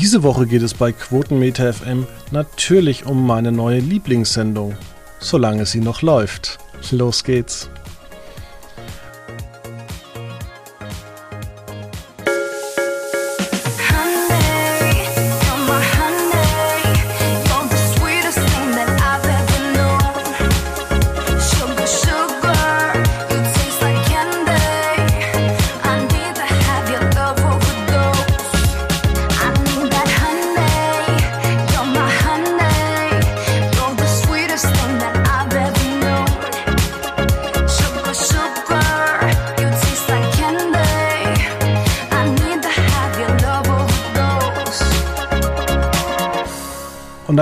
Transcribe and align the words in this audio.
Diese 0.00 0.22
Woche 0.22 0.46
geht 0.46 0.62
es 0.62 0.72
bei 0.72 0.92
Quotenmeter 0.92 1.74
FM 1.74 2.06
natürlich 2.30 3.04
um 3.04 3.26
meine 3.26 3.52
neue 3.52 3.80
Lieblingssendung, 3.80 4.74
solange 5.18 5.66
sie 5.66 5.80
noch 5.80 6.00
läuft. 6.00 6.58
Los 6.90 7.22
geht's. 7.22 7.68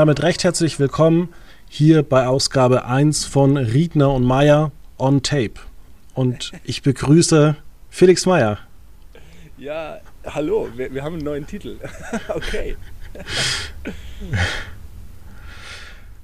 Damit 0.08 0.22
recht 0.22 0.42
herzlich 0.42 0.80
willkommen 0.80 1.28
hier 1.68 2.02
bei 2.02 2.26
Ausgabe 2.26 2.86
1 2.86 3.26
von 3.26 3.58
Riedner 3.58 4.10
und 4.10 4.24
Meier 4.24 4.72
on 4.96 5.22
Tape. 5.22 5.60
Und 6.14 6.52
ich 6.64 6.80
begrüße 6.80 7.56
Felix 7.90 8.24
Meier. 8.24 8.56
Ja, 9.58 10.00
hallo, 10.24 10.70
wir, 10.76 10.94
wir 10.94 11.02
haben 11.04 11.16
einen 11.16 11.24
neuen 11.24 11.46
Titel. 11.46 11.76
okay. 12.34 12.74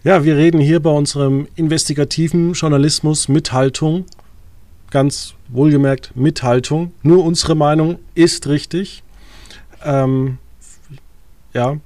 ja, 0.03 0.25
wir 0.25 0.35
reden 0.35 0.61
hier 0.61 0.81
bei 0.81 0.89
unserem 0.89 1.47
investigativen 1.55 2.55
Journalismus 2.55 3.29
Mithaltung. 3.29 4.07
Ganz 4.91 5.35
wohlgemerkt 5.49 6.17
Mithaltung. 6.17 6.95
Nur 7.03 7.23
unsere 7.23 7.55
Meinung 7.55 7.99
ist 8.15 8.47
richtig. 8.47 9.03
Ähm, 9.85 10.39
ja, 11.53 11.77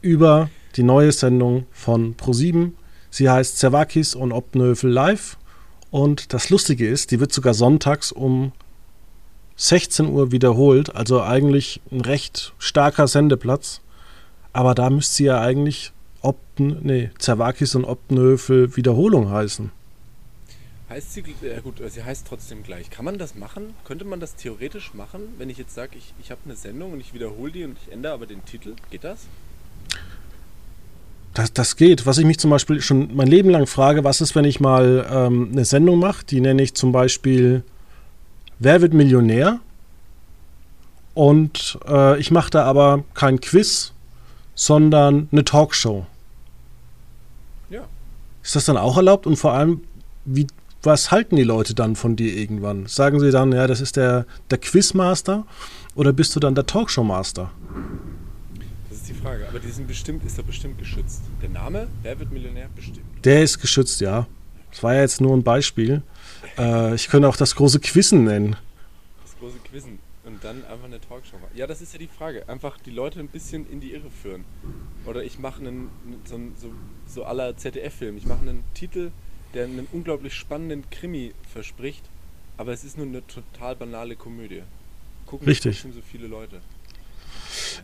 über 0.00 0.48
die 0.76 0.82
neue 0.82 1.12
Sendung 1.12 1.66
von 1.70 2.16
Pro7. 2.16 2.72
Sie 3.10 3.30
heißt 3.30 3.58
Zerwakis 3.58 4.14
und 4.14 4.32
Obnövel 4.32 4.90
live. 4.90 5.36
Und 5.90 6.32
das 6.32 6.50
Lustige 6.50 6.88
ist, 6.88 7.10
die 7.12 7.20
wird 7.20 7.32
sogar 7.32 7.54
sonntags 7.54 8.10
um 8.10 8.52
16 9.56 10.06
Uhr 10.06 10.32
wiederholt. 10.32 10.94
Also 10.94 11.22
eigentlich 11.22 11.80
ein 11.92 12.00
recht 12.00 12.52
starker 12.58 13.06
Sendeplatz. 13.06 13.80
Aber 14.52 14.74
da 14.74 14.90
müsste 14.90 15.14
sie 15.14 15.24
ja 15.24 15.40
eigentlich 15.40 15.92
Obn, 16.22 16.78
nee, 16.82 17.10
Zerwakis 17.18 17.74
und 17.74 17.84
Obnövel 17.84 18.76
Wiederholung 18.76 19.30
heißen. 19.30 19.70
Heißt 20.88 21.14
sie, 21.14 21.24
ja 21.42 21.60
gut, 21.60 21.80
sie 21.88 22.02
heißt 22.02 22.26
trotzdem 22.26 22.62
gleich. 22.62 22.90
Kann 22.90 23.04
man 23.04 23.18
das 23.18 23.34
machen? 23.34 23.74
Könnte 23.84 24.04
man 24.04 24.20
das 24.20 24.36
theoretisch 24.36 24.94
machen, 24.94 25.22
wenn 25.38 25.50
ich 25.50 25.58
jetzt 25.58 25.74
sage, 25.74 25.96
ich, 25.96 26.12
ich 26.20 26.30
habe 26.30 26.40
eine 26.44 26.56
Sendung 26.56 26.92
und 26.92 27.00
ich 27.00 27.14
wiederhole 27.14 27.52
die 27.52 27.64
und 27.64 27.76
ich 27.84 27.92
ändere 27.92 28.12
aber 28.12 28.26
den 28.26 28.44
Titel? 28.44 28.74
Geht 28.90 29.04
das? 29.04 29.26
Das, 31.34 31.52
das 31.52 31.76
geht. 31.76 32.06
Was 32.06 32.18
ich 32.18 32.24
mich 32.24 32.38
zum 32.38 32.50
Beispiel 32.50 32.80
schon 32.80 33.14
mein 33.14 33.26
Leben 33.26 33.50
lang 33.50 33.66
frage, 33.66 34.04
was 34.04 34.20
ist, 34.20 34.34
wenn 34.34 34.44
ich 34.44 34.60
mal 34.60 35.06
ähm, 35.10 35.50
eine 35.52 35.64
Sendung 35.64 35.98
mache, 35.98 36.24
die 36.24 36.40
nenne 36.40 36.62
ich 36.62 36.74
zum 36.74 36.92
Beispiel 36.92 37.64
Wer 38.58 38.80
wird 38.80 38.94
Millionär? 38.94 39.60
Und 41.12 41.78
äh, 41.86 42.18
ich 42.18 42.30
mache 42.30 42.50
da 42.50 42.64
aber 42.64 43.04
kein 43.14 43.40
Quiz, 43.40 43.92
sondern 44.54 45.28
eine 45.32 45.44
Talkshow. 45.44 46.06
Ja. 47.70 47.82
Ist 48.42 48.56
das 48.56 48.64
dann 48.64 48.76
auch 48.76 48.96
erlaubt? 48.96 49.26
Und 49.26 49.36
vor 49.36 49.52
allem, 49.52 49.82
wie, 50.24 50.46
was 50.82 51.10
halten 51.10 51.36
die 51.36 51.44
Leute 51.44 51.74
dann 51.74 51.94
von 51.94 52.16
dir 52.16 52.34
irgendwann? 52.34 52.86
Sagen 52.86 53.20
sie 53.20 53.30
dann, 53.30 53.52
ja, 53.52 53.66
das 53.66 53.80
ist 53.80 53.96
der, 53.96 54.26
der 54.50 54.58
Quizmaster 54.58 55.46
oder 55.94 56.12
bist 56.12 56.34
du 56.34 56.40
dann 56.40 56.54
der 56.54 56.66
Talkshow-Master? 56.66 57.50
Frage. 59.24 59.48
Aber 59.48 59.58
die 59.58 59.70
sind 59.70 59.88
bestimmt, 59.88 60.24
ist 60.24 60.38
doch 60.38 60.44
bestimmt 60.44 60.78
geschützt. 60.78 61.22
Der 61.40 61.48
Name, 61.48 61.88
wer 62.02 62.18
wird 62.18 62.30
Millionär? 62.30 62.68
Bestimmt. 62.76 63.06
Der 63.24 63.42
ist 63.42 63.58
geschützt, 63.58 64.00
ja. 64.00 64.26
Das 64.70 64.82
war 64.82 64.94
ja 64.94 65.00
jetzt 65.00 65.20
nur 65.20 65.34
ein 65.34 65.42
Beispiel. 65.42 66.02
Äh, 66.58 66.94
ich 66.94 67.08
könnte 67.08 67.28
auch 67.28 67.36
das 67.36 67.54
große 67.54 67.80
Quizzen 67.80 68.24
nennen. 68.24 68.56
Das 69.22 69.36
große 69.38 69.58
Quizzen. 69.70 69.98
Und 70.24 70.42
dann 70.42 70.64
einfach 70.64 70.84
eine 70.84 71.00
Talkshow 71.00 71.36
machen. 71.36 71.52
Ja, 71.54 71.66
das 71.66 71.80
ist 71.80 71.92
ja 71.92 71.98
die 71.98 72.08
Frage. 72.08 72.48
Einfach 72.48 72.78
die 72.78 72.90
Leute 72.90 73.20
ein 73.20 73.28
bisschen 73.28 73.70
in 73.70 73.80
die 73.80 73.92
Irre 73.92 74.10
führen. 74.10 74.44
Oder 75.06 75.22
ich 75.22 75.38
mache 75.38 75.60
einen, 75.60 75.90
so, 76.24 76.38
so, 76.60 76.72
so 77.06 77.24
aller 77.24 77.56
ZDF-Film. 77.56 78.16
Ich 78.16 78.26
mache 78.26 78.40
einen 78.40 78.62
Titel, 78.74 79.10
der 79.54 79.64
einen 79.64 79.86
unglaublich 79.92 80.34
spannenden 80.34 80.88
Krimi 80.90 81.32
verspricht. 81.52 82.04
Aber 82.56 82.72
es 82.72 82.84
ist 82.84 82.96
nur 82.96 83.06
eine 83.06 83.26
total 83.26 83.76
banale 83.76 84.16
Komödie. 84.16 84.62
Gucken 85.26 85.46
Richtig. 85.46 85.80
so 85.80 86.02
viele 86.10 86.26
Leute. 86.26 86.60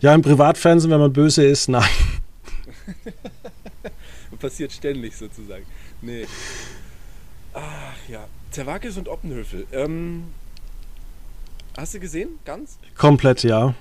Ja, 0.00 0.14
im 0.14 0.22
Privatfernsehen, 0.22 0.91
wenn 0.91 1.00
man 1.00 1.12
böse 1.12 1.44
ist, 1.44 1.69
nein. 1.69 1.84
Passiert 4.41 4.72
ständig 4.72 5.16
sozusagen. 5.16 5.66
Nee. 6.00 6.26
Ach 7.53 7.94
ja. 8.08 8.26
Zerwakis 8.50 8.97
und 8.97 9.08
Oppenhöfel. 9.08 9.66
Ähm, 9.70 10.25
hast 11.76 11.94
du 11.94 12.00
gesehen? 12.00 12.38
Ganz? 12.44 12.78
Komplett, 12.97 13.44
ja. 13.44 13.75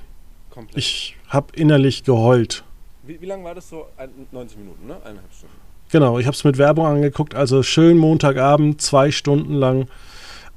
Komplett. 0.50 0.78
Ich 0.78 1.16
habe 1.28 1.56
innerlich 1.56 2.04
geheult. 2.04 2.64
Wie, 3.04 3.20
wie 3.22 3.26
lange 3.26 3.44
war 3.44 3.56
das 3.56 3.70
so? 3.70 3.88
90 4.32 4.58
Minuten, 4.58 4.86
ne? 4.86 4.96
Eineinhalb 4.98 5.34
Stunden. 5.34 5.56
Genau, 5.92 6.20
ich 6.20 6.28
habe 6.28 6.36
es 6.36 6.44
mit 6.44 6.60
Werbung 6.60 6.86
angeguckt. 6.86 7.34
Also 7.34 7.64
schön 7.64 7.98
Montagabend, 7.98 8.82
zwei 8.82 9.12
Stunden 9.12 9.56
lang 9.56 9.88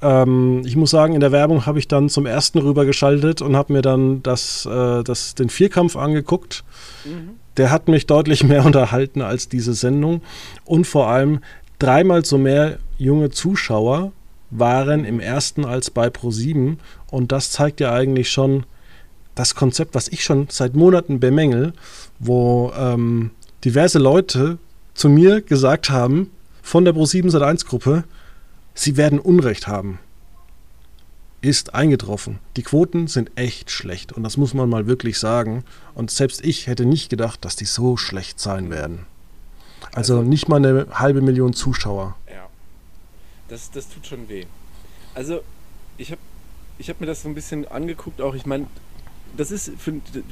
ähm, 0.03 0.61
ich 0.65 0.75
muss 0.75 0.91
sagen, 0.91 1.13
in 1.13 1.21
der 1.21 1.31
Werbung 1.31 1.65
habe 1.65 1.79
ich 1.79 1.87
dann 1.87 2.09
zum 2.09 2.25
ersten 2.25 2.59
rübergeschaltet 2.59 3.41
und 3.41 3.55
habe 3.55 3.73
mir 3.73 3.81
dann 3.81 4.21
das, 4.23 4.65
äh, 4.65 5.03
das, 5.03 5.35
den 5.35 5.49
Vierkampf 5.49 5.95
angeguckt. 5.95 6.63
Mhm. 7.05 7.31
Der 7.57 7.71
hat 7.71 7.87
mich 7.87 8.05
deutlich 8.05 8.43
mehr 8.43 8.65
unterhalten 8.65 9.21
als 9.21 9.49
diese 9.49 9.73
Sendung. 9.73 10.21
Und 10.65 10.85
vor 10.85 11.07
allem 11.07 11.39
dreimal 11.79 12.25
so 12.25 12.37
mehr 12.37 12.79
junge 12.97 13.29
Zuschauer 13.29 14.11
waren 14.51 15.05
im 15.05 15.19
ersten 15.19 15.65
als 15.65 15.89
bei 15.89 16.07
Pro7. 16.07 16.77
Und 17.09 17.31
das 17.31 17.51
zeigt 17.51 17.79
ja 17.79 17.93
eigentlich 17.93 18.29
schon 18.29 18.65
das 19.35 19.55
Konzept, 19.55 19.95
was 19.95 20.07
ich 20.07 20.23
schon 20.23 20.47
seit 20.49 20.75
Monaten 20.75 21.19
bemängel, 21.19 21.73
wo 22.19 22.71
ähm, 22.77 23.31
diverse 23.65 23.99
Leute 23.99 24.57
zu 24.93 25.09
mir 25.09 25.41
gesagt 25.41 25.89
haben, 25.89 26.29
von 26.61 26.85
der 26.85 26.93
Pro7 26.93 27.31
Sat1 27.31 27.65
Gruppe, 27.65 28.03
Sie 28.73 28.97
werden 28.97 29.19
Unrecht 29.19 29.67
haben. 29.67 29.99
Ist 31.41 31.73
eingetroffen. 31.73 32.39
Die 32.55 32.63
Quoten 32.63 33.07
sind 33.07 33.31
echt 33.35 33.69
schlecht 33.69 34.13
und 34.13 34.23
das 34.23 34.37
muss 34.37 34.53
man 34.53 34.69
mal 34.69 34.87
wirklich 34.87 35.19
sagen. 35.19 35.63
Und 35.93 36.09
selbst 36.09 36.43
ich 36.43 36.67
hätte 36.67 36.85
nicht 36.85 37.09
gedacht, 37.09 37.43
dass 37.43 37.55
die 37.55 37.65
so 37.65 37.97
schlecht 37.97 38.39
sein 38.39 38.69
werden. 38.69 39.05
Also, 39.93 40.17
also 40.17 40.27
nicht 40.27 40.47
mal 40.47 40.57
eine 40.57 40.87
halbe 40.91 41.21
Million 41.21 41.53
Zuschauer. 41.53 42.15
Ja. 42.27 42.47
Das, 43.49 43.69
das 43.71 43.89
tut 43.89 44.07
schon 44.07 44.29
weh. 44.29 44.45
Also, 45.13 45.41
ich 45.97 46.11
habe 46.11 46.21
ich 46.79 46.89
hab 46.89 47.01
mir 47.01 47.07
das 47.07 47.21
so 47.21 47.29
ein 47.29 47.35
bisschen 47.35 47.67
angeguckt, 47.67 48.21
auch 48.21 48.33
ich 48.33 48.45
meine, 48.45 48.65
das 49.37 49.51
ist, 49.51 49.71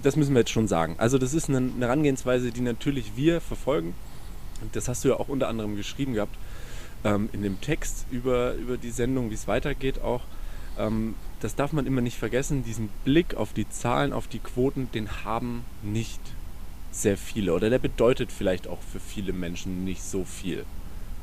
das 0.01 0.15
müssen 0.15 0.33
wir 0.33 0.39
jetzt 0.39 0.51
schon 0.51 0.67
sagen. 0.67 0.95
Also, 0.97 1.17
das 1.17 1.33
ist 1.33 1.49
eine, 1.49 1.57
eine 1.57 1.85
Herangehensweise, 1.85 2.51
die 2.51 2.61
natürlich 2.61 3.17
wir 3.17 3.41
verfolgen. 3.41 3.93
Und 4.61 4.75
das 4.75 4.87
hast 4.87 5.03
du 5.03 5.09
ja 5.09 5.15
auch 5.15 5.27
unter 5.27 5.49
anderem 5.49 5.75
geschrieben 5.75 6.13
gehabt 6.13 6.35
ähm, 7.03 7.29
in 7.33 7.43
dem 7.43 7.59
Text 7.61 8.05
über, 8.11 8.53
über 8.55 8.77
die 8.77 8.91
Sendung, 8.91 9.29
wie 9.29 9.35
es 9.35 9.47
weitergeht 9.47 10.01
auch. 10.01 10.21
Ähm, 10.77 11.15
das 11.39 11.55
darf 11.55 11.73
man 11.73 11.87
immer 11.87 12.01
nicht 12.01 12.17
vergessen, 12.17 12.63
diesen 12.63 12.89
Blick 13.03 13.35
auf 13.35 13.53
die 13.53 13.67
Zahlen, 13.69 14.13
auf 14.13 14.27
die 14.27 14.39
Quoten, 14.39 14.89
den 14.93 15.23
haben 15.25 15.63
nicht 15.81 16.21
sehr 16.91 17.17
viele 17.17 17.53
oder 17.53 17.69
der 17.69 17.79
bedeutet 17.79 18.31
vielleicht 18.31 18.67
auch 18.67 18.79
für 18.91 18.99
viele 18.99 19.33
Menschen 19.33 19.85
nicht 19.85 20.03
so 20.03 20.25
viel. 20.25 20.65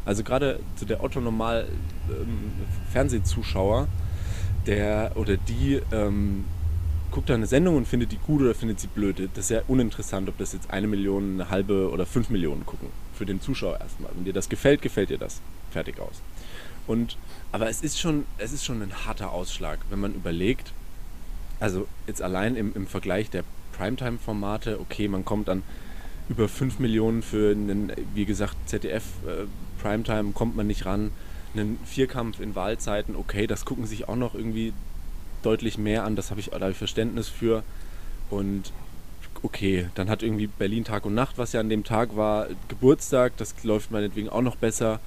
Also 0.05 0.25
gerade 0.25 0.61
zu 0.77 0.87
der 0.87 1.05
Otto 1.05 1.21
Normal 1.21 1.69
ähm, 2.09 2.53
Fernsehzuschauer, 2.91 3.89
der 4.67 5.13
oder 5.17 5.37
die 5.37 5.81
ähm, 5.93 6.45
guckt 7.11 7.31
da 7.31 7.35
eine 7.35 7.47
Sendung 7.47 7.77
und 7.77 7.87
findet 7.87 8.13
die 8.13 8.19
gut 8.19 8.41
oder 8.41 8.55
findet 8.55 8.81
sie 8.81 8.87
blöd. 8.87 9.29
Das 9.35 9.45
ist 9.45 9.51
ja 9.51 9.63
uninteressant, 9.69 10.29
ob 10.29 10.39
das 10.39 10.53
jetzt 10.53 10.71
eine 10.71 10.87
Million, 10.87 11.35
eine 11.35 11.51
halbe 11.51 11.91
oder 11.91 12.07
fünf 12.07 12.31
Millionen 12.31 12.65
gucken. 12.67 12.89
Für 13.19 13.27
den 13.27 13.41
Zuschauer 13.41 13.81
erstmal. 13.81 14.13
Wenn 14.15 14.25
dir 14.25 14.33
das 14.33 14.49
gefällt, 14.49 14.81
gefällt 14.81 15.11
dir 15.11 15.19
das 15.19 15.41
fertig 15.73 15.99
aus. 15.99 16.23
Und, 16.87 17.17
aber 17.51 17.69
es 17.69 17.83
ist 17.83 18.01
schon, 18.01 18.25
es 18.39 18.53
ist 18.53 18.65
schon 18.65 18.81
ein 18.81 19.05
harter 19.05 19.33
Ausschlag, 19.33 19.81
wenn 19.91 19.99
man 19.99 20.15
überlegt, 20.15 20.73
also 21.61 21.89
jetzt 22.07 22.23
allein 22.23 22.55
im, 22.55 22.73
im 22.75 22.87
Vergleich 22.87 23.29
der 23.29 23.43
Primetime-Formate, 23.77 24.79
okay, 24.81 25.09
man 25.09 25.25
kommt 25.25 25.49
dann 25.49 25.65
über 26.29 26.49
5 26.49 26.79
Millionen 26.79 27.23
für 27.23 27.51
einen, 27.51 27.93
wie 28.15 28.25
gesagt, 28.25 28.55
ZDF 28.67 29.03
äh, 29.27 29.47
Primetime 29.83 30.33
kommt 30.33 30.57
man 30.57 30.67
nicht 30.67 30.87
ran. 30.87 31.11
Einen 31.55 31.79
Vierkampf 31.85 32.41
in 32.41 32.55
Wahlzeiten, 32.55 33.17
okay, 33.17 33.47
das 33.47 33.65
gucken 33.65 33.87
sich 33.87 34.09
auch 34.09 34.17
noch 34.17 34.35
irgendwie 34.35 34.73
deutlich 35.43 35.79
mehr 35.79 36.05
an, 36.05 36.15
das 36.15 36.31
habe 36.31 36.41
ich, 36.41 36.51
da 36.51 36.61
habe 36.61 36.71
ich 36.71 36.77
Verständnis 36.77 37.29
für. 37.29 37.65
Und 38.31 38.73
okay. 39.43 39.89
Dann 39.95 40.09
hat 40.09 40.23
irgendwie 40.23 40.47
Berlin 40.47 40.85
Tag 40.85 41.07
und 41.07 41.15
Nacht, 41.15 41.39
was 41.39 41.53
ja 41.53 41.61
an 41.61 41.69
dem 41.69 41.85
Tag 41.85 42.17
war, 42.17 42.49
Geburtstag, 42.69 43.37
das 43.37 43.55
läuft 43.63 43.91
meinetwegen 43.91 44.29
auch 44.29 44.43
noch 44.43 44.57
besser. 44.57 45.01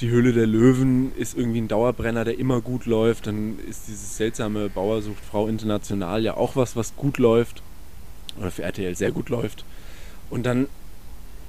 Die 0.00 0.08
Höhle 0.08 0.32
der 0.32 0.46
Löwen 0.46 1.14
ist 1.16 1.36
irgendwie 1.36 1.60
ein 1.60 1.68
Dauerbrenner, 1.68 2.24
der 2.24 2.38
immer 2.38 2.60
gut 2.60 2.84
läuft. 2.86 3.26
Dann 3.26 3.58
ist 3.68 3.86
dieses 3.86 4.16
seltsame 4.16 4.68
Bauer 4.68 5.02
sucht 5.02 5.24
Frau 5.24 5.46
international 5.46 6.22
ja 6.22 6.36
auch 6.36 6.56
was, 6.56 6.74
was 6.74 6.96
gut 6.96 7.18
läuft. 7.18 7.62
Oder 8.38 8.50
für 8.50 8.64
RTL 8.64 8.96
sehr 8.96 9.12
gut 9.12 9.28
läuft. 9.28 9.64
Und 10.30 10.46
dann 10.46 10.66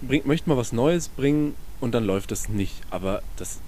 bringt, 0.02 0.28
möchte 0.28 0.48
man 0.48 0.58
was 0.58 0.74
Neues 0.74 1.10
bringen 1.10 1.56
und 1.80 1.96
dann 1.96 2.06
läuft 2.06 2.32
das 2.32 2.50
nicht. 2.50 2.76
Aber 2.92 3.24
das 3.38 3.60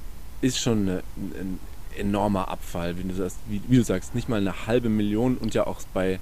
ist 0.41 0.59
schon 0.59 0.81
eine, 0.83 1.03
ein 1.17 1.59
enormer 1.97 2.49
Abfall, 2.49 2.97
wie 2.97 3.03
du, 3.03 3.15
das, 3.15 3.37
wie, 3.47 3.61
wie 3.67 3.77
du 3.77 3.83
sagst. 3.83 4.13
Nicht 4.13 4.29
mal 4.29 4.39
eine 4.39 4.67
halbe 4.67 4.89
Million 4.89 5.37
und 5.37 5.53
ja 5.53 5.65
auch 5.65 5.81
bei, 5.93 6.19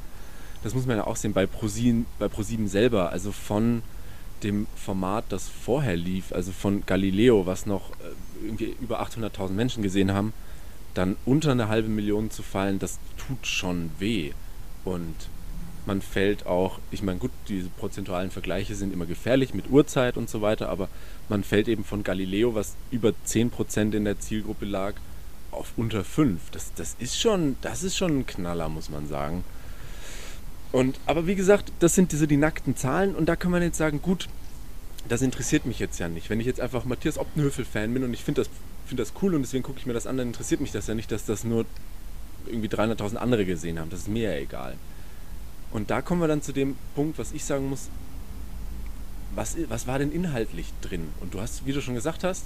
das 0.65 0.73
muss 0.73 0.87
man 0.87 0.97
ja 0.97 1.05
auch 1.05 1.15
sehen, 1.15 1.33
bei 1.33 1.45
ProSieben, 1.45 2.07
bei 2.17 2.27
ProSieben 2.27 2.67
selber. 2.67 3.11
Also 3.11 3.31
von 3.31 3.83
dem 4.41 4.65
Format, 4.75 5.25
das 5.29 5.47
vorher 5.47 5.95
lief, 5.95 6.31
also 6.31 6.51
von 6.51 6.83
Galileo, 6.87 7.45
was 7.45 7.67
noch 7.67 7.91
äh, 7.91 8.45
irgendwie 8.45 8.75
über 8.81 8.99
800.000 8.99 9.51
Menschen 9.51 9.83
gesehen 9.83 10.11
haben, 10.11 10.33
dann 10.95 11.17
unter 11.23 11.51
eine 11.51 11.67
halbe 11.67 11.87
Million 11.89 12.31
zu 12.31 12.41
fallen, 12.41 12.79
das 12.79 12.97
tut 13.15 13.45
schon 13.45 13.91
weh. 13.99 14.31
Und 14.83 15.13
man 15.85 16.01
fällt 16.01 16.47
auch, 16.47 16.79
ich 16.89 17.03
meine, 17.03 17.19
gut, 17.19 17.31
diese 17.47 17.69
prozentualen 17.69 18.31
Vergleiche 18.31 18.73
sind 18.73 18.91
immer 18.91 19.05
gefährlich 19.05 19.53
mit 19.53 19.69
Uhrzeit 19.69 20.17
und 20.17 20.31
so 20.31 20.41
weiter, 20.41 20.69
aber 20.69 20.89
man 21.29 21.43
fällt 21.43 21.67
eben 21.67 21.83
von 21.83 22.01
Galileo, 22.01 22.55
was 22.55 22.75
über 22.89 23.13
10% 23.27 23.93
in 23.93 24.05
der 24.05 24.19
Zielgruppe 24.19 24.65
lag, 24.65 24.95
auf 25.51 25.73
unter 25.77 26.03
5. 26.03 26.41
Das, 26.49 26.73
das, 26.73 26.95
ist 26.97 27.21
schon, 27.21 27.55
das 27.61 27.83
ist 27.83 27.95
schon 27.95 28.17
ein 28.21 28.25
Knaller, 28.25 28.67
muss 28.67 28.89
man 28.89 29.07
sagen. 29.07 29.43
Und, 30.75 30.99
aber 31.05 31.25
wie 31.25 31.35
gesagt, 31.35 31.71
das 31.79 31.95
sind 31.95 32.11
diese 32.11 32.27
die 32.27 32.35
nackten 32.35 32.75
Zahlen 32.75 33.15
und 33.15 33.27
da 33.27 33.37
kann 33.37 33.49
man 33.49 33.61
jetzt 33.61 33.77
sagen, 33.77 34.01
gut, 34.01 34.27
das 35.07 35.21
interessiert 35.21 35.65
mich 35.65 35.79
jetzt 35.79 35.99
ja 35.99 36.09
nicht. 36.09 36.29
Wenn 36.29 36.41
ich 36.41 36.45
jetzt 36.45 36.59
einfach 36.59 36.83
Matthias 36.83 37.17
Optenhöfel-Fan 37.17 37.93
bin 37.93 38.03
und 38.03 38.13
ich 38.13 38.25
finde 38.25 38.41
das, 38.41 38.49
find 38.85 38.99
das 38.99 39.13
cool 39.21 39.35
und 39.35 39.41
deswegen 39.43 39.63
gucke 39.63 39.79
ich 39.79 39.85
mir 39.85 39.93
das 39.93 40.05
an, 40.05 40.17
dann 40.17 40.27
interessiert 40.27 40.59
mich 40.59 40.73
das 40.73 40.87
ja 40.87 40.93
nicht, 40.93 41.09
dass 41.13 41.23
das 41.23 41.45
nur 41.45 41.65
irgendwie 42.45 42.67
300.000 42.67 43.15
andere 43.15 43.45
gesehen 43.45 43.79
haben. 43.79 43.89
Das 43.89 44.01
ist 44.01 44.09
mir 44.09 44.33
ja 44.33 44.37
egal. 44.37 44.75
Und 45.71 45.91
da 45.91 46.01
kommen 46.01 46.19
wir 46.19 46.27
dann 46.27 46.41
zu 46.41 46.51
dem 46.51 46.75
Punkt, 46.93 47.17
was 47.19 47.31
ich 47.31 47.45
sagen 47.45 47.69
muss, 47.69 47.87
was, 49.33 49.55
was 49.69 49.87
war 49.87 49.97
denn 49.97 50.11
inhaltlich 50.11 50.73
drin? 50.81 51.07
Und 51.21 51.33
du 51.33 51.39
hast, 51.39 51.65
wie 51.65 51.71
du 51.71 51.79
schon 51.79 51.95
gesagt 51.95 52.25
hast, 52.25 52.43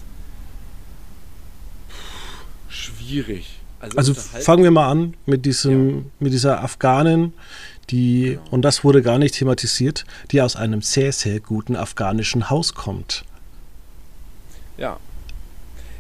schwierig. 2.68 3.60
Also, 3.80 3.98
also 3.98 4.14
fangen 4.14 4.64
wir 4.64 4.72
mal 4.72 4.92
an 4.92 5.16
mit 5.26 5.46
diesem, 5.46 5.90
ja. 5.90 6.04
mit 6.20 6.34
dieser 6.34 6.62
Afghanin, 6.64 7.34
die, 7.90 8.40
und 8.52 8.62
das 8.64 8.84
wurde 8.84 9.02
gar 9.02 9.18
nicht 9.18 9.36
thematisiert, 9.36 10.06
die 10.32 10.42
aus 10.42 10.56
einem 10.56 10.82
sehr, 10.82 11.12
sehr 11.12 11.40
guten 11.40 11.76
afghanischen 11.76 12.50
Haus 12.50 12.76
kommt. 12.76 13.24
Ja. 14.78 14.98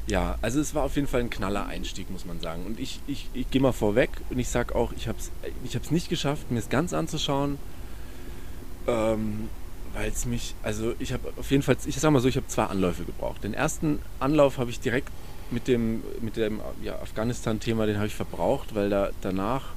Ja, 0.07 0.39
also 0.41 0.59
es 0.59 0.74
war 0.74 0.83
auf 0.83 0.95
jeden 0.95 1.07
Fall 1.07 1.19
ein 1.19 1.30
knaller 1.30 1.68
Einstieg, 1.68 2.09
muss 2.09 2.25
man 2.25 2.39
sagen. 2.39 2.65
Und 2.65 2.80
ich, 2.80 3.00
ich, 3.06 3.30
ich 3.33 3.51
gehe 3.51 3.62
mal 3.62 3.74
vorweg 3.74 4.09
und 4.31 4.39
ich 4.39 4.50
sage 4.50 4.74
auch, 4.74 4.91
ich 4.94 5.07
habe 5.07 5.19
es 5.19 5.30
ich 5.63 5.75
hab's 5.75 5.91
nicht 5.91 6.09
geschafft, 6.09 6.50
mir 6.50 6.57
es 6.57 6.69
ganz 6.69 6.94
anzuschauen, 6.94 7.59
ähm, 8.88 9.50
weil 9.94 10.09
es 10.09 10.25
mich, 10.25 10.56
also 10.63 10.95
ich 10.97 11.13
habe 11.13 11.31
auf 11.38 11.51
jeden 11.51 11.62
Fall, 11.62 11.77
ich 11.86 12.00
sag 12.00 12.12
mal 12.12 12.21
so, 12.21 12.27
ich 12.27 12.38
habe 12.38 12.47
zwei 12.47 12.65
Anläufe 12.65 13.03
gebraucht. 13.03 13.44
Den 13.44 13.53
ersten 13.53 14.00
Anlauf 14.19 14.57
habe 14.57 14.71
ich 14.71 14.80
direkt 14.80 15.09
mit 15.51 15.68
dem, 15.68 16.01
mit 16.21 16.38
dem 16.38 16.59
ja, 16.83 16.95
Afghanistan-Thema, 16.95 17.86
den 17.86 17.97
habe 17.97 18.07
ich 18.07 18.15
verbraucht, 18.15 18.74
weil 18.74 18.89
da 18.89 19.12
danach 19.21 19.74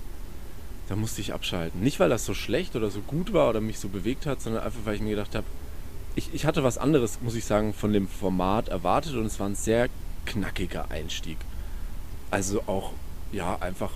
da 0.93 0.97
musste 0.97 1.23
ich 1.23 1.33
abschalten. 1.33 1.81
Nicht, 1.81 2.01
weil 2.01 2.11
das 2.11 2.27
so 2.27 2.35
schlecht 2.35 2.77
oder 2.77 2.91
so 2.91 3.01
gut 3.01 3.33
war 3.33 3.49
oder 3.49 3.63
mich 3.63 3.79
so 3.79 3.89
bewegt 3.89 4.27
hat, 4.27 4.43
sondern 4.43 4.63
einfach, 4.63 4.81
weil 4.85 4.95
ich 4.95 5.01
mir 5.01 5.09
gedacht 5.09 5.35
habe, 5.35 5.47
ich, 6.17 6.29
ich 6.35 6.45
hatte 6.45 6.65
was 6.65 6.77
anderes, 6.77 7.19
muss 7.23 7.35
ich 7.35 7.47
sagen, 7.47 7.73
von 7.73 7.95
dem 7.95 8.07
Format 8.07 8.69
erwartet 8.69 9.15
und 9.15 9.25
es 9.25 9.41
war 9.41 9.49
ein 9.49 9.55
sehr 9.55 9.89
knackiger 10.27 10.91
Einstieg. 10.91 11.39
Also 12.31 12.65
auch, 12.67 12.93
ja, 13.33 13.57
einfach, 13.63 13.93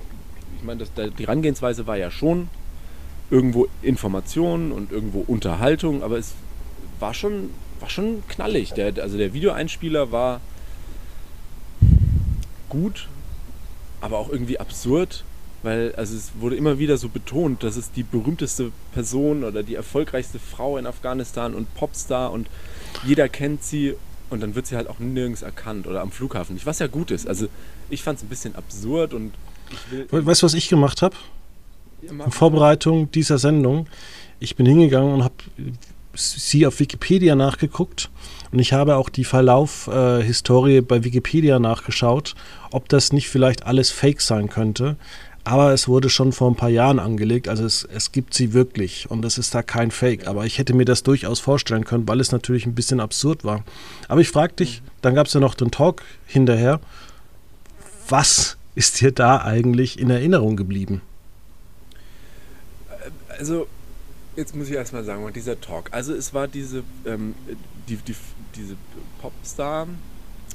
ich 0.56 0.64
meine, 0.64 0.86
das, 0.86 1.12
die 1.18 1.24
Herangehensweise 1.24 1.86
war 1.86 1.98
ja 1.98 2.10
schon 2.10 2.48
irgendwo 3.28 3.68
Information 3.82 4.72
und 4.72 4.90
irgendwo 4.90 5.20
Unterhaltung, 5.20 6.02
aber 6.02 6.16
es 6.16 6.32
war 6.98 7.12
schon, 7.12 7.50
war 7.78 7.90
schon 7.90 8.22
knallig. 8.26 8.72
Der, 8.72 8.94
also 9.02 9.18
der 9.18 9.34
Videoeinspieler 9.34 10.12
war 10.12 10.40
gut, 12.70 13.10
aber 14.00 14.16
auch 14.16 14.30
irgendwie 14.30 14.58
absurd 14.58 15.24
weil 15.62 15.94
also 15.96 16.16
es 16.16 16.32
wurde 16.38 16.56
immer 16.56 16.78
wieder 16.78 16.96
so 16.96 17.08
betont, 17.08 17.62
dass 17.62 17.76
es 17.76 17.90
die 17.90 18.02
berühmteste 18.02 18.72
Person 18.92 19.44
oder 19.44 19.62
die 19.62 19.74
erfolgreichste 19.74 20.38
Frau 20.38 20.78
in 20.78 20.86
Afghanistan 20.86 21.54
und 21.54 21.72
Popstar 21.74 22.32
und 22.32 22.48
jeder 23.04 23.28
kennt 23.28 23.62
sie 23.62 23.94
und 24.30 24.40
dann 24.40 24.54
wird 24.54 24.66
sie 24.66 24.76
halt 24.76 24.88
auch 24.88 24.98
nirgends 24.98 25.42
erkannt 25.42 25.86
oder 25.86 26.00
am 26.00 26.10
Flughafen 26.10 26.54
nicht, 26.54 26.66
was 26.66 26.78
ja 26.78 26.86
gut 26.86 27.10
ist. 27.10 27.26
Also 27.28 27.46
ich 27.90 28.02
fand 28.02 28.18
es 28.18 28.24
ein 28.24 28.28
bisschen 28.28 28.54
absurd 28.54 29.14
und 29.14 29.32
ich 29.70 30.10
will. 30.10 30.26
Weißt 30.26 30.42
du, 30.42 30.46
was 30.46 30.54
ich 30.54 30.68
gemacht 30.68 31.02
habe? 31.02 31.16
In 32.02 32.30
Vorbereitung 32.30 33.10
dieser 33.10 33.38
Sendung. 33.38 33.88
Ich 34.38 34.56
bin 34.56 34.66
hingegangen 34.66 35.14
und 35.14 35.24
habe 35.24 35.34
sie 36.14 36.66
auf 36.66 36.80
Wikipedia 36.80 37.34
nachgeguckt 37.34 38.10
und 38.52 38.58
ich 38.58 38.72
habe 38.72 38.96
auch 38.96 39.08
die 39.08 39.24
Verlauf-Historie 39.24 40.78
äh, 40.78 40.80
bei 40.80 41.04
Wikipedia 41.04 41.58
nachgeschaut, 41.58 42.34
ob 42.70 42.88
das 42.88 43.12
nicht 43.12 43.28
vielleicht 43.28 43.66
alles 43.66 43.90
Fake 43.90 44.20
sein 44.20 44.48
könnte. 44.48 44.96
Aber 45.46 45.72
es 45.72 45.86
wurde 45.86 46.10
schon 46.10 46.32
vor 46.32 46.50
ein 46.50 46.56
paar 46.56 46.70
Jahren 46.70 46.98
angelegt, 46.98 47.48
also 47.48 47.64
es, 47.64 47.84
es 47.84 48.10
gibt 48.10 48.34
sie 48.34 48.52
wirklich 48.52 49.08
und 49.08 49.24
es 49.24 49.38
ist 49.38 49.54
da 49.54 49.62
kein 49.62 49.92
Fake. 49.92 50.26
Aber 50.26 50.44
ich 50.44 50.58
hätte 50.58 50.74
mir 50.74 50.84
das 50.84 51.04
durchaus 51.04 51.38
vorstellen 51.38 51.84
können, 51.84 52.08
weil 52.08 52.18
es 52.18 52.32
natürlich 52.32 52.66
ein 52.66 52.74
bisschen 52.74 52.98
absurd 52.98 53.44
war. 53.44 53.62
Aber 54.08 54.20
ich 54.20 54.28
frage 54.28 54.54
dich, 54.54 54.82
mhm. 54.82 54.86
dann 55.02 55.14
gab 55.14 55.28
es 55.28 55.34
ja 55.34 55.38
noch 55.38 55.54
den 55.54 55.70
Talk 55.70 56.02
hinterher. 56.26 56.80
Was 58.08 58.56
ist 58.74 59.00
dir 59.00 59.12
da 59.12 59.40
eigentlich 59.40 60.00
in 60.00 60.10
Erinnerung 60.10 60.56
geblieben? 60.56 61.00
Also, 63.28 63.68
jetzt 64.34 64.56
muss 64.56 64.66
ich 64.68 64.74
erstmal 64.74 65.04
sagen, 65.04 65.32
dieser 65.32 65.60
Talk. 65.60 65.90
Also, 65.92 66.12
es 66.12 66.34
war 66.34 66.48
diese, 66.48 66.82
ähm, 67.04 67.36
die, 67.88 67.94
die, 67.98 68.16
diese 68.56 68.74
Popstar 69.22 69.86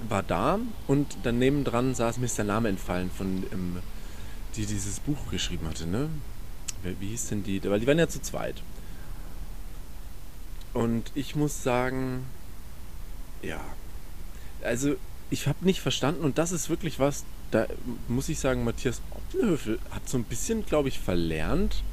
war 0.09 0.23
da 0.23 0.59
und 0.87 1.15
daneben 1.23 1.63
dran 1.63 1.95
saß 1.95 2.17
mir 2.17 2.25
ist 2.25 2.37
der 2.37 2.43
Name 2.43 2.67
entfallen 2.67 3.09
von. 3.09 3.43
Ähm, 3.53 3.77
die 4.55 4.65
dieses 4.65 4.99
Buch 4.99 5.29
geschrieben 5.29 5.67
hatte, 5.67 5.87
ne? 5.87 6.09
Wie 6.83 7.07
hieß 7.07 7.29
denn 7.29 7.43
die? 7.43 7.63
Weil 7.63 7.79
die 7.79 7.87
waren 7.87 7.99
ja 7.99 8.07
zu 8.07 8.21
zweit. 8.21 8.61
Und 10.73 11.11
ich 11.15 11.35
muss 11.35 11.63
sagen, 11.63 12.25
ja, 13.41 13.59
also 14.63 14.95
ich 15.29 15.47
habe 15.47 15.65
nicht 15.65 15.81
verstanden 15.81 16.23
und 16.23 16.37
das 16.37 16.51
ist 16.51 16.69
wirklich 16.69 16.99
was, 16.99 17.23
da 17.51 17.67
muss 18.07 18.29
ich 18.29 18.39
sagen, 18.39 18.63
Matthias 18.63 19.01
Optenhöfel 19.11 19.79
hat 19.91 20.07
so 20.07 20.17
ein 20.17 20.23
bisschen, 20.23 20.65
glaube 20.65 20.89
ich, 20.89 20.99
verlernt, 20.99 21.83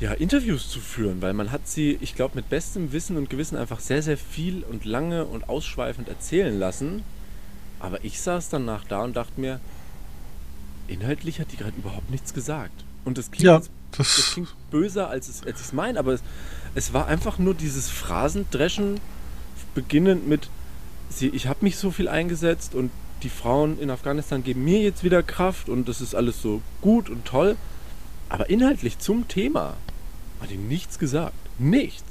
ja, 0.00 0.12
Interviews 0.12 0.68
zu 0.68 0.80
führen, 0.80 1.22
weil 1.22 1.32
man 1.32 1.50
hat 1.52 1.68
sie, 1.68 1.98
ich 2.00 2.14
glaube, 2.14 2.36
mit 2.36 2.50
bestem 2.50 2.92
Wissen 2.92 3.16
und 3.16 3.30
Gewissen 3.30 3.56
einfach 3.56 3.80
sehr, 3.80 4.02
sehr 4.02 4.18
viel 4.18 4.62
und 4.62 4.84
lange 4.84 5.24
und 5.24 5.48
ausschweifend 5.48 6.08
erzählen 6.08 6.58
lassen. 6.58 7.02
Aber 7.80 8.04
ich 8.04 8.20
saß 8.20 8.50
danach 8.50 8.84
da 8.84 9.02
und 9.02 9.16
dachte 9.16 9.40
mir, 9.40 9.60
inhaltlich 10.88 11.40
hat 11.40 11.52
die 11.52 11.56
gerade 11.56 11.76
überhaupt 11.76 12.10
nichts 12.10 12.34
gesagt. 12.34 12.84
Und 13.04 13.18
das 13.18 13.30
klingt, 13.30 13.44
ja, 13.44 13.58
das, 13.58 13.70
das 14.16 14.30
klingt 14.32 14.54
böser, 14.70 15.08
als, 15.08 15.28
es, 15.28 15.42
als 15.44 15.60
ich 15.60 15.66
es 15.66 15.72
meine, 15.72 15.98
aber 15.98 16.12
es, 16.12 16.22
es 16.74 16.92
war 16.92 17.06
einfach 17.06 17.38
nur 17.38 17.54
dieses 17.54 17.88
Phrasendreschen, 17.88 19.00
beginnend 19.74 20.26
mit, 20.26 20.48
sie, 21.08 21.28
ich 21.28 21.46
habe 21.46 21.58
mich 21.62 21.76
so 21.76 21.90
viel 21.90 22.08
eingesetzt 22.08 22.74
und 22.74 22.90
die 23.22 23.28
Frauen 23.28 23.78
in 23.78 23.90
Afghanistan 23.90 24.42
geben 24.42 24.64
mir 24.64 24.80
jetzt 24.80 25.04
wieder 25.04 25.22
Kraft 25.22 25.68
und 25.68 25.88
das 25.88 26.00
ist 26.00 26.14
alles 26.14 26.42
so 26.42 26.60
gut 26.80 27.08
und 27.08 27.24
toll. 27.24 27.56
Aber 28.28 28.50
inhaltlich 28.50 28.98
zum 28.98 29.28
Thema 29.28 29.74
hat 30.40 30.50
ihm 30.50 30.68
nichts 30.68 30.98
gesagt. 30.98 31.34
Nichts. 31.58 32.04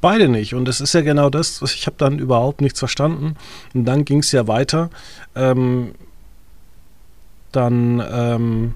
Beide 0.00 0.28
nicht. 0.28 0.54
Und 0.54 0.66
das 0.66 0.80
ist 0.80 0.92
ja 0.92 1.00
genau 1.00 1.30
das. 1.30 1.62
Ich 1.62 1.86
habe 1.86 1.96
dann 1.98 2.18
überhaupt 2.18 2.60
nichts 2.60 2.78
verstanden. 2.78 3.36
Und 3.72 3.84
dann 3.84 4.04
ging 4.04 4.18
es 4.18 4.32
ja 4.32 4.46
weiter. 4.46 4.90
Ähm, 5.34 5.94
dann 7.56 8.02
ähm, 8.10 8.74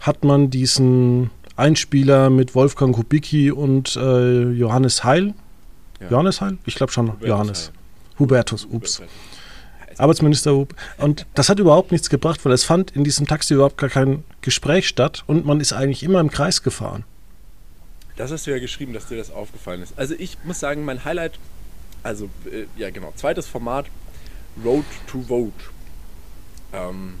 hat 0.00 0.24
man 0.24 0.50
diesen 0.50 1.30
Einspieler 1.56 2.30
mit 2.30 2.54
Wolfgang 2.54 2.94
Kubicki 2.94 3.50
und 3.50 3.96
äh, 3.96 4.50
Johannes 4.50 5.04
Heil. 5.04 5.34
Ja. 6.00 6.10
Johannes 6.10 6.40
Heil? 6.40 6.58
Ich 6.66 6.74
glaube 6.74 6.92
schon, 6.92 7.08
Hubertus 7.08 7.28
Johannes. 7.28 7.66
Heil. 7.66 8.18
Hubertus, 8.18 8.68
ups. 8.70 9.02
Arbeitsminister 9.98 10.52
Hub. 10.52 10.74
Und 10.98 11.26
das 11.34 11.48
hat 11.48 11.58
überhaupt 11.58 11.92
nichts 11.92 12.10
gebracht, 12.10 12.44
weil 12.44 12.52
es 12.52 12.64
fand 12.64 12.90
in 12.92 13.04
diesem 13.04 13.26
Taxi 13.26 13.54
überhaupt 13.54 13.78
gar 13.78 13.90
kein 13.90 14.24
Gespräch 14.40 14.88
statt 14.88 15.24
und 15.26 15.46
man 15.46 15.60
ist 15.60 15.72
eigentlich 15.72 16.02
immer 16.02 16.20
im 16.20 16.30
Kreis 16.30 16.62
gefahren. 16.62 17.04
Das 18.16 18.30
hast 18.30 18.46
du 18.46 18.52
ja 18.52 18.58
geschrieben, 18.58 18.92
dass 18.92 19.06
dir 19.06 19.16
das 19.16 19.30
aufgefallen 19.30 19.82
ist. 19.82 19.98
Also 19.98 20.14
ich 20.16 20.38
muss 20.44 20.60
sagen, 20.60 20.84
mein 20.84 21.04
Highlight, 21.04 21.38
also 22.02 22.28
äh, 22.46 22.66
ja 22.76 22.90
genau, 22.90 23.12
zweites 23.16 23.46
Format, 23.46 23.86
Road 24.64 24.84
to 25.06 25.22
Vote. 25.22 25.52
Ähm, 26.72 27.14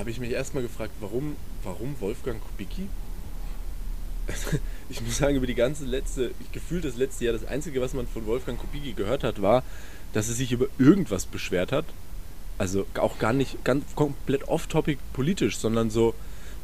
habe 0.00 0.10
ich 0.10 0.18
mich 0.18 0.30
erstmal 0.30 0.62
gefragt, 0.62 0.92
warum, 1.00 1.36
warum 1.62 1.94
Wolfgang 2.00 2.40
Kubicki? 2.40 2.88
ich 4.88 5.02
muss 5.02 5.18
sagen, 5.18 5.36
über 5.36 5.46
die 5.46 5.54
ganze 5.54 5.84
letzte, 5.84 6.30
gefühlt 6.52 6.86
das 6.86 6.96
letzte 6.96 7.26
Jahr, 7.26 7.34
das 7.34 7.44
Einzige, 7.44 7.82
was 7.82 7.92
man 7.92 8.06
von 8.06 8.24
Wolfgang 8.24 8.58
Kubicki 8.58 8.94
gehört 8.94 9.24
hat, 9.24 9.42
war, 9.42 9.62
dass 10.14 10.28
er 10.28 10.34
sich 10.34 10.52
über 10.52 10.66
irgendwas 10.78 11.26
beschwert 11.26 11.70
hat. 11.70 11.84
Also 12.56 12.86
auch 12.94 13.18
gar 13.18 13.34
nicht 13.34 13.62
ganz 13.62 13.84
komplett 13.94 14.48
off-topic 14.48 14.98
politisch, 15.12 15.58
sondern 15.58 15.90
so 15.90 16.14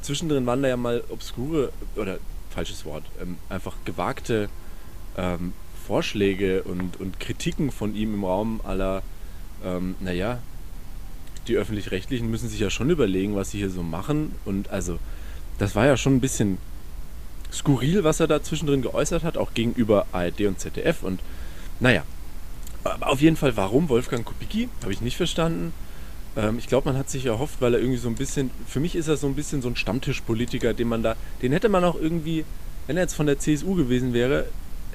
zwischendrin 0.00 0.47
waren 0.47 0.62
da 0.62 0.71
ja 0.71 0.78
mal 0.78 1.05
obskure, 1.11 1.73
oder 1.95 2.19
falsches 2.49 2.87
Wort, 2.87 3.05
ähm, 3.21 3.37
einfach 3.50 3.76
gewagte 3.85 4.49
ähm, 5.19 5.52
Vorschläge 5.87 6.62
und, 6.62 6.99
und 6.99 7.21
Kritiken 7.21 7.71
von 7.71 7.95
ihm 7.95 8.14
im 8.14 8.25
Raum 8.25 8.62
aller, 8.64 9.02
ähm, 9.62 9.95
naja, 10.00 10.38
die 11.49 11.57
öffentlich-rechtlichen 11.57 12.31
müssen 12.31 12.49
sich 12.49 12.61
ja 12.61 12.71
schon 12.71 12.91
überlegen, 12.91 13.37
was 13.37 13.50
sie 13.50 13.59
hier 13.59 13.71
so 13.71 13.83
machen. 13.83 14.35
Und 14.45 14.71
also, 14.71 14.99
das 15.59 15.75
war 15.75 15.87
ja 15.87 15.97
schon 15.97 16.17
ein 16.17 16.21
bisschen 16.21 16.59
skurril, 17.53 18.05
was 18.05 18.21
er 18.21 18.26
da 18.26 18.43
zwischendrin 18.43 18.83
geäußert 18.83 19.23
hat, 19.25 19.37
auch 19.37 19.55
gegenüber 19.55 20.07
ARD 20.12 20.43
und 20.43 20.61
ZDF. 20.61 21.03
Und 21.03 21.21
naja, 21.81 22.05
aber 22.85 23.11
auf 23.11 23.21
jeden 23.21 23.37
Fall, 23.37 23.57
warum 23.57 23.88
Wolfgang 23.88 24.25
Kubicki? 24.25 24.69
Habe 24.83 24.93
ich 24.93 25.00
nicht 25.00 25.17
verstanden. 25.17 25.73
Ähm, 26.37 26.59
ich 26.59 26.69
glaube, 26.69 26.88
man 26.88 26.99
hat 26.99 27.11
sich 27.11 27.26
erhofft, 27.26 27.61
weil 27.61 27.75
er 27.75 27.81
irgendwie 27.81 27.99
so 27.99 28.09
ein 28.09 28.15
bisschen, 28.15 28.50
für 28.67 28.81
mich 28.81 28.95
ist 28.95 29.09
er 29.09 29.17
so 29.17 29.26
ein 29.26 29.35
bisschen 29.35 29.62
so 29.62 29.69
ein 29.69 29.76
Stammtischpolitiker, 29.76 30.75
den 30.75 30.88
man 30.88 31.03
da, 31.03 31.17
den 31.43 31.53
hätte 31.53 31.69
man 31.69 31.85
auch 31.85 31.97
irgendwie, 32.00 32.45
wenn 32.87 32.97
er 32.97 33.05
jetzt 33.05 33.15
von 33.15 33.26
der 33.26 33.38
CSU 33.38 33.75
gewesen 33.75 34.12
wäre, 34.12 34.47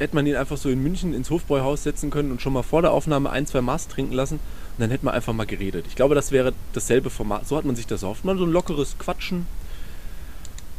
hätte 0.01 0.15
man 0.15 0.25
ihn 0.25 0.36
einfach 0.36 0.58
so 0.58 0.70
in 0.70 0.81
München 0.81 1.13
ins 1.13 1.29
Hofbräuhaus 1.29 1.84
setzen 1.84 2.10
können 2.10 2.31
und 2.31 2.41
schon 2.41 2.53
mal 2.53 2.63
vor 2.63 2.81
der 2.81 2.91
Aufnahme 2.91 3.29
ein, 3.29 3.46
zwei 3.46 3.62
Maß 3.62 3.88
trinken 3.88 4.13
lassen 4.13 4.36
und 4.36 4.79
dann 4.79 4.89
hätte 4.89 5.05
man 5.05 5.13
einfach 5.13 5.34
mal 5.34 5.46
geredet. 5.46 5.86
Ich 5.88 5.96
glaube, 5.96 6.15
das 6.15 6.31
wäre 6.31 6.53
dasselbe 6.74 7.10
Format. 7.10 7.48
So 7.48 7.55
hat 7.55 7.65
man 7.65 7.75
sich 7.75 7.88
das 7.88 8.03
erhofft. 8.03 8.25
Mal 8.25 8.38
so 8.38 8.46
ein 8.46 8.51
lockeres 8.51 8.98
Quatschen. 8.98 9.46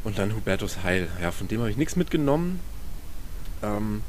Und 0.05 0.19
dann 0.19 0.35
Hubertus 0.35 0.83
Heil. 0.83 1.09
Ja, 1.21 1.31
von 1.31 1.47
dem 1.47 1.61
habe 1.61 1.71
ich 1.71 1.76
nichts 1.76 1.95
mitgenommen. 1.95 2.59
Ähm, 3.62 4.02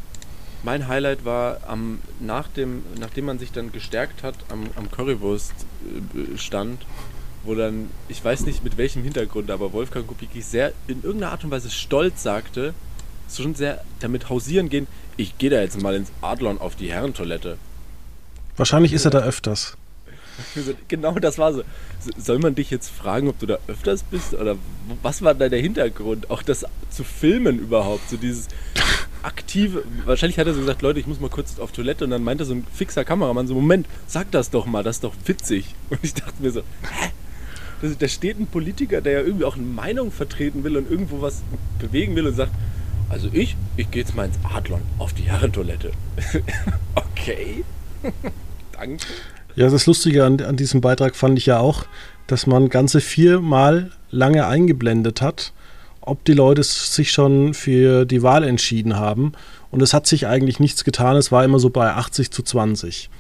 mein 0.64 0.88
Highlight 0.88 1.26
war 1.26 1.60
am, 1.68 2.00
nach 2.20 2.48
dem, 2.48 2.84
nachdem 3.00 3.26
man 3.26 3.38
sich 3.38 3.52
dann 3.52 3.72
gestärkt 3.72 4.24
hat 4.24 4.36
am, 4.50 4.68
am 4.76 4.90
Currywurst-Stand, 4.90 6.82
äh, 6.82 6.86
wo 7.44 7.54
dann, 7.54 7.92
ich 8.08 8.24
weiß 8.24 8.46
nicht 8.48 8.64
mit 8.64 8.78
welchem 8.78 9.04
Hintergrund, 9.04 9.52
aber 9.52 9.74
Wolfgang 9.74 10.08
Kubicki 10.08 10.42
sehr 10.42 10.74
in 10.88 11.04
irgendeiner 11.04 11.34
Art 11.34 11.44
und 11.44 11.52
Weise 11.52 11.70
stolz 11.70 12.24
sagte, 12.24 12.74
schon 13.42 13.56
sehr 13.56 13.84
damit 14.00 14.30
hausieren 14.30 14.70
gehen, 14.70 14.88
ich 15.18 15.38
gehe 15.38 15.50
da 15.50 15.62
jetzt 15.62 15.82
mal 15.82 15.96
ins 15.96 16.12
Adlon 16.22 16.60
auf 16.60 16.76
die 16.76 16.92
Herrentoilette. 16.92 17.58
Wahrscheinlich 18.58 18.94
ist 18.94 19.06
er 19.06 19.12
da 19.12 19.20
öfters. 19.20 19.78
Genau 20.88 21.14
das 21.20 21.38
war 21.38 21.54
so. 21.54 21.64
Soll 22.18 22.40
man 22.40 22.56
dich 22.56 22.70
jetzt 22.72 22.90
fragen, 22.90 23.28
ob 23.28 23.40
du 23.40 23.46
da 23.46 23.58
öfters 23.68 24.04
bist? 24.04 24.34
Oder 24.34 24.56
was 25.02 25.22
war 25.22 25.34
da 25.34 25.50
der 25.50 25.60
Hintergrund? 25.60 26.30
Auch 26.30 26.44
das 26.44 26.66
zu 26.90 27.04
filmen 27.04 27.60
überhaupt, 27.60 28.10
so 28.10 28.18
dieses 28.18 28.48
aktive. 29.24 29.84
Wahrscheinlich 30.06 30.38
hat 30.40 30.48
er 30.48 30.54
so 30.54 30.62
gesagt, 30.62 30.82
Leute, 30.82 31.00
ich 31.00 31.08
muss 31.08 31.20
mal 31.20 31.30
kurz 31.30 31.60
auf 31.60 31.72
Toilette. 31.72 32.04
Und 32.06 32.12
dann 32.12 32.24
meinte 32.24 32.46
so 32.46 32.54
ein 32.54 32.66
fixer 32.74 33.06
Kameramann 33.06 33.48
so, 33.48 33.54
Moment, 33.54 33.88
sag 34.08 34.32
das 34.32 34.50
doch 34.50 34.66
mal, 34.66 34.84
das 34.84 34.98
ist 34.98 35.04
doch 35.04 35.14
witzig. 35.26 35.76
Und 35.90 36.00
ich 36.02 36.14
dachte 36.14 36.42
mir 36.42 36.52
so, 36.52 36.62
hä? 36.62 37.12
Da 38.00 38.08
steht 38.08 38.40
ein 38.40 38.48
Politiker, 38.48 39.02
der 39.02 39.14
ja 39.14 39.20
irgendwie 39.20 39.44
auch 39.44 39.58
eine 39.58 39.66
Meinung 39.66 40.12
vertreten 40.12 40.64
will 40.64 40.78
und 40.78 40.90
irgendwo 40.90 41.22
was 41.22 41.42
bewegen 41.80 42.16
will 42.16 42.28
und 42.28 42.36
sagt, 42.36 42.54
also 43.14 43.30
ich, 43.32 43.56
ich 43.78 43.92
gehe 43.92 44.02
jetzt 44.02 44.16
mal 44.16 44.26
ins 44.26 44.40
Adlon 44.44 44.82
auf 44.98 45.14
die 45.14 45.24
Herrentoilette. 45.24 45.92
okay. 46.96 47.64
Danke. 48.74 49.06
Ja, 49.56 49.70
das 49.70 49.86
Lustige 49.86 50.26
an, 50.26 50.42
an 50.42 50.58
diesem 50.58 50.82
Beitrag 50.82 51.16
fand 51.16 51.38
ich 51.38 51.46
ja 51.46 51.60
auch, 51.60 51.86
dass 52.26 52.48
man 52.48 52.70
ganze 52.70 53.02
viermal 53.02 53.92
lange 54.10 54.48
eingeblendet 54.48 55.22
hat, 55.22 55.54
ob 56.02 56.26
die 56.26 56.34
Leute 56.34 56.64
sich 56.64 57.12
schon 57.12 57.54
für 57.54 58.06
die 58.06 58.24
Wahl 58.24 58.44
entschieden 58.44 58.96
haben. 58.96 59.34
Und 59.70 59.84
es 59.84 59.94
hat 59.94 60.08
sich 60.08 60.26
eigentlich 60.26 60.60
nichts 60.60 60.84
getan. 60.84 61.16
Es 61.16 61.32
war 61.32 61.46
immer 61.46 61.60
so 61.60 61.70
bei 61.70 61.92
80 61.92 62.32
zu 62.32 62.42
20. 62.42 63.12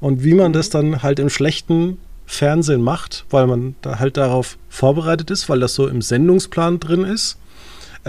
Und 0.00 0.24
wie 0.24 0.34
man 0.34 0.52
das 0.52 0.68
dann 0.68 1.02
halt 1.02 1.18
im 1.18 1.30
schlechten 1.30 1.96
Fernsehen 2.26 2.82
macht, 2.82 3.24
weil 3.30 3.46
man 3.46 3.76
da 3.80 3.98
halt 3.98 4.18
darauf 4.18 4.58
vorbereitet 4.68 5.30
ist, 5.30 5.48
weil 5.48 5.60
das 5.60 5.74
so 5.74 5.88
im 5.88 6.02
Sendungsplan 6.02 6.80
drin 6.80 7.04
ist, 7.04 7.38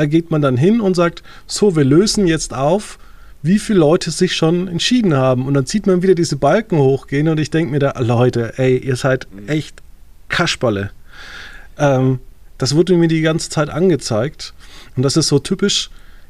geht 0.06 0.32
man 0.32 0.42
dann 0.42 0.58
hin 0.58 0.82
und 0.82 0.96
sagt, 0.96 1.24
so, 1.48 1.76
wir 1.76 1.84
lösen 1.84 2.28
jetzt 2.28 2.54
auf, 2.54 3.00
wie 3.42 3.60
viele 3.60 3.80
Leute 3.80 4.12
sich 4.12 4.36
schon 4.36 4.68
entschieden 4.68 5.16
haben. 5.16 5.48
Und 5.48 5.54
dann 5.54 5.66
sieht 5.66 5.88
man 5.88 6.02
wieder 6.02 6.16
diese 6.16 6.36
Balken 6.36 6.78
hochgehen 6.78 7.28
und 7.28 7.40
ich 7.40 7.52
denke 7.52 7.72
mir 7.72 7.80
da, 7.80 8.00
Leute, 8.00 8.54
ey, 8.58 8.78
ihr 8.78 8.96
seid 8.96 9.28
echt 9.48 9.82
Kaschballe. 10.28 10.92
Ähm, 11.78 12.20
das 12.58 12.76
wurde 12.76 12.96
mir 12.98 13.08
die 13.08 13.22
ganze 13.22 13.50
Zeit 13.50 13.70
angezeigt. 13.70 14.54
Und 14.96 15.04
das 15.04 15.18
ist 15.18 15.28
so 15.28 15.40
typisch 15.40 15.90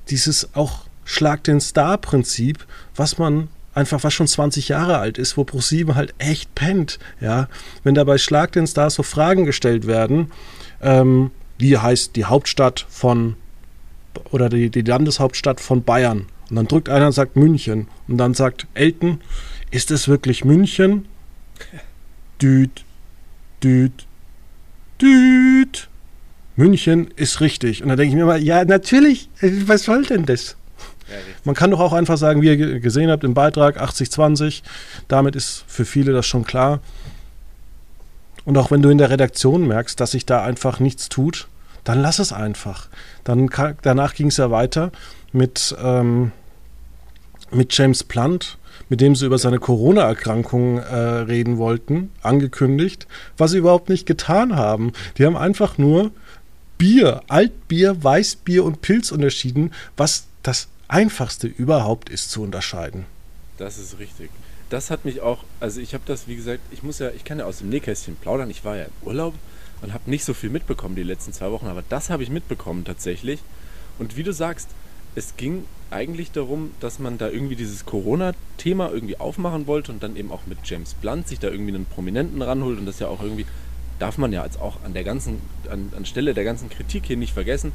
dieses 0.09 0.55
auch 0.55 0.85
Schlag 1.05 1.43
den 1.43 1.59
Star-Prinzip, 1.59 2.65
was 2.95 3.17
man 3.17 3.47
einfach, 3.73 4.03
was 4.03 4.13
schon 4.13 4.27
20 4.27 4.69
Jahre 4.69 4.99
alt 4.99 5.17
ist, 5.17 5.37
wo 5.37 5.43
ProSieben 5.43 5.95
halt 5.95 6.13
echt 6.19 6.53
pennt. 6.53 6.99
Ja? 7.19 7.47
Wenn 7.83 7.95
da 7.95 8.03
bei 8.03 8.17
Schlag 8.17 8.51
den 8.51 8.67
Star 8.67 8.89
so 8.89 9.01
Fragen 9.01 9.45
gestellt 9.45 9.87
werden, 9.87 10.31
ähm, 10.81 11.31
wie 11.57 11.77
heißt 11.77 12.15
die 12.15 12.25
Hauptstadt 12.25 12.85
von 12.89 13.35
oder 14.31 14.49
die, 14.49 14.69
die 14.69 14.81
Landeshauptstadt 14.81 15.59
von 15.59 15.83
Bayern. 15.83 16.27
Und 16.49 16.55
dann 16.55 16.67
drückt 16.67 16.89
einer 16.89 17.07
und 17.07 17.13
sagt 17.13 17.35
München. 17.35 17.87
Und 18.07 18.17
dann 18.17 18.33
sagt 18.33 18.67
Elton, 18.73 19.21
ist 19.71 19.91
es 19.91 20.07
wirklich 20.07 20.43
München? 20.43 21.05
Düt, 22.41 22.83
düt, 23.63 24.07
düt. 25.01 25.89
München 26.55 27.09
ist 27.15 27.41
richtig. 27.41 27.83
Und 27.83 27.89
dann 27.89 27.97
denke 27.97 28.13
ich 28.13 28.19
mir 28.19 28.25
mal, 28.25 28.41
ja, 28.41 28.65
natürlich, 28.65 29.29
was 29.41 29.83
soll 29.83 30.03
denn 30.03 30.25
das? 30.25 30.57
Ja, 31.09 31.15
Man 31.43 31.55
kann 31.55 31.71
doch 31.71 31.79
auch 31.79 31.93
einfach 31.93 32.17
sagen, 32.17 32.41
wie 32.41 32.47
ihr 32.47 32.79
gesehen 32.79 33.09
habt 33.09 33.23
im 33.23 33.33
Beitrag 33.33 33.81
80-20, 33.81 34.61
damit 35.07 35.35
ist 35.35 35.63
für 35.67 35.85
viele 35.85 36.11
das 36.11 36.25
schon 36.25 36.43
klar. 36.43 36.81
Und 38.45 38.57
auch 38.57 38.71
wenn 38.71 38.81
du 38.81 38.89
in 38.89 38.97
der 38.97 39.09
Redaktion 39.09 39.67
merkst, 39.67 39.99
dass 39.99 40.11
sich 40.11 40.25
da 40.25 40.43
einfach 40.43 40.79
nichts 40.79 41.09
tut, 41.09 41.47
dann 41.89 42.03
lass 42.03 42.19
es 42.19 42.31
einfach. 42.31 42.87
Dann 43.23 43.49
danach 43.81 44.13
ging 44.13 44.27
es 44.27 44.37
ja 44.37 44.51
weiter 44.51 44.91
mit, 45.31 45.75
ähm, 45.81 46.31
mit 47.49 47.75
James 47.75 48.03
Plant, 48.03 48.59
mit 48.89 49.01
dem 49.01 49.15
sie 49.15 49.25
über 49.25 49.39
seine 49.39 49.57
Corona-Erkrankung 49.57 50.77
äh, 50.77 50.95
reden 50.95 51.57
wollten, 51.57 52.11
angekündigt, 52.21 53.07
was 53.37 53.49
sie 53.49 53.57
überhaupt 53.57 53.89
nicht 53.89 54.05
getan 54.05 54.55
haben. 54.55 54.93
Die 55.17 55.25
haben 55.25 55.35
einfach 55.35 55.79
nur 55.79 56.11
Bier, 56.77 57.23
Altbier, 57.27 58.03
Weißbier 58.03 58.63
und 58.63 58.81
Pilz 58.81 59.11
unterschieden, 59.11 59.73
was 59.97 60.27
das 60.43 60.67
einfachste 60.89 61.47
überhaupt 61.47 62.09
ist 62.09 62.29
zu 62.29 62.43
unterscheiden. 62.43 63.07
Das 63.57 63.79
ist 63.79 63.97
richtig. 63.97 64.29
Das 64.69 64.91
hat 64.91 65.05
mich 65.05 65.21
auch, 65.21 65.43
also 65.59 65.81
ich 65.81 65.95
habe 65.95 66.03
das, 66.05 66.27
wie 66.27 66.35
gesagt, 66.35 66.59
ich 66.69 66.83
muss 66.83 66.99
ja, 66.99 67.09
ich 67.09 67.23
kann 67.23 67.39
ja 67.39 67.45
aus 67.45 67.57
dem 67.57 67.69
Nähkästchen 67.69 68.15
plaudern. 68.15 68.51
Ich 68.51 68.63
war 68.63 68.77
ja 68.77 68.83
im 68.83 69.07
Urlaub 69.07 69.33
und 69.81 69.93
habe 69.93 70.09
nicht 70.09 70.25
so 70.25 70.33
viel 70.33 70.49
mitbekommen 70.49 70.95
die 70.95 71.03
letzten 71.03 71.33
zwei 71.33 71.51
Wochen, 71.51 71.67
aber 71.67 71.83
das 71.87 72.09
habe 72.09 72.23
ich 72.23 72.29
mitbekommen 72.29 72.85
tatsächlich. 72.85 73.39
Und 73.97 74.17
wie 74.17 74.23
du 74.23 74.33
sagst, 74.33 74.69
es 75.15 75.35
ging 75.37 75.65
eigentlich 75.91 76.31
darum, 76.31 76.71
dass 76.79 76.99
man 76.99 77.17
da 77.17 77.29
irgendwie 77.29 77.55
dieses 77.55 77.85
Corona-Thema 77.85 78.91
irgendwie 78.91 79.19
aufmachen 79.19 79.67
wollte 79.67 79.91
und 79.91 80.03
dann 80.03 80.15
eben 80.15 80.31
auch 80.31 80.45
mit 80.45 80.59
James 80.63 80.93
Blunt 80.93 81.27
sich 81.27 81.39
da 81.39 81.49
irgendwie 81.49 81.73
einen 81.73 81.85
Prominenten 81.85 82.41
ranholt 82.41 82.79
und 82.79 82.85
das 82.85 82.99
ja 82.99 83.07
auch 83.07 83.21
irgendwie, 83.21 83.45
darf 83.97 84.17
man 84.17 84.31
ja 84.31 84.43
jetzt 84.43 84.61
auch 84.61 84.83
an 84.83 84.93
der 84.93 85.03
ganzen, 85.03 85.41
an, 85.69 85.91
an 85.95 86.05
Stelle 86.05 86.33
der 86.33 86.43
ganzen 86.43 86.69
Kritik 86.69 87.05
hier 87.05 87.17
nicht 87.17 87.33
vergessen. 87.33 87.71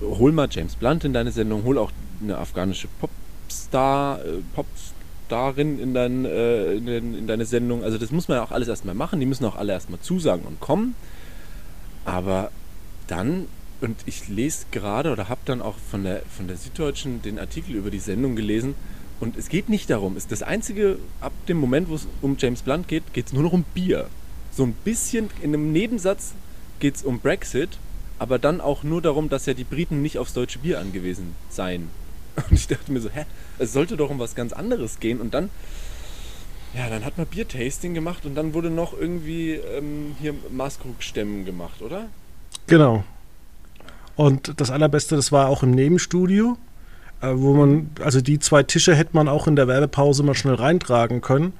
Hol 0.00 0.32
mal 0.32 0.48
James 0.50 0.76
Blunt 0.76 1.04
in 1.04 1.12
deine 1.12 1.32
Sendung, 1.32 1.64
hol 1.64 1.78
auch 1.78 1.92
eine 2.22 2.36
afghanische 2.36 2.88
Popstar, 3.00 4.20
äh, 4.24 4.42
Popstarin 4.54 5.78
in, 5.80 5.94
dein, 5.94 6.24
äh, 6.24 6.74
in, 6.74 7.14
in 7.14 7.26
deine 7.26 7.46
Sendung. 7.46 7.82
Also 7.82 7.96
das 7.96 8.10
muss 8.10 8.28
man 8.28 8.36
ja 8.36 8.44
auch 8.44 8.50
alles 8.50 8.68
erstmal 8.68 8.94
machen, 8.94 9.20
die 9.20 9.26
müssen 9.26 9.44
auch 9.46 9.56
alle 9.56 9.72
erstmal 9.72 10.00
zusagen 10.00 10.44
und 10.44 10.60
kommen. 10.60 10.94
Aber 12.04 12.50
dann, 13.06 13.46
und 13.80 13.96
ich 14.06 14.28
lese 14.28 14.66
gerade 14.70 15.12
oder 15.12 15.28
habe 15.28 15.40
dann 15.44 15.62
auch 15.62 15.76
von 15.90 16.04
der, 16.04 16.22
von 16.36 16.48
der 16.48 16.56
Süddeutschen 16.56 17.22
den 17.22 17.38
Artikel 17.38 17.74
über 17.74 17.90
die 17.90 17.98
Sendung 17.98 18.36
gelesen, 18.36 18.74
und 19.22 19.36
es 19.36 19.48
geht 19.48 19.68
nicht 19.68 19.88
darum, 19.88 20.16
ist 20.16 20.32
das 20.32 20.42
einzige, 20.42 20.98
ab 21.20 21.30
dem 21.46 21.56
Moment, 21.56 21.88
wo 21.88 21.94
es 21.94 22.08
um 22.22 22.36
James 22.40 22.62
Blunt 22.62 22.88
geht, 22.88 23.12
geht 23.12 23.26
es 23.26 23.32
nur 23.32 23.44
noch 23.44 23.52
um 23.52 23.62
Bier. 23.72 24.08
So 24.50 24.64
ein 24.64 24.72
bisschen 24.72 25.30
in 25.40 25.54
einem 25.54 25.70
Nebensatz 25.70 26.32
geht 26.80 26.96
es 26.96 27.04
um 27.04 27.20
Brexit, 27.20 27.78
aber 28.18 28.40
dann 28.40 28.60
auch 28.60 28.82
nur 28.82 29.00
darum, 29.00 29.28
dass 29.28 29.46
ja 29.46 29.54
die 29.54 29.62
Briten 29.62 30.02
nicht 30.02 30.18
aufs 30.18 30.32
deutsche 30.32 30.58
Bier 30.58 30.80
angewiesen 30.80 31.36
seien. 31.50 31.88
Und 32.36 32.50
ich 32.50 32.66
dachte 32.66 32.90
mir 32.90 33.00
so, 33.00 33.10
hä, 33.10 33.24
es 33.60 33.72
sollte 33.72 33.96
doch 33.96 34.10
um 34.10 34.18
was 34.18 34.34
ganz 34.34 34.52
anderes 34.52 34.98
gehen. 34.98 35.20
Und 35.20 35.34
dann 35.34 35.50
ja, 36.74 36.88
dann 36.88 37.04
hat 37.04 37.18
man 37.18 37.26
Biertasting 37.26 37.94
gemacht 37.94 38.24
und 38.24 38.34
dann 38.34 38.54
wurde 38.54 38.70
noch 38.70 38.98
irgendwie 38.98 39.52
ähm, 39.52 40.16
hier 40.20 40.34
Maßkrug-Stemmen 40.50 41.44
gemacht, 41.44 41.82
oder? 41.82 42.06
Genau. 42.66 43.04
Und 44.16 44.60
das 44.60 44.70
Allerbeste, 44.70 45.16
das 45.16 45.32
war 45.32 45.48
auch 45.48 45.62
im 45.62 45.70
Nebenstudio, 45.72 46.56
äh, 47.20 47.32
wo 47.34 47.54
man, 47.54 47.90
also 48.02 48.20
die 48.20 48.38
zwei 48.38 48.62
Tische 48.62 48.94
hätte 48.94 49.10
man 49.14 49.28
auch 49.28 49.46
in 49.46 49.56
der 49.56 49.68
Werbepause 49.68 50.22
mal 50.22 50.34
schnell 50.34 50.54
reintragen 50.54 51.20
können. 51.20 51.52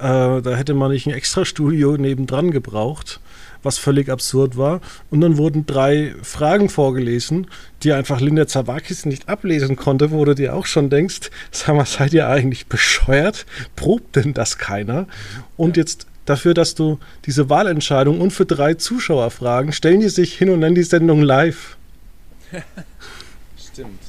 Äh, 0.00 0.40
da 0.40 0.56
hätte 0.56 0.72
man 0.72 0.90
nicht 0.90 1.06
ein 1.06 1.12
Extra-Studio 1.12 1.98
nebendran 1.98 2.50
gebraucht, 2.50 3.20
was 3.62 3.76
völlig 3.76 4.08
absurd 4.08 4.56
war. 4.56 4.80
Und 5.10 5.20
dann 5.20 5.36
wurden 5.36 5.66
drei 5.66 6.14
Fragen 6.22 6.70
vorgelesen, 6.70 7.48
die 7.82 7.92
einfach 7.92 8.20
Linda 8.20 8.46
Zawakis 8.46 9.04
nicht 9.04 9.28
ablesen 9.28 9.76
konnte, 9.76 10.10
wo 10.10 10.24
du 10.24 10.34
dir 10.34 10.54
auch 10.56 10.64
schon 10.64 10.88
denkst, 10.88 11.30
sag 11.50 11.76
mal, 11.76 11.84
seid 11.84 12.14
ihr 12.14 12.28
eigentlich 12.28 12.66
bescheuert? 12.66 13.44
Probt 13.76 14.16
denn 14.16 14.32
das 14.32 14.56
keiner? 14.56 15.06
Und 15.58 15.76
jetzt 15.76 16.06
dafür, 16.24 16.54
dass 16.54 16.74
du 16.74 16.98
diese 17.26 17.50
Wahlentscheidung 17.50 18.22
und 18.22 18.30
für 18.30 18.46
drei 18.46 18.74
Zuschauerfragen 18.74 19.72
stellen 19.72 20.00
die 20.00 20.08
sich 20.08 20.36
hin 20.36 20.48
und 20.48 20.60
nennen 20.60 20.76
die 20.76 20.82
Sendung 20.82 21.20
live. 21.20 21.76
Stimmt. 23.58 24.00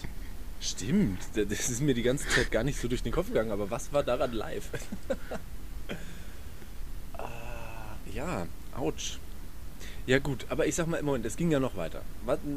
Stimmt. 0.61 1.19
Das 1.33 1.69
ist 1.69 1.81
mir 1.81 1.95
die 1.95 2.03
ganze 2.03 2.29
Zeit 2.29 2.49
gar 2.49 2.63
nicht 2.63 2.79
so 2.79 2.87
durch 2.87 3.03
den 3.03 3.11
Kopf 3.11 3.27
gegangen, 3.27 3.51
aber 3.51 3.69
was 3.69 3.91
war 3.91 4.03
daran 4.03 4.31
live? 4.31 4.69
ja, 8.13 8.47
ouch. 8.77 9.19
Ja 10.07 10.19
gut, 10.19 10.45
aber 10.49 10.65
ich 10.65 10.75
sag 10.75 10.87
mal 10.87 10.97
im 10.97 11.05
Moment, 11.05 11.25
es 11.25 11.37
ging 11.37 11.51
ja 11.51 11.59
noch 11.59 11.75
weiter. 11.75 12.01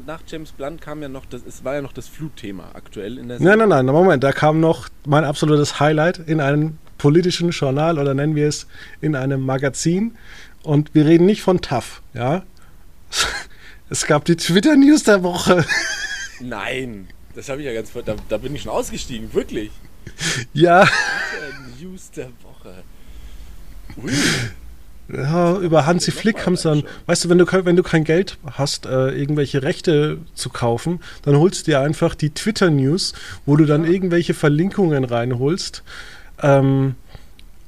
Nach 0.05 0.21
James 0.27 0.51
Blunt 0.51 0.81
kam 0.81 1.01
ja 1.01 1.09
noch, 1.09 1.25
das, 1.25 1.41
es 1.47 1.63
war 1.63 1.75
ja 1.75 1.81
noch 1.81 1.93
das 1.93 2.07
Flutthema 2.07 2.71
aktuell 2.73 3.17
in 3.19 3.27
der 3.27 3.39
Nein, 3.39 3.59
nein, 3.59 3.69
nein, 3.69 3.85
Moment, 3.85 4.23
da 4.23 4.31
kam 4.31 4.59
noch 4.59 4.89
mein 5.05 5.23
absolutes 5.23 5.79
Highlight 5.79 6.17
in 6.19 6.41
einem 6.41 6.77
politischen 6.97 7.51
Journal 7.51 7.99
oder 7.99 8.13
nennen 8.13 8.35
wir 8.35 8.47
es 8.47 8.67
in 8.99 9.15
einem 9.15 9.41
Magazin. 9.41 10.17
Und 10.63 10.95
wir 10.95 11.05
reden 11.05 11.25
nicht 11.27 11.43
von 11.43 11.61
TAF, 11.61 12.01
ja. 12.13 12.43
Es 13.87 14.07
gab 14.07 14.25
die 14.25 14.35
Twitter-News 14.35 15.03
der 15.03 15.21
Woche. 15.21 15.63
Nein, 16.39 17.07
das 17.35 17.49
habe 17.49 17.61
ich 17.61 17.67
ja 17.67 17.73
ganz 17.73 17.91
da, 17.93 18.15
da 18.27 18.37
bin 18.37 18.55
ich 18.55 18.63
schon 18.63 18.71
ausgestiegen, 18.71 19.31
wirklich. 19.31 19.69
Ja. 20.53 20.85
Twitter-News 20.85 22.09
der 22.11 22.29
Woche. 22.41 22.83
Ui. 24.03 24.11
Ja, 25.07 25.57
über 25.57 25.85
Hansi 25.85 26.11
Flick 26.11 26.45
haben 26.45 26.55
sie 26.55 26.63
dann, 26.63 26.83
weißt 27.05 27.25
du, 27.25 27.29
wenn 27.29 27.37
du, 27.37 27.45
wenn 27.45 27.75
du 27.75 27.83
kein 27.83 28.03
Geld 28.03 28.37
hast, 28.53 28.87
äh, 28.87 29.09
irgendwelche 29.09 29.61
Rechte 29.61 30.17
zu 30.33 30.49
kaufen, 30.49 30.99
dann 31.21 31.37
holst 31.37 31.67
du 31.67 31.71
dir 31.71 31.81
einfach 31.81 32.15
die 32.15 32.31
Twitter-News, 32.31 33.13
wo 33.45 33.55
du 33.55 33.65
dann 33.65 33.85
ja. 33.85 33.91
irgendwelche 33.91 34.33
Verlinkungen 34.33 35.03
reinholst. 35.03 35.83
Ähm, 36.41 36.95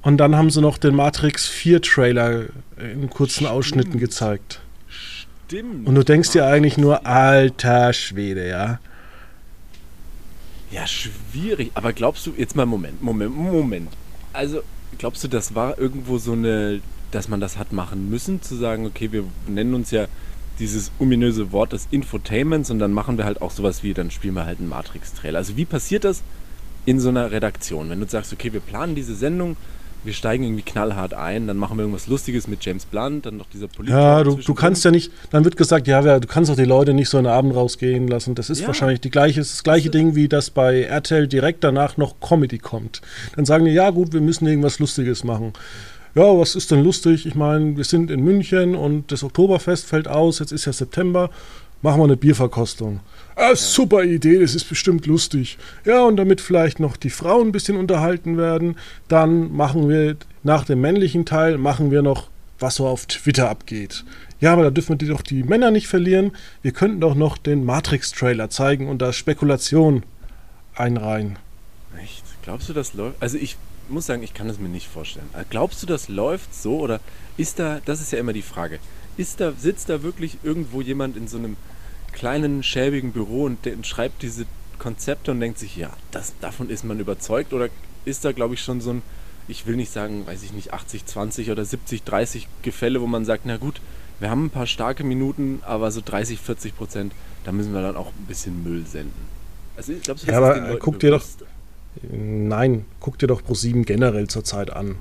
und 0.01 0.17
dann 0.17 0.35
haben 0.35 0.49
sie 0.49 0.61
noch 0.61 0.77
den 0.77 0.95
Matrix 0.95 1.47
4 1.47 1.81
Trailer 1.81 2.45
in 2.77 3.09
kurzen 3.09 3.33
Stimmt. 3.33 3.51
Ausschnitten 3.51 3.99
gezeigt. 3.99 4.61
Stimmt. 4.87 5.87
Und 5.87 5.95
du 5.95 6.03
denkst 6.03 6.31
dir 6.31 6.45
eigentlich 6.47 6.77
nur, 6.77 7.05
alter 7.05 7.93
Schwede, 7.93 8.47
ja. 8.47 8.79
Ja, 10.71 10.87
schwierig. 10.87 11.71
Aber 11.75 11.93
glaubst 11.93 12.25
du, 12.25 12.33
jetzt 12.35 12.55
mal 12.55 12.65
Moment, 12.65 13.01
Moment, 13.01 13.35
Moment. 13.35 13.89
Also, 14.33 14.63
glaubst 14.97 15.23
du, 15.23 15.27
das 15.27 15.53
war 15.55 15.77
irgendwo 15.77 16.17
so 16.17 16.33
eine 16.33 16.81
dass 17.11 17.27
man 17.27 17.39
das 17.39 17.57
hat 17.57 17.71
machen 17.71 18.09
müssen, 18.09 18.41
zu 18.41 18.55
sagen, 18.55 18.85
okay, 18.85 19.11
wir 19.11 19.23
nennen 19.47 19.73
uns 19.73 19.91
ja 19.91 20.07
dieses 20.59 20.91
ominöse 20.99 21.51
Wort 21.51 21.73
des 21.73 21.87
Infotainments 21.91 22.71
und 22.71 22.79
dann 22.79 22.91
machen 22.91 23.17
wir 23.17 23.25
halt 23.25 23.41
auch 23.41 23.51
sowas 23.51 23.83
wie, 23.83 23.93
dann 23.93 24.11
spielen 24.11 24.33
wir 24.33 24.45
halt 24.45 24.59
einen 24.59 24.69
Matrix-Trailer. 24.69 25.37
Also 25.37 25.55
wie 25.55 25.65
passiert 25.65 26.03
das 26.03 26.23
in 26.85 26.99
so 26.99 27.09
einer 27.09 27.31
Redaktion? 27.31 27.89
Wenn 27.89 27.99
du 27.99 28.07
sagst, 28.07 28.33
okay, 28.33 28.53
wir 28.53 28.59
planen 28.59 28.95
diese 28.95 29.15
Sendung, 29.15 29.55
wir 30.03 30.13
steigen 30.13 30.43
irgendwie 30.43 30.63
knallhart 30.63 31.13
ein, 31.13 31.47
dann 31.47 31.57
machen 31.57 31.77
wir 31.77 31.81
irgendwas 31.81 32.07
Lustiges 32.07 32.47
mit 32.47 32.63
James 32.63 32.85
Blunt, 32.85 33.25
dann 33.25 33.37
noch 33.37 33.47
dieser 33.53 33.67
Politiker. 33.67 33.99
Ja, 33.99 34.23
du, 34.23 34.35
du 34.35 34.53
kannst 34.53 34.85
ja 34.85 34.91
nicht, 34.91 35.11
dann 35.31 35.43
wird 35.43 35.57
gesagt, 35.57 35.87
ja, 35.87 36.19
du 36.19 36.27
kannst 36.27 36.49
auch 36.49 36.55
die 36.55 36.65
Leute 36.65 36.93
nicht 36.93 37.09
so 37.09 37.17
einen 37.17 37.27
Abend 37.27 37.55
rausgehen 37.55 38.07
lassen. 38.07 38.33
Das 38.33 38.49
ist 38.49 38.61
ja. 38.61 38.67
wahrscheinlich 38.67 39.01
die 39.01 39.09
gleiche, 39.09 39.41
das 39.41 39.63
gleiche 39.63 39.89
Ding, 39.89 40.15
wie 40.15 40.27
das 40.27 40.49
bei 40.49 40.83
RTL 40.83 41.27
direkt 41.27 41.63
danach 41.63 41.97
noch 41.97 42.19
Comedy 42.19 42.57
kommt. 42.57 43.01
Dann 43.35 43.45
sagen 43.45 43.65
die, 43.65 43.71
ja 43.71 43.89
gut, 43.89 44.13
wir 44.13 44.21
müssen 44.21 44.47
irgendwas 44.47 44.79
Lustiges 44.79 45.23
machen 45.23 45.53
ja, 46.17 46.39
was 46.39 46.55
ist 46.55 46.71
denn 46.71 46.83
lustig? 46.83 47.27
Ich 47.27 47.35
meine, 47.35 47.77
wir 47.77 47.83
sind 47.83 48.09
in 48.09 48.23
München 48.23 48.73
und 48.73 49.11
das 49.11 49.23
Oktoberfest 49.23 49.85
fällt 49.85 50.07
aus, 50.07 50.39
jetzt 50.39 50.51
ist 50.51 50.65
ja 50.65 50.73
September, 50.73 51.29
machen 51.83 51.99
wir 51.99 52.05
eine 52.05 52.17
Bierverkostung. 52.17 53.01
Ah, 53.35 53.55
super 53.55 54.03
Idee, 54.03 54.39
das 54.39 54.55
ist 54.55 54.67
bestimmt 54.67 55.05
lustig. 55.05 55.59
Ja, 55.85 56.03
und 56.05 56.17
damit 56.17 56.41
vielleicht 56.41 56.79
noch 56.79 56.97
die 56.97 57.11
Frauen 57.11 57.49
ein 57.49 57.51
bisschen 57.51 57.77
unterhalten 57.77 58.35
werden, 58.35 58.77
dann 59.07 59.55
machen 59.55 59.89
wir 59.89 60.17
nach 60.41 60.65
dem 60.65 60.81
männlichen 60.81 61.23
Teil, 61.23 61.59
machen 61.59 61.91
wir 61.91 62.01
noch, 62.01 62.29
was 62.57 62.77
so 62.77 62.87
auf 62.87 63.05
Twitter 63.05 63.47
abgeht. 63.47 64.03
Ja, 64.39 64.53
aber 64.53 64.63
da 64.63 64.71
dürfen 64.71 64.99
wir 64.99 65.07
doch 65.07 65.21
die 65.21 65.43
Männer 65.43 65.69
nicht 65.69 65.87
verlieren. 65.87 66.31
Wir 66.63 66.71
könnten 66.71 66.99
doch 66.99 67.13
noch 67.13 67.37
den 67.37 67.63
Matrix-Trailer 67.63 68.49
zeigen 68.49 68.89
und 68.89 69.03
da 69.03 69.13
Spekulation 69.13 70.01
einreihen. 70.73 71.37
Echt? 72.01 72.23
Glaubst 72.41 72.69
du, 72.69 72.73
das 72.73 72.95
läuft? 72.95 73.21
Also 73.21 73.37
ich 73.37 73.55
muss 73.89 74.05
sagen, 74.05 74.23
ich 74.23 74.33
kann 74.33 74.49
es 74.49 74.59
mir 74.59 74.69
nicht 74.69 74.87
vorstellen. 74.87 75.29
Äh, 75.33 75.43
glaubst 75.49 75.81
du, 75.81 75.87
das 75.87 76.09
läuft 76.09 76.53
so 76.53 76.79
oder 76.79 76.99
ist 77.37 77.59
da, 77.59 77.79
das 77.85 78.01
ist 78.01 78.11
ja 78.11 78.19
immer 78.19 78.33
die 78.33 78.41
Frage, 78.41 78.79
ist 79.17 79.39
da, 79.39 79.53
sitzt 79.53 79.89
da 79.89 80.03
wirklich 80.03 80.37
irgendwo 80.43 80.81
jemand 80.81 81.17
in 81.17 81.27
so 81.27 81.37
einem 81.37 81.57
kleinen, 82.13 82.63
schäbigen 82.63 83.11
Büro 83.11 83.43
und, 83.43 83.65
und 83.65 83.85
schreibt 83.85 84.21
diese 84.23 84.45
Konzepte 84.79 85.31
und 85.31 85.39
denkt 85.39 85.59
sich, 85.59 85.75
ja, 85.75 85.91
das, 86.11 86.33
davon 86.41 86.69
ist 86.69 86.83
man 86.83 86.99
überzeugt 86.99 87.53
oder 87.53 87.69
ist 88.05 88.25
da, 88.25 88.31
glaube 88.31 88.53
ich, 88.53 88.61
schon 88.61 88.81
so 88.81 88.91
ein, 88.91 89.01
ich 89.47 89.65
will 89.65 89.75
nicht 89.75 89.91
sagen, 89.91 90.25
weiß 90.25 90.43
ich 90.43 90.53
nicht, 90.53 90.73
80, 90.73 91.05
20 91.05 91.51
oder 91.51 91.63
70, 91.63 92.03
30 92.03 92.47
Gefälle, 92.61 93.01
wo 93.01 93.07
man 93.07 93.25
sagt, 93.25 93.45
na 93.45 93.57
gut, 93.57 93.81
wir 94.19 94.29
haben 94.29 94.45
ein 94.45 94.49
paar 94.49 94.67
starke 94.67 95.03
Minuten, 95.03 95.61
aber 95.65 95.91
so 95.91 96.01
30, 96.03 96.39
40 96.39 96.75
Prozent, 96.75 97.13
da 97.43 97.51
müssen 97.51 97.73
wir 97.73 97.81
dann 97.81 97.95
auch 97.95 98.07
ein 98.07 98.25
bisschen 98.27 98.63
Müll 98.63 98.85
senden. 98.85 99.37
Also, 99.75 99.93
glaubst 100.03 100.23
du, 100.23 100.27
das 100.27 100.33
ja, 100.33 100.37
aber 100.39 100.79
guck 100.79 100.99
dir 100.99 101.11
doch, 101.11 101.23
Nein, 102.11 102.85
guck 102.99 103.17
dir 103.19 103.27
doch 103.27 103.41
Pro7 103.41 103.85
generell 103.85 104.27
zurzeit 104.27 104.71
an. 104.71 104.95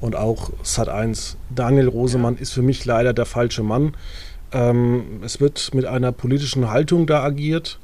Und 0.00 0.14
auch 0.14 0.50
Sat1. 0.62 1.36
Daniel 1.54 1.88
Rosemann 1.88 2.34
ja. 2.34 2.40
ist 2.42 2.52
für 2.52 2.62
mich 2.62 2.84
leider 2.84 3.12
der 3.12 3.26
falsche 3.26 3.62
Mann. 3.62 3.94
Ähm, 4.52 5.20
es 5.22 5.40
wird 5.40 5.74
mit 5.74 5.86
einer 5.86 6.12
politischen 6.12 6.70
Haltung 6.70 7.06
da 7.06 7.22
agiert. 7.22 7.78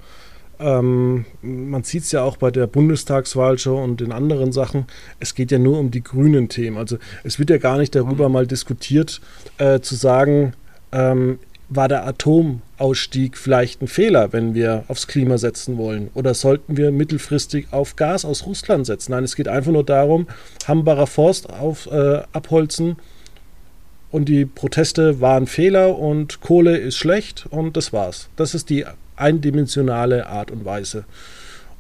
Ähm, 0.61 1.25
man 1.43 1.83
sieht 1.83 2.05
es 2.05 2.13
ja 2.13 2.23
auch 2.23 2.37
bei 2.37 2.51
der 2.51 2.67
Bundestagswahlshow 2.67 3.83
und 3.83 4.01
den 4.01 4.13
anderen 4.13 4.53
Sachen. 4.53 4.87
Es 5.19 5.35
geht 5.35 5.51
ja 5.51 5.59
nur 5.59 5.79
um 5.79 5.91
die 5.91 6.03
grünen 6.03 6.49
Themen. 6.49 6.77
Also 6.77 6.99
es 7.25 7.39
wird 7.39 7.51
ja 7.51 7.59
gar 7.59 7.79
nicht 7.79 7.95
darüber 7.95 8.29
mhm. 8.29 8.35
mal 8.35 8.47
diskutiert, 8.47 9.21
äh, 9.59 9.81
zu 9.81 9.97
sagen, 9.97 10.53
ähm, 10.93 11.39
war 11.75 11.89
der 11.89 12.07
Atomausstieg 12.07 13.37
vielleicht 13.37 13.83
ein 13.83 13.89
Fehler, 13.89 14.33
wenn 14.33 14.55
wir 14.55 14.85
aufs 14.89 15.07
Klima 15.07 15.39
setzen 15.39 15.79
wollen? 15.79 16.11
Oder 16.15 16.35
sollten 16.35 16.77
wir 16.77 16.91
mittelfristig 16.91 17.69
auf 17.71 17.97
Gas 17.97 18.25
aus 18.25 18.47
Russland 18.47 18.87
setzen? 18.87 19.13
Nein, 19.13 19.25
es 19.25 19.37
geht 19.37 19.49
einfach 19.49 19.73
nur 19.73 19.85
darum, 19.85 20.27
Hambacher 20.67 21.07
Forst 21.07 21.51
auf, 21.51 21.87
äh, 21.91 22.23
abholzen 22.33 22.97
und 24.11 24.29
die 24.29 24.45
Proteste 24.45 25.21
waren 25.21 25.47
Fehler 25.47 25.99
und 25.99 26.41
Kohle 26.41 26.77
ist 26.77 26.97
schlecht 26.97 27.47
und 27.51 27.77
das 27.77 27.93
war's. 27.93 28.29
Das 28.37 28.55
ist 28.55 28.69
die 28.69 28.85
eindimensionale 29.17 30.27
Art 30.27 30.51
und 30.51 30.65
Weise. 30.65 31.05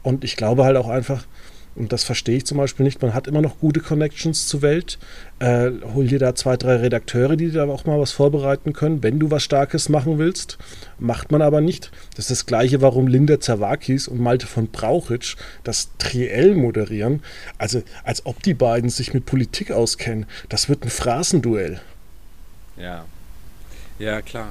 Und 0.02 0.24
ich 0.24 0.36
glaube 0.36 0.64
halt 0.64 0.76
auch 0.76 0.88
einfach, 0.88 1.26
und 1.74 1.92
das 1.92 2.04
verstehe 2.04 2.36
ich 2.36 2.46
zum 2.46 2.58
Beispiel 2.58 2.84
nicht. 2.84 3.00
Man 3.00 3.14
hat 3.14 3.26
immer 3.26 3.40
noch 3.40 3.58
gute 3.58 3.80
Connections 3.80 4.46
zur 4.46 4.60
Welt. 4.62 4.98
Äh, 5.38 5.70
hol 5.94 6.06
dir 6.06 6.18
da 6.18 6.34
zwei, 6.34 6.56
drei 6.56 6.76
Redakteure, 6.76 7.36
die 7.36 7.50
da 7.50 7.66
auch 7.66 7.86
mal 7.86 7.98
was 7.98 8.12
vorbereiten 8.12 8.72
können, 8.72 9.02
wenn 9.02 9.18
du 9.18 9.30
was 9.30 9.42
Starkes 9.42 9.88
machen 9.88 10.18
willst. 10.18 10.58
Macht 10.98 11.32
man 11.32 11.40
aber 11.40 11.60
nicht. 11.60 11.90
Das 12.10 12.26
ist 12.26 12.30
das 12.30 12.46
Gleiche, 12.46 12.82
warum 12.82 13.06
Linda 13.06 13.40
Zawakis 13.40 14.06
und 14.06 14.20
Malte 14.20 14.46
von 14.46 14.68
Brauchitsch 14.68 15.36
das 15.64 15.90
Triell 15.98 16.54
moderieren. 16.54 17.22
Also, 17.56 17.82
als 18.04 18.26
ob 18.26 18.42
die 18.42 18.54
beiden 18.54 18.90
sich 18.90 19.14
mit 19.14 19.24
Politik 19.24 19.70
auskennen. 19.72 20.26
Das 20.50 20.68
wird 20.68 20.84
ein 20.84 20.90
Phrasenduell. 20.90 21.80
Ja. 22.76 23.06
Ja, 23.98 24.20
klar 24.20 24.48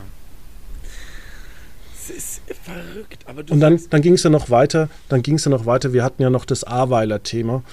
ist 2.11 2.41
verrückt. 2.63 3.25
und 3.51 3.59
dann, 3.59 3.79
dann 3.89 4.01
ging 4.01 4.13
es 4.13 4.23
ja 4.23 4.29
noch 4.29 4.49
weiter. 4.49 4.89
Dann 5.09 5.23
ging 5.23 5.35
es 5.35 5.45
ja 5.45 5.51
noch 5.51 5.65
weiter. 5.65 5.93
Wir 5.93 6.03
hatten 6.03 6.21
ja 6.21 6.29
noch 6.29 6.45
das 6.45 6.63
Aweiler-Thema. 6.63 7.63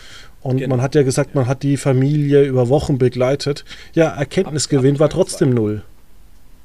Und 0.41 0.59
genau. 0.59 0.77
man 0.77 0.83
hat 0.83 0.95
ja 0.95 1.03
gesagt, 1.03 1.35
man 1.35 1.47
hat 1.47 1.63
die 1.63 1.77
Familie 1.77 2.45
über 2.45 2.69
Wochen 2.69 2.99
begleitet. 2.99 3.65
Ja, 3.95 4.09
Erkenntnisgewinn 4.09 4.95
ab, 4.95 4.97
ab 4.97 5.01
war 5.01 5.11
trotzdem 5.11 5.49
zwei. 5.51 5.55
null. 5.55 5.83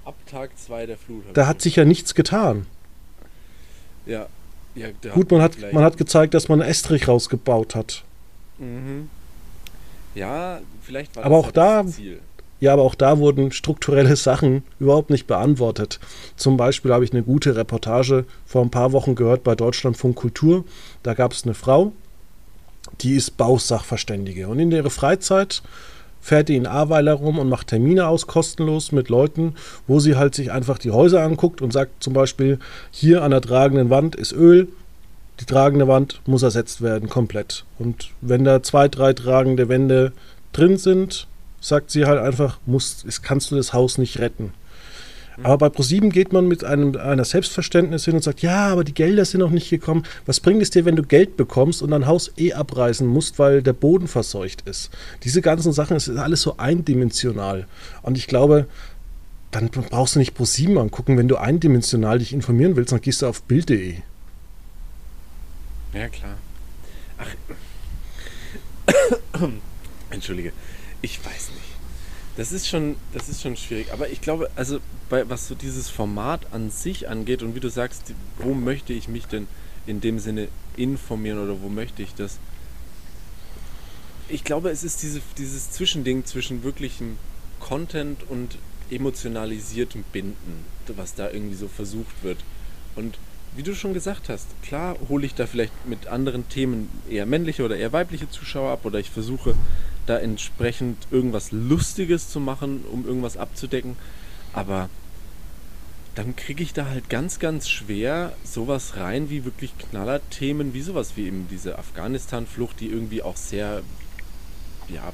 Ab 0.06 0.16
Tag 0.30 0.52
2 0.58 0.86
der 0.86 0.98
Flut. 0.98 1.24
Da 1.34 1.48
hat 1.48 1.62
sich 1.62 1.78
ja 1.78 1.86
nichts 1.86 2.14
getan. 2.14 2.66
Ja. 4.06 4.28
ja 4.76 4.88
Gut, 5.14 5.32
man 5.32 5.42
hat, 5.42 5.54
man 5.72 5.84
hat 5.84 5.98
gezeigt, 5.98 6.34
dass 6.34 6.50
man 6.50 6.62
Estrich 6.62 7.08
rausgebaut 7.08 7.74
hat. 7.74 8.04
Mhm. 8.58 9.10
Ja, 10.14 10.62
vielleicht 10.82 11.16
war 11.16 11.26
Aber 11.26 11.38
das 11.38 11.46
auch 11.46 11.52
da, 11.52 11.88
Ziel. 11.88 12.20
Ja, 12.64 12.72
aber 12.72 12.84
auch 12.84 12.96
da 12.96 13.18
wurden 13.18 13.52
strukturelle 13.52 14.16
Sachen 14.16 14.64
überhaupt 14.80 15.10
nicht 15.10 15.28
beantwortet. 15.28 16.00
Zum 16.38 16.56
Beispiel 16.56 16.94
habe 16.94 17.04
ich 17.04 17.12
eine 17.12 17.22
gute 17.22 17.58
Reportage 17.58 18.24
vor 18.46 18.62
ein 18.62 18.72
paar 18.72 18.94
Wochen 18.94 19.16
gehört 19.16 19.44
bei 19.44 19.54
Deutschlandfunk 19.54 20.16
Kultur. 20.16 20.64
Da 21.04 21.14
gab 21.14 21.34
es 21.34 21.44
eine 21.44 21.56
Frau, 21.56 21.92
die 23.02 23.16
ist 23.16 23.36
Bausachverständige. 23.36 24.48
Und 24.48 24.60
in 24.60 24.72
ihrer 24.72 24.90
Freizeit 24.90 25.62
fährt 26.22 26.48
die 26.48 26.56
in 26.56 26.66
Ahrweiler 26.66 27.16
rum 27.16 27.38
und 27.38 27.50
macht 27.50 27.68
Termine 27.68 28.08
aus, 28.08 28.28
kostenlos 28.28 28.94
mit 28.94 29.10
Leuten, 29.10 29.56
wo 29.86 30.00
sie 30.00 30.16
halt 30.16 30.34
sich 30.34 30.50
einfach 30.50 30.78
die 30.78 30.92
Häuser 30.92 31.22
anguckt 31.22 31.62
und 31.62 31.74
sagt 31.74 32.02
zum 32.02 32.14
Beispiel, 32.14 32.60
hier 32.92 33.24
an 33.24 33.32
der 33.32 33.42
tragenden 33.42 33.90
Wand 33.90 34.16
ist 34.16 34.32
Öl, 34.32 34.70
die 35.42 35.46
tragende 35.46 35.90
Wand 35.90 36.22
muss 36.26 36.44
ersetzt 36.44 36.82
werden, 36.82 37.10
komplett. 37.10 37.66
Und 37.78 38.12
wenn 38.22 38.46
da 38.46 38.64
zwei, 38.64 38.88
drei 38.88 39.12
tragende 39.12 39.68
Wände 39.68 40.14
drin 40.54 40.78
sind, 40.78 41.28
sagt 41.64 41.92
sie 41.92 42.06
halt 42.06 42.20
einfach, 42.20 42.60
musst, 42.66 43.06
kannst 43.24 43.52
du 43.52 43.56
das 43.56 43.74
Haus 43.74 43.98
nicht 43.98 44.20
retten. 44.20 44.54
Aber 45.42 45.58
bei 45.58 45.70
ProSieben 45.70 46.12
geht 46.12 46.32
man 46.32 46.48
mit 46.48 46.64
einem 46.64 46.96
einer 46.96 47.26
Selbstverständnis 47.26 48.06
hin 48.06 48.14
und 48.14 48.24
sagt, 48.24 48.44
ja, 48.44 48.68
aber 48.68 48.84
die 48.84 48.94
Gelder 48.94 49.26
sind 49.26 49.40
noch 49.40 49.50
nicht 49.50 49.70
gekommen. 49.70 50.04
Was 50.28 50.40
bringt 50.40 50.62
es 50.62 50.70
dir, 50.70 50.86
wenn 50.86 50.96
du 50.96 51.02
Geld 51.02 51.38
bekommst 51.38 51.82
und 51.82 51.90
dein 51.90 52.06
Haus 52.06 52.32
eh 52.38 52.54
abreißen 52.54 53.08
musst, 53.08 53.40
weil 53.40 53.64
der 53.64 53.74
Boden 53.74 54.08
verseucht 54.08 54.68
ist? 54.68 54.92
Diese 55.24 55.42
ganzen 55.42 55.74
Sachen, 55.74 55.98
es 55.98 56.08
ist 56.08 56.18
alles 56.18 56.42
so 56.42 56.58
eindimensional. 56.58 57.66
Und 58.04 58.18
ich 58.18 58.28
glaube, 58.28 58.68
dann 59.50 59.70
brauchst 59.70 60.16
du 60.16 60.20
nicht 60.20 60.36
ProSieben 60.36 60.78
angucken. 60.78 61.18
Wenn 61.18 61.28
du 61.28 61.38
eindimensional 61.38 62.20
dich 62.20 62.34
informieren 62.34 62.76
willst, 62.76 62.92
dann 62.92 63.02
gehst 63.02 63.24
du 63.24 63.28
auf 63.28 63.42
Bild.de. 63.44 63.96
Ja, 65.94 66.10
klar. 66.10 66.36
Ach. 67.18 67.28
Entschuldige. 70.12 70.52
Ich 71.04 71.24
weiß 71.24 71.50
nicht. 71.50 71.74
Das 72.38 72.52
ist 72.52 72.68
schon, 72.68 72.96
das 73.14 73.30
ist 73.30 73.42
schon 73.42 73.58
schwierig. 73.58 73.92
Aber 73.92 74.10
ich 74.10 74.22
glaube, 74.22 74.50
also 74.56 74.80
bei, 75.10 75.30
was 75.30 75.48
so 75.48 75.54
dieses 75.54 75.90
Format 75.90 76.52
an 76.52 76.72
sich 76.72 77.08
angeht 77.10 77.44
und 77.44 77.54
wie 77.54 77.60
du 77.60 77.70
sagst, 77.70 78.14
wo 78.40 78.56
möchte 78.56 78.94
ich 78.94 79.08
mich 79.08 79.28
denn 79.28 79.48
in 79.86 80.02
dem 80.02 80.18
Sinne 80.18 80.48
informieren 80.78 81.44
oder 81.44 81.62
wo 81.62 81.68
möchte 81.68 82.02
ich 82.02 82.16
das? 82.16 82.40
Ich 84.30 84.46
glaube, 84.46 84.70
es 84.70 84.84
ist 84.84 85.04
diese, 85.04 85.22
dieses 85.38 85.72
Zwischending 85.72 86.26
zwischen 86.26 86.64
wirklichem 86.64 87.18
Content 87.60 88.24
und 88.30 88.58
emotionalisiertem 88.90 90.06
Binden, 90.14 90.66
was 90.88 91.16
da 91.16 91.30
irgendwie 91.30 91.56
so 91.56 91.68
versucht 91.68 92.24
wird. 92.24 92.40
Und 92.96 93.18
wie 93.56 93.64
du 93.64 93.76
schon 93.76 93.94
gesagt 93.94 94.30
hast, 94.30 94.48
klar 94.64 94.96
hole 95.10 95.26
ich 95.26 95.36
da 95.36 95.48
vielleicht 95.48 95.86
mit 95.86 96.08
anderen 96.08 96.48
Themen 96.48 96.90
eher 97.10 97.26
männliche 97.26 97.64
oder 97.64 97.76
eher 97.76 97.92
weibliche 97.92 98.30
Zuschauer 98.30 98.72
ab 98.72 98.86
oder 98.86 99.00
ich 99.00 99.10
versuche 99.10 99.56
da 100.06 100.18
entsprechend 100.18 100.98
irgendwas 101.12 101.52
Lustiges 101.52 102.30
zu 102.30 102.40
machen, 102.40 102.84
um 102.92 103.06
irgendwas 103.06 103.38
abzudecken. 103.38 103.96
Aber 104.54 104.90
dann 106.16 106.36
kriege 106.36 106.62
ich 106.62 106.74
da 106.74 106.86
halt 106.88 107.10
ganz, 107.10 107.40
ganz 107.40 107.70
schwer 107.70 108.34
sowas 108.44 108.98
rein 108.98 109.30
wie 109.30 109.46
wirklich 109.46 109.78
Knallerthemen, 109.78 110.74
wie 110.74 110.82
sowas 110.82 111.14
wie 111.16 111.26
eben 111.26 111.48
diese 111.50 111.80
Afghanistan-Flucht, 111.80 112.80
die 112.80 112.88
irgendwie 112.88 113.24
auch 113.24 113.36
sehr, 113.36 113.82
ja. 114.90 115.12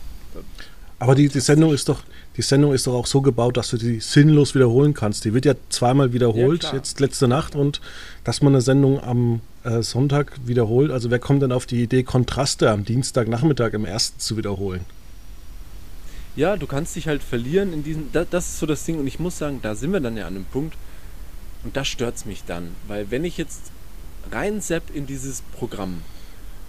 Aber 0.99 1.15
die, 1.15 1.29
die 1.29 1.39
Sendung 1.39 1.73
ist 1.73 1.87
doch, 1.87 2.03
die 2.35 2.41
Sendung 2.41 2.73
ist 2.73 2.85
doch 2.85 2.93
auch 2.93 3.05
so 3.05 3.21
gebaut, 3.21 3.55
dass 3.55 3.69
du 3.69 3.77
die 3.77 4.01
sinnlos 4.01 4.55
wiederholen 4.55 4.93
kannst. 4.93 5.23
Die 5.23 5.33
wird 5.33 5.45
ja 5.45 5.53
zweimal 5.69 6.11
wiederholt, 6.11 6.63
ja, 6.63 6.75
jetzt 6.75 6.99
letzte 6.99 7.29
Nacht 7.29 7.55
und 7.55 7.79
dass 8.25 8.41
man 8.41 8.53
eine 8.53 8.61
Sendung 8.61 9.01
am 9.01 9.39
äh, 9.63 9.81
Sonntag 9.81 10.39
wiederholt. 10.45 10.91
Also 10.91 11.11
wer 11.11 11.19
kommt 11.19 11.41
denn 11.41 11.51
auf 11.51 11.65
die 11.65 11.83
Idee, 11.83 12.03
Kontraste 12.03 12.71
am 12.71 12.85
Dienstagnachmittag 12.85 13.73
im 13.73 13.85
ersten 13.85 14.19
zu 14.19 14.37
wiederholen? 14.37 14.85
Ja, 16.35 16.55
du 16.57 16.67
kannst 16.67 16.95
dich 16.95 17.07
halt 17.07 17.21
verlieren 17.23 17.73
in 17.73 17.83
diesem. 17.83 18.11
Das, 18.11 18.27
das 18.29 18.47
ist 18.49 18.59
so 18.59 18.65
das 18.65 18.85
Ding 18.85 18.99
und 18.99 19.07
ich 19.07 19.19
muss 19.19 19.37
sagen, 19.37 19.59
da 19.61 19.75
sind 19.75 19.91
wir 19.91 19.99
dann 19.99 20.15
ja 20.15 20.27
an 20.27 20.35
einem 20.35 20.45
Punkt 20.45 20.75
und 21.63 21.75
da 21.75 21.83
stört 21.83 22.15
es 22.15 22.25
mich 22.25 22.43
dann. 22.45 22.75
Weil 22.87 23.11
wenn 23.11 23.25
ich 23.25 23.37
jetzt 23.37 23.71
rein 24.31 24.61
sepp 24.61 24.83
in 24.93 25.05
dieses 25.07 25.41
Programm 25.41 26.01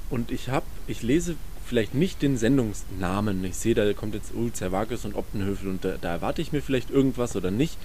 und 0.09 0.31
ich 0.31 0.49
habe, 0.49 0.67
ich 0.87 1.03
lese 1.03 1.37
vielleicht 1.71 1.95
nicht 1.95 2.21
den 2.21 2.37
Sendungsnamen. 2.37 3.45
Ich 3.45 3.57
sehe, 3.57 3.77
da 3.77 3.93
kommt 3.93 4.15
jetzt 4.15 4.35
Ul 4.35 4.53
Zervakis 4.53 5.05
und 5.05 5.15
Optenhöfel 5.15 5.69
und 5.69 5.85
da, 5.85 5.95
da, 6.01 6.11
erwarte 6.15 6.43
ich 6.43 6.51
mir 6.51 6.63
vielleicht 6.63 6.91
irgendwas 6.91 7.37
oder 7.37 7.53
nicht. 7.53 7.79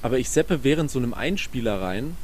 Aber 0.00 0.18
ich 0.18 0.30
seppe 0.30 0.64
während 0.64 0.90
so 0.90 0.98
einem 0.98 1.12
Einspieler 1.12 1.82
rein 1.82 2.16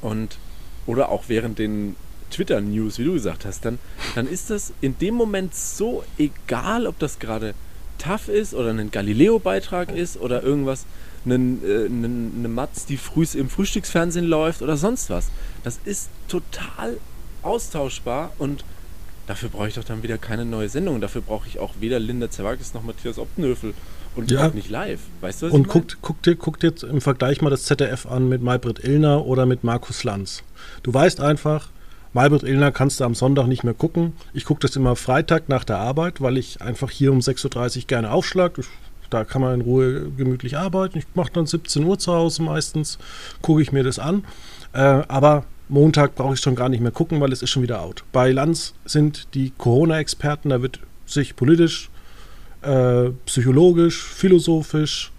und 0.00 0.38
oder 0.86 1.08
auch 1.08 1.24
während 1.28 1.58
den 1.58 1.96
Twitter-News, 2.30 2.98
wie 2.98 3.04
du 3.04 3.12
gesagt 3.12 3.44
hast, 3.44 3.64
dann, 3.64 3.78
dann 4.14 4.26
ist 4.26 4.50
das 4.50 4.72
in 4.80 4.98
dem 4.98 5.14
Moment 5.14 5.54
so 5.54 6.04
egal, 6.18 6.86
ob 6.86 6.98
das 6.98 7.18
gerade 7.18 7.54
tough 7.98 8.28
ist 8.28 8.54
oder 8.54 8.70
ein 8.70 8.90
Galileo-Beitrag 8.90 9.94
ist 9.94 10.16
oder 10.16 10.42
irgendwas, 10.42 10.84
eine, 11.24 11.34
äh, 11.34 11.86
eine, 11.86 12.06
eine 12.06 12.48
Matz, 12.48 12.86
die 12.86 12.96
früh 12.96 13.24
im 13.34 13.48
Frühstücksfernsehen 13.48 14.26
läuft 14.26 14.62
oder 14.62 14.76
sonst 14.76 15.10
was. 15.10 15.30
Das 15.62 15.78
ist 15.84 16.10
total 16.28 16.98
austauschbar 17.42 18.32
und 18.38 18.64
dafür 19.26 19.48
brauche 19.48 19.68
ich 19.68 19.74
doch 19.74 19.84
dann 19.84 20.02
wieder 20.02 20.18
keine 20.18 20.44
neue 20.44 20.68
Sendung. 20.68 21.00
Dafür 21.00 21.22
brauche 21.22 21.48
ich 21.48 21.58
auch 21.58 21.74
weder 21.80 21.98
Linda 21.98 22.30
Zerwakis 22.30 22.74
noch 22.74 22.82
Matthias 22.82 23.18
Optenhöfel 23.18 23.74
und 24.16 24.30
ja. 24.30 24.48
nicht 24.48 24.70
live. 24.70 25.00
Weißt 25.20 25.42
du, 25.42 25.46
Und 25.48 25.68
guckt, 25.68 25.98
guck, 26.02 26.22
dir, 26.22 26.36
guck 26.36 26.60
dir 26.60 26.72
im 26.88 27.00
Vergleich 27.00 27.42
mal 27.42 27.50
das 27.50 27.64
ZDF 27.64 28.06
an 28.06 28.28
mit 28.28 28.42
Maybrit 28.42 28.84
Illner 28.84 29.24
oder 29.26 29.46
mit 29.46 29.64
Markus 29.64 30.04
Lanz. 30.04 30.42
Du 30.82 30.94
weißt 30.94 31.20
einfach, 31.20 31.68
Maybrit 32.12 32.44
Illner 32.44 32.70
kannst 32.70 33.00
du 33.00 33.04
am 33.04 33.14
Sonntag 33.14 33.46
nicht 33.48 33.64
mehr 33.64 33.74
gucken. 33.74 34.12
Ich 34.32 34.44
gucke 34.44 34.60
das 34.60 34.76
immer 34.76 34.94
Freitag 34.94 35.48
nach 35.48 35.64
der 35.64 35.78
Arbeit, 35.78 36.20
weil 36.20 36.38
ich 36.38 36.62
einfach 36.62 36.90
hier 36.90 37.12
um 37.12 37.18
6.30 37.18 37.76
Uhr 37.76 37.82
gerne 37.86 38.12
aufschlag. 38.12 38.60
Da 39.10 39.24
kann 39.24 39.42
man 39.42 39.54
in 39.54 39.60
Ruhe 39.62 40.10
gemütlich 40.16 40.56
arbeiten. 40.56 40.98
Ich 40.98 41.06
mache 41.14 41.32
dann 41.32 41.46
17 41.46 41.84
Uhr 41.84 41.98
zu 41.98 42.12
Hause 42.12 42.42
meistens, 42.42 42.98
gucke 43.42 43.62
ich 43.62 43.72
mir 43.72 43.82
das 43.82 43.98
an. 43.98 44.24
Äh, 44.72 44.78
aber 44.78 45.44
Montag 45.68 46.14
brauche 46.14 46.34
ich 46.34 46.40
schon 46.40 46.54
gar 46.54 46.68
nicht 46.68 46.80
mehr 46.80 46.90
gucken, 46.90 47.20
weil 47.20 47.32
es 47.32 47.42
ist 47.42 47.50
schon 47.50 47.62
wieder 47.62 47.82
out. 47.82 48.04
Bei 48.12 48.30
Lanz 48.30 48.74
sind 48.84 49.34
die 49.34 49.52
Corona-Experten, 49.56 50.50
da 50.50 50.62
wird 50.62 50.80
sich 51.06 51.36
politisch, 51.36 51.90
äh, 52.64 53.10
psychologisch, 53.26 54.02
philosophisch, 54.02 55.12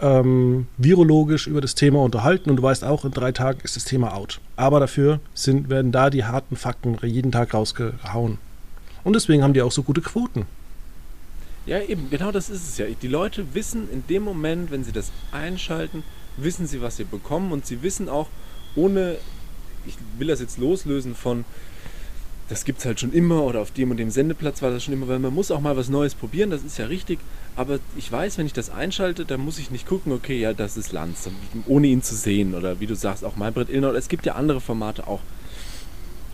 ähm, 0.00 0.66
virologisch 0.76 1.46
über 1.46 1.60
das 1.60 1.74
Thema 1.74 2.00
unterhalten 2.00 2.50
und 2.50 2.56
du 2.56 2.62
weißt 2.62 2.84
auch, 2.84 3.04
in 3.04 3.10
drei 3.10 3.32
Tagen 3.32 3.60
ist 3.62 3.76
das 3.76 3.84
Thema 3.84 4.14
out. 4.14 4.40
Aber 4.56 4.80
dafür 4.80 5.20
sind, 5.34 5.68
werden 5.70 5.92
da 5.92 6.10
die 6.10 6.24
harten 6.24 6.56
Fakten 6.56 6.96
jeden 7.02 7.32
Tag 7.32 7.54
rausgehauen. 7.54 8.38
Und 9.04 9.12
deswegen 9.14 9.42
haben 9.42 9.54
die 9.54 9.62
auch 9.62 9.72
so 9.72 9.82
gute 9.82 10.00
Quoten. 10.00 10.46
Ja, 11.66 11.80
eben, 11.80 12.08
genau 12.10 12.32
das 12.32 12.48
ist 12.48 12.66
es 12.66 12.78
ja. 12.78 12.86
Die 12.86 13.08
Leute 13.08 13.54
wissen 13.54 13.90
in 13.92 14.02
dem 14.08 14.22
Moment, 14.22 14.70
wenn 14.70 14.84
sie 14.84 14.92
das 14.92 15.10
einschalten, 15.32 16.02
wissen 16.36 16.66
sie, 16.66 16.80
was 16.80 16.96
sie 16.96 17.04
bekommen 17.04 17.52
und 17.52 17.66
sie 17.66 17.82
wissen 17.82 18.08
auch, 18.08 18.28
ohne, 18.74 19.16
ich 19.86 19.96
will 20.18 20.28
das 20.28 20.40
jetzt 20.40 20.58
loslösen 20.58 21.14
von, 21.14 21.44
das 22.48 22.64
gibt 22.64 22.78
es 22.78 22.86
halt 22.86 22.98
schon 22.98 23.12
immer 23.12 23.42
oder 23.42 23.60
auf 23.60 23.70
dem 23.70 23.90
und 23.90 23.98
dem 23.98 24.10
Sendeplatz 24.10 24.62
war 24.62 24.70
das 24.70 24.84
schon 24.84 24.94
immer, 24.94 25.08
weil 25.08 25.18
man 25.18 25.34
muss 25.34 25.50
auch 25.50 25.60
mal 25.60 25.76
was 25.76 25.90
Neues 25.90 26.14
probieren, 26.14 26.50
das 26.50 26.62
ist 26.62 26.78
ja 26.78 26.86
richtig. 26.86 27.18
Aber 27.56 27.78
ich 27.96 28.10
weiß, 28.10 28.38
wenn 28.38 28.46
ich 28.46 28.52
das 28.52 28.70
einschalte, 28.70 29.24
dann 29.24 29.40
muss 29.40 29.58
ich 29.58 29.70
nicht 29.70 29.86
gucken, 29.86 30.12
okay, 30.12 30.38
ja, 30.38 30.54
das 30.54 30.76
ist 30.76 30.92
Lanz, 30.92 31.28
ohne 31.66 31.88
ihn 31.88 32.02
zu 32.02 32.14
sehen. 32.14 32.54
Oder 32.54 32.80
wie 32.80 32.86
du 32.86 32.94
sagst, 32.94 33.24
auch 33.24 33.36
Malbret 33.36 33.68
Illner. 33.68 33.92
Es 33.94 34.08
gibt 34.08 34.24
ja 34.26 34.34
andere 34.34 34.60
Formate 34.60 35.06
auch. 35.06 35.20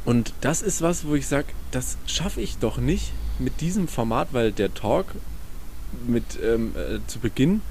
Und 0.05 0.35
das 0.41 0.63
ist 0.63 0.83
was, 0.83 1.07
wo 1.07 1.15
ich 1.15 1.27
sage, 1.27 1.47
das 1.71 1.97
schaffe 2.07 2.41
ich 2.41 2.59
doch 2.59 2.77
nicht 2.77 3.13
mit 3.39 3.61
diesem 3.61 3.89
Format, 3.89 4.29
weil 4.33 4.53
der 4.53 4.75
Talk 4.75 5.07
mit 6.07 6.39
ähm, 6.45 6.75
äh, 6.77 6.99
zu 7.07 7.19
Beginn 7.19 7.63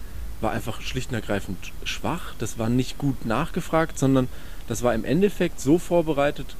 war 0.41 0.51
einfach 0.51 0.82
schlicht 0.82 1.12
und 1.12 1.15
ergreifend 1.15 1.71
schwach. 1.84 2.34
Das 2.39 2.58
war 2.58 2.69
nicht 2.69 2.97
gut 2.97 3.25
nachgefragt, 3.25 3.99
sondern 3.99 4.27
das 4.67 4.82
war 4.82 4.95
im 4.95 5.06
Endeffekt 5.06 5.60
so 5.60 5.77
vorbereitet, 5.77 6.56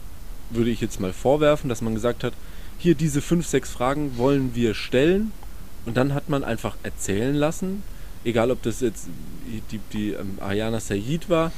würde 0.50 0.70
ich 0.70 0.82
jetzt 0.82 1.00
mal 1.00 1.14
vorwerfen, 1.14 1.70
dass 1.70 1.82
man 1.82 1.96
gesagt 1.96 2.24
hat, 2.24 2.34
hier 2.78 2.96
diese 2.96 3.22
fünf, 3.22 3.48
sechs 3.48 3.72
Fragen 3.72 4.18
wollen 4.18 4.56
wir 4.56 4.74
stellen. 4.74 5.32
Und 5.86 5.98
dann 5.98 6.14
hat 6.14 6.30
man 6.30 6.44
einfach 6.44 6.76
erzählen 6.84 7.36
lassen, 7.36 7.84
egal 8.24 8.52
ob 8.52 8.62
das 8.62 8.80
jetzt 8.80 9.08
die, 9.72 9.80
die 9.92 10.12
ähm, 10.12 10.38
Ayana 10.40 10.80
Sayid 10.80 11.30
war, 11.30 11.52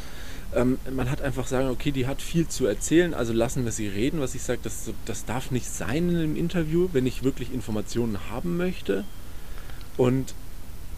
ähm, 0.55 0.79
man 0.91 1.11
hat 1.11 1.21
einfach 1.21 1.47
sagen, 1.47 1.69
okay, 1.69 1.91
die 1.91 2.07
hat 2.07 2.21
viel 2.21 2.47
zu 2.47 2.65
erzählen, 2.65 3.13
also 3.13 3.33
lassen 3.33 3.65
wir 3.65 3.71
sie 3.71 3.87
reden, 3.87 4.19
was 4.19 4.35
ich 4.35 4.41
sage, 4.41 4.59
das, 4.63 4.91
das 5.05 5.25
darf 5.25 5.51
nicht 5.51 5.67
sein 5.67 6.09
in 6.09 6.15
einem 6.17 6.35
Interview, 6.35 6.89
wenn 6.93 7.05
ich 7.05 7.23
wirklich 7.23 7.53
Informationen 7.53 8.17
haben 8.31 8.57
möchte. 8.57 9.03
Und 9.97 10.33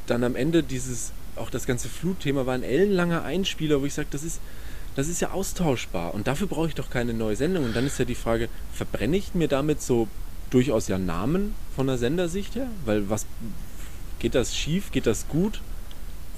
dann 0.06 0.24
am 0.24 0.36
Ende 0.36 0.64
dieses, 0.64 1.12
auch 1.36 1.50
das 1.50 1.66
ganze 1.66 1.90
Flutthema 1.90 2.46
war 2.46 2.54
ein 2.54 2.64
ellenlanger 2.64 3.24
Einspieler, 3.24 3.82
wo 3.82 3.86
ich 3.86 3.94
sage, 3.94 4.10
das 4.12 4.24
ist, 4.24 4.40
das 4.98 5.08
ist 5.08 5.22
ja 5.22 5.30
austauschbar 5.30 6.16
und 6.16 6.26
dafür 6.26 6.48
brauche 6.48 6.68
ich 6.68 6.74
doch 6.74 6.90
keine 6.90 7.14
neue 7.14 7.36
Sendung. 7.36 7.66
Und 7.66 7.76
dann 7.76 7.86
ist 7.86 8.00
ja 8.00 8.06
die 8.06 8.16
Frage, 8.16 8.50
verbrenne 8.74 9.16
ich 9.16 9.36
mir 9.36 9.48
damit 9.48 9.80
so 9.80 10.08
durchaus 10.50 10.88
ja 10.88 10.98
Namen 10.98 11.54
von 11.76 11.86
der 11.86 12.00
Sendersicht 12.00 12.56
her? 12.56 12.68
Weil 12.84 13.08
was 13.08 13.28
geht 14.18 14.34
das 14.34 14.56
schief, 14.58 14.92
geht 14.92 15.06
das 15.06 15.28
gut? 15.30 15.62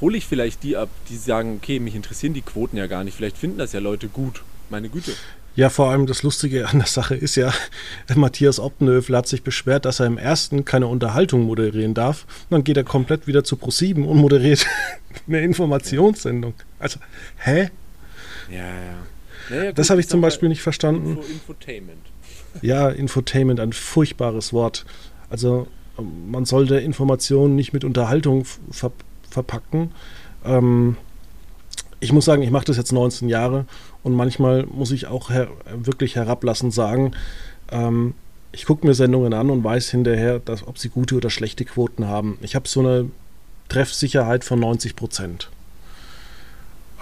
Hole 0.01 0.17
ich 0.17 0.25
vielleicht 0.25 0.63
die 0.63 0.75
ab, 0.75 0.89
die 1.07 1.15
sagen, 1.15 1.55
okay, 1.55 1.79
mich 1.79 1.95
interessieren 1.95 2.33
die 2.33 2.41
Quoten 2.41 2.75
ja 2.75 2.87
gar 2.87 3.05
nicht, 3.05 3.15
vielleicht 3.15 3.37
finden 3.37 3.57
das 3.57 3.71
ja 3.71 3.79
Leute 3.79 4.09
gut. 4.09 4.43
Meine 4.69 4.89
Güte. 4.89 5.13
Ja, 5.55 5.69
vor 5.69 5.89
allem 5.89 6.05
das 6.05 6.23
Lustige 6.23 6.67
an 6.67 6.79
der 6.79 6.87
Sache 6.87 7.15
ist 7.15 7.35
ja, 7.35 7.53
Matthias 8.15 8.59
Optenhöfel 8.59 9.15
hat 9.15 9.27
sich 9.27 9.41
beschwert, 9.41 9.85
dass 9.85 10.01
er 10.01 10.05
im 10.05 10.17
ersten 10.17 10.65
keine 10.65 10.87
Unterhaltung 10.87 11.43
moderieren 11.43 11.93
darf. 11.93 12.25
Und 12.49 12.51
dann 12.51 12.63
geht 12.65 12.75
er 12.75 12.83
komplett 12.83 13.25
wieder 13.25 13.45
zu 13.45 13.55
Pro7 13.55 14.03
und 14.03 14.17
moderiert 14.17 14.65
eine 15.27 15.39
Informationssendung. 15.43 16.55
Also, 16.77 16.99
hä? 17.37 17.69
Ja, 18.51 18.57
ja. 18.57 19.67
Gut, 19.67 19.77
das 19.77 19.89
habe 19.89 19.99
ich 19.99 20.07
zum 20.07 20.21
Beispiel 20.21 20.49
nicht 20.49 20.61
verstanden. 20.61 21.11
Info 21.11 21.21
Infotainment. 21.21 22.05
Ja, 22.61 22.89
Infotainment, 22.89 23.59
ein 23.59 23.73
furchtbares 23.73 24.53
Wort. 24.53 24.85
Also 25.29 25.67
man 26.27 26.45
sollte 26.45 26.77
Informationen 26.77 27.55
nicht 27.55 27.73
mit 27.73 27.83
Unterhaltung 27.83 28.45
ver 28.45 28.91
verpacken. 29.29 29.91
Ähm, 30.43 30.97
ich 31.99 32.11
muss 32.11 32.25
sagen, 32.25 32.41
ich 32.41 32.49
mache 32.49 32.65
das 32.65 32.77
jetzt 32.77 32.91
19 32.91 33.29
Jahre 33.29 33.65
und 34.01 34.15
manchmal 34.15 34.65
muss 34.65 34.91
ich 34.91 35.05
auch 35.05 35.29
her 35.29 35.49
wirklich 35.71 36.15
herablassend 36.15 36.73
sagen, 36.73 37.11
ähm, 37.71 38.15
ich 38.51 38.65
gucke 38.65 38.87
mir 38.87 38.95
Sendungen 38.95 39.33
an 39.33 39.51
und 39.51 39.63
weiß 39.63 39.89
hinterher, 39.91 40.39
dass, 40.39 40.67
ob 40.67 40.79
sie 40.79 40.89
gute 40.89 41.15
oder 41.15 41.29
schlechte 41.29 41.65
Quoten 41.65 42.07
haben. 42.07 42.39
Ich 42.41 42.55
habe 42.55 42.67
so 42.67 42.79
eine 42.79 43.11
Treffsicherheit 43.67 44.43
von 44.43 44.59
90 44.59 44.95
Prozent. 44.95 45.49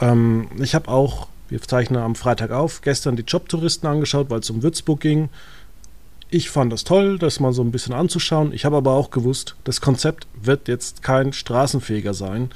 Ähm, 0.02 0.50
ich 0.60 0.76
habe 0.76 0.90
auch, 0.90 1.30
wir 1.50 1.62
zeichnen 1.62 2.02
am 2.02 2.16
Freitag 2.16 2.52
auf, 2.52 2.82
gestern 2.82 3.16
die 3.16 3.24
Jobtouristen 3.24 3.88
angeschaut, 3.90 4.30
weil 4.30 4.40
es 4.40 4.50
um 4.50 4.64
Würzburg 4.64 5.00
ging. 5.00 5.30
Ich 6.30 6.50
fand 6.50 6.74
das 6.74 6.84
toll, 6.84 7.18
das 7.18 7.40
mal 7.40 7.54
so 7.54 7.62
ein 7.62 7.72
bisschen 7.72 7.94
anzuschauen. 7.94 8.52
Ich 8.52 8.66
habe 8.66 8.76
aber 8.76 8.92
auch 8.92 9.12
gewusst, 9.12 9.56
das 9.64 9.80
Konzept 9.80 10.28
wird 10.36 10.68
jetzt 10.68 11.04
kein 11.04 11.32
straßenfähiger 11.32 12.14
sein. 12.14 12.52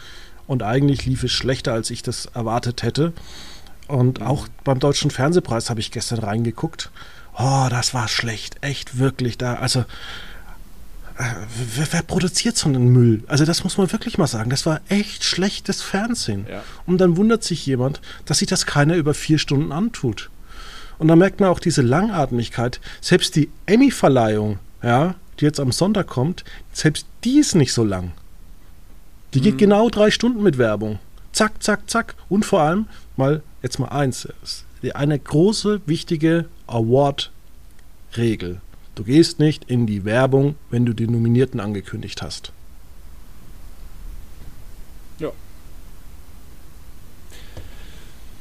Und 0.46 0.64
eigentlich 0.64 1.06
lief 1.06 1.24
es 1.24 1.32
schlechter, 1.32 1.72
als 1.72 1.90
ich 1.90 2.04
das 2.04 2.26
erwartet 2.26 2.84
hätte. 2.84 3.14
Und 3.88 4.20
mhm. 4.20 4.28
auch 4.28 4.48
beim 4.64 4.80
Deutschen 4.80 5.12
Fernsehpreis 5.12 5.70
habe 5.70 5.80
ich 5.80 5.92
gestern 5.92 6.20
reingeguckt. 6.20 6.92
Oh, 7.38 7.68
das 7.70 7.94
war 7.94 8.10
schlecht. 8.10 8.58
Echt, 8.60 8.98
wirklich. 8.98 9.38
Da, 9.38 9.56
also, 9.56 9.86
wer, 11.76 11.88
wer, 11.92 12.02
produziert 12.04 12.58
so 12.58 12.68
einen 12.68 12.90
Müll? 12.90 13.24
Also, 13.28 13.46
das 13.46 13.64
muss 13.64 13.78
man 13.78 13.92
wirklich 13.92 14.18
mal 14.18 14.28
sagen. 14.28 14.50
Das 14.50 14.66
war 14.66 14.82
echt 14.90 15.24
schlechtes 15.24 15.82
Fernsehen. 15.82 16.46
Ja. 16.50 16.64
Und 16.86 17.00
dann 17.00 17.18
wundert 17.18 17.44
sich 17.44 17.66
jemand, 17.66 18.02
dass 18.26 18.40
sich 18.40 18.48
das 18.48 18.66
keiner 18.66 18.96
über 18.96 19.14
vier 19.14 19.38
Stunden 19.38 19.72
antut. 19.72 20.30
Und 20.98 21.08
da 21.08 21.16
merkt 21.16 21.40
man 21.40 21.50
auch 21.50 21.60
diese 21.60 21.82
Langatmigkeit. 21.82 22.80
Selbst 23.02 23.36
die 23.36 23.50
Emmy-Verleihung, 23.66 24.60
ja, 24.84 25.16
die 25.40 25.46
jetzt 25.46 25.60
am 25.60 25.72
Sonntag 25.72 26.08
kommt, 26.08 26.44
selbst 26.74 27.06
die 27.24 27.40
ist 27.40 27.56
nicht 27.56 27.74
so 27.74 27.84
lang. 27.84 28.12
Die 29.34 29.42
geht 29.42 29.56
mhm. 29.56 29.60
genau 29.60 29.90
drei 29.90 30.12
Stunden 30.12 30.44
mit 30.44 30.58
Werbung. 30.58 31.00
Zack, 31.32 31.64
zack, 31.64 31.90
zack. 31.90 32.16
Und 32.30 32.46
vor 32.46 32.62
allem, 32.62 32.88
mal, 33.18 33.42
jetzt 33.64 33.80
mal 33.80 33.88
eins, 33.88 34.28
eine 34.94 35.18
große, 35.18 35.82
wichtige 35.86 36.46
Award-Regel. 36.68 38.62
Du 38.96 39.04
gehst 39.04 39.40
nicht 39.40 39.66
in 39.66 39.88
die 39.88 40.04
Werbung, 40.04 40.56
wenn 40.70 40.86
du 40.86 40.94
die 40.94 41.08
Nominierten 41.08 41.60
angekündigt 41.60 42.22
hast. 42.22 42.52
Ja. 45.18 45.32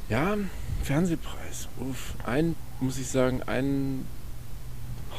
Ja, 0.09 0.37
Fernsehpreis. 0.83 1.69
Uff, 1.79 2.15
ein, 2.25 2.55
muss 2.81 2.97
ich 2.97 3.07
sagen, 3.07 3.41
ein 3.43 4.05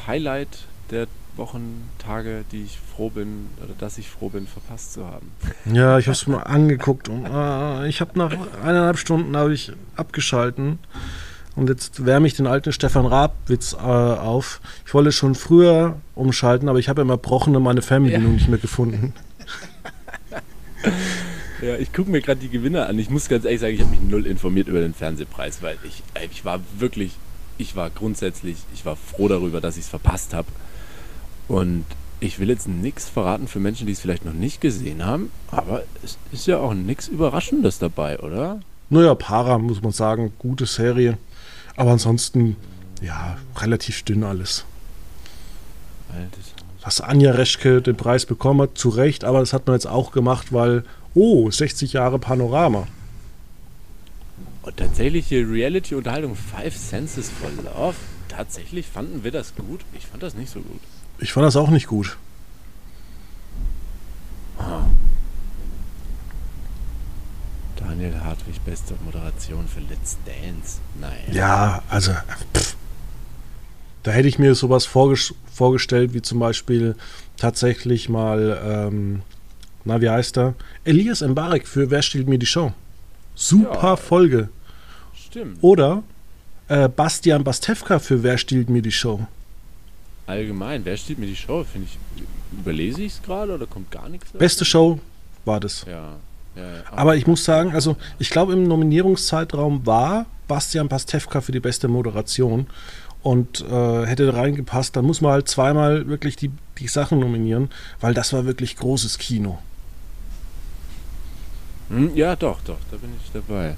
Highlight 0.07 0.67
der 0.91 1.07
Wochentage, 1.37 2.45
die 2.53 2.65
ich 2.65 2.79
froh 2.79 3.09
bin, 3.09 3.49
oder 3.65 3.73
dass 3.79 3.97
ich 3.97 4.11
froh 4.11 4.29
bin, 4.29 4.47
verpasst 4.47 4.93
zu 4.93 5.07
haben. 5.07 5.33
Ja, 5.73 5.99
ich 5.99 6.07
habe 6.07 6.13
es 6.13 6.27
mal 6.27 6.43
angeguckt 6.43 7.09
und 7.09 7.25
äh, 7.25 7.89
ich 7.89 8.03
habe 8.03 8.19
nach 8.19 8.33
eineinhalb 8.63 8.99
Stunden 8.99 9.35
habe 9.37 9.55
ich 9.55 9.73
abgeschalten 9.97 10.79
und 11.57 11.69
jetzt 11.69 12.07
wärme 12.07 12.27
ich 12.27 12.35
den 12.35 12.47
alten 12.47 12.73
Stefan 12.73 13.07
Raab-Witz 13.07 13.75
äh, 13.75 13.77
auf. 13.77 14.61
Ich 14.87 14.95
wollte 14.95 15.13
schon 15.13 15.35
früher 15.35 15.97
umschalten, 16.15 16.69
aber 16.69 16.79
ich 16.79 16.89
habe 16.89 17.03
immer 17.03 17.17
Brochen 17.17 17.55
und 17.55 17.63
meine 17.63 17.83
Fernbedienung 17.83 18.33
ja. 18.33 18.35
nicht 18.35 18.49
mehr 18.49 18.59
gefunden. 18.59 19.15
Ja, 21.63 21.77
ich 21.77 21.93
gucke 21.93 22.11
mir 22.11 22.21
gerade 22.21 22.41
die 22.41 22.49
Gewinner 22.49 22.89
an. 22.89 22.99
Ich 22.99 23.09
muss 23.09 23.29
ganz 23.29 23.45
ehrlich 23.45 23.61
sagen, 23.61 23.75
ich 23.75 23.81
habe 23.81 23.93
mich 23.93 24.01
null 24.01 24.27
informiert 24.27 24.67
über 24.67 24.81
den 24.81 24.95
Fernsehpreis, 24.95 25.63
weil 25.63 25.79
ich, 25.85 26.03
ich 26.29 26.45
war 26.45 26.59
wirklich, 26.77 27.13
ich 27.57 27.77
war 27.77 27.89
grundsätzlich, 27.89 28.57
ich 28.75 28.85
war 28.85 28.97
froh 28.97 29.29
darüber, 29.29 29.61
dass 29.61 29.77
ich 29.77 29.85
es 29.85 29.89
verpasst 29.89 30.35
habe. 30.35 30.49
Und 31.47 31.85
ich 32.19 32.41
will 32.41 32.49
jetzt 32.49 32.67
nichts 32.67 33.09
verraten 33.09 33.47
für 33.47 33.61
Menschen, 33.61 33.87
die 33.87 33.93
es 33.93 34.01
vielleicht 34.01 34.25
noch 34.25 34.33
nicht 34.33 34.61
gesehen 34.61 35.07
haben, 35.07 35.31
aber 35.53 35.85
es 36.03 36.19
ist 36.33 36.49
ja 36.49 36.59
auch 36.59 36.75
nichts 36.75 37.07
Überraschendes 37.07 37.79
dabei, 37.79 38.19
oder? 38.19 38.61
Naja, 38.91 39.15
Para, 39.15 39.59
muss 39.59 39.83
man 39.83 39.93
sagen, 39.93 40.33
gute 40.41 40.67
Serie. 40.67 41.17
Aber 41.77 41.93
ansonsten, 41.93 42.57
ja, 43.01 43.37
relativ 43.57 44.03
dünn 44.03 44.25
alles. 44.25 44.65
Altes 46.13 46.55
dass 46.83 47.01
Anja 47.01 47.31
Reschke 47.31 47.81
den 47.81 47.97
Preis 47.97 48.27
bekommen 48.27 48.63
hat, 48.63 48.77
zu 48.77 48.89
Recht, 48.89 49.25
aber 49.25 49.39
das 49.39 49.53
hat 49.53 49.67
man 49.67 49.75
jetzt 49.75 49.87
auch 49.87 50.11
gemacht, 50.11 50.53
weil 50.53 50.85
Oh, 51.15 51.51
60 51.51 51.93
Jahre 51.93 52.19
Panorama. 52.19 52.87
Und 54.63 54.77
tatsächliche 54.77 55.47
Reality-Unterhaltung 55.47 56.35
Five 56.35 56.77
Senses 56.77 57.31
for 57.31 57.51
Love. 57.65 57.97
Tatsächlich 58.29 58.87
fanden 58.87 59.23
wir 59.23 59.31
das 59.31 59.55
gut? 59.55 59.81
Ich 59.93 60.07
fand 60.07 60.23
das 60.23 60.35
nicht 60.35 60.51
so 60.51 60.61
gut. 60.61 60.81
Ich 61.19 61.33
fand 61.33 61.45
das 61.45 61.57
auch 61.57 61.69
nicht 61.69 61.87
gut. 61.87 62.17
Oh. 64.59 64.83
Daniel 67.77 68.12
Hartwig, 68.25 68.65
beste 68.65 68.95
Moderation 69.05 69.67
für 69.67 69.81
Let's 69.81 70.17
Dance. 70.25 70.81
Nein. 71.01 71.13
Ja, 71.33 71.83
also. 71.89 72.13
Pff. 72.55 72.77
Da 74.03 74.11
hätte 74.11 74.27
ich 74.27 74.39
mir 74.39 74.55
sowas 74.57 74.85
vorgestellt, 74.85 76.13
wie 76.13 76.23
zum 76.23 76.41
Beispiel 76.41 76.97
tatsächlich 77.37 78.09
mal 78.09 78.61
ähm, 78.65 79.23
na, 79.85 80.01
wie 80.01 80.09
heißt 80.09 80.39
er? 80.39 80.55
Elias 80.85 81.23
Mbarek 81.23 81.67
für 81.67 81.91
Wer 81.91 82.03
stiehlt 82.03 82.29
mir 82.29 82.39
die 82.39 82.47
Show? 82.47 82.73
Super 83.35 83.83
ja, 83.83 83.97
Folge. 83.97 84.49
Stimmt. 85.15 85.59
Oder 85.61 86.03
äh, 86.69 86.89
Bastian 86.89 87.43
Bastewka 87.43 87.99
für 87.99 88.23
Wer 88.23 88.39
stiehlt 88.39 88.71
mir 88.71 88.83
die 88.83 88.93
Show? 88.93 89.27
Allgemein, 90.27 90.85
Wer 90.85 90.97
stiehlt 90.97 91.19
mir 91.19 91.27
die 91.27 91.37
Show? 91.37 91.65
Finde 91.65 91.89
ich, 91.89 92.25
überlese 92.53 93.03
ich 93.03 93.15
es 93.15 93.23
gerade 93.23 93.55
oder 93.55 93.67
kommt 93.67 93.91
gar 93.91 94.09
nichts? 94.09 94.31
Beste 94.33 94.65
Show 94.65 95.01
war 95.45 95.59
das. 95.59 95.85
Ja. 95.89 96.17
Ja, 96.55 96.63
ja. 96.63 96.83
Aber 96.91 97.17
ich 97.17 97.27
muss 97.27 97.45
sagen, 97.45 97.73
also 97.73 97.97
ich 98.19 98.31
glaube 98.31 98.53
im 98.53 98.65
Nominierungszeitraum 98.65 99.87
war 99.87 100.27
Bastian 100.49 100.89
Pastewka 100.89 101.41
für 101.41 101.53
die 101.53 101.61
beste 101.61 101.89
Moderation 101.89 102.67
und 103.23 103.61
äh, 103.63 104.07
hätte 104.07 104.35
reingepasst, 104.35 104.97
dann 104.97 105.05
muss 105.05 105.21
man 105.21 105.33
halt 105.33 105.49
zweimal 105.49 106.09
wirklich 106.09 106.37
die, 106.37 106.51
die 106.79 106.89
Sachen 106.89 107.21
nominieren, 107.21 107.71
weil 108.01 108.15
das 108.15 108.33
war 108.33 108.45
wirklich 108.45 108.77
großes 108.77 109.19
Kino. 109.19 109.59
Hm, 111.89 112.15
ja, 112.15 112.37
doch, 112.37 112.61
doch, 112.63 112.79
da 112.91 112.97
bin 112.97 113.11
ich 113.23 113.31
dabei. 113.33 113.77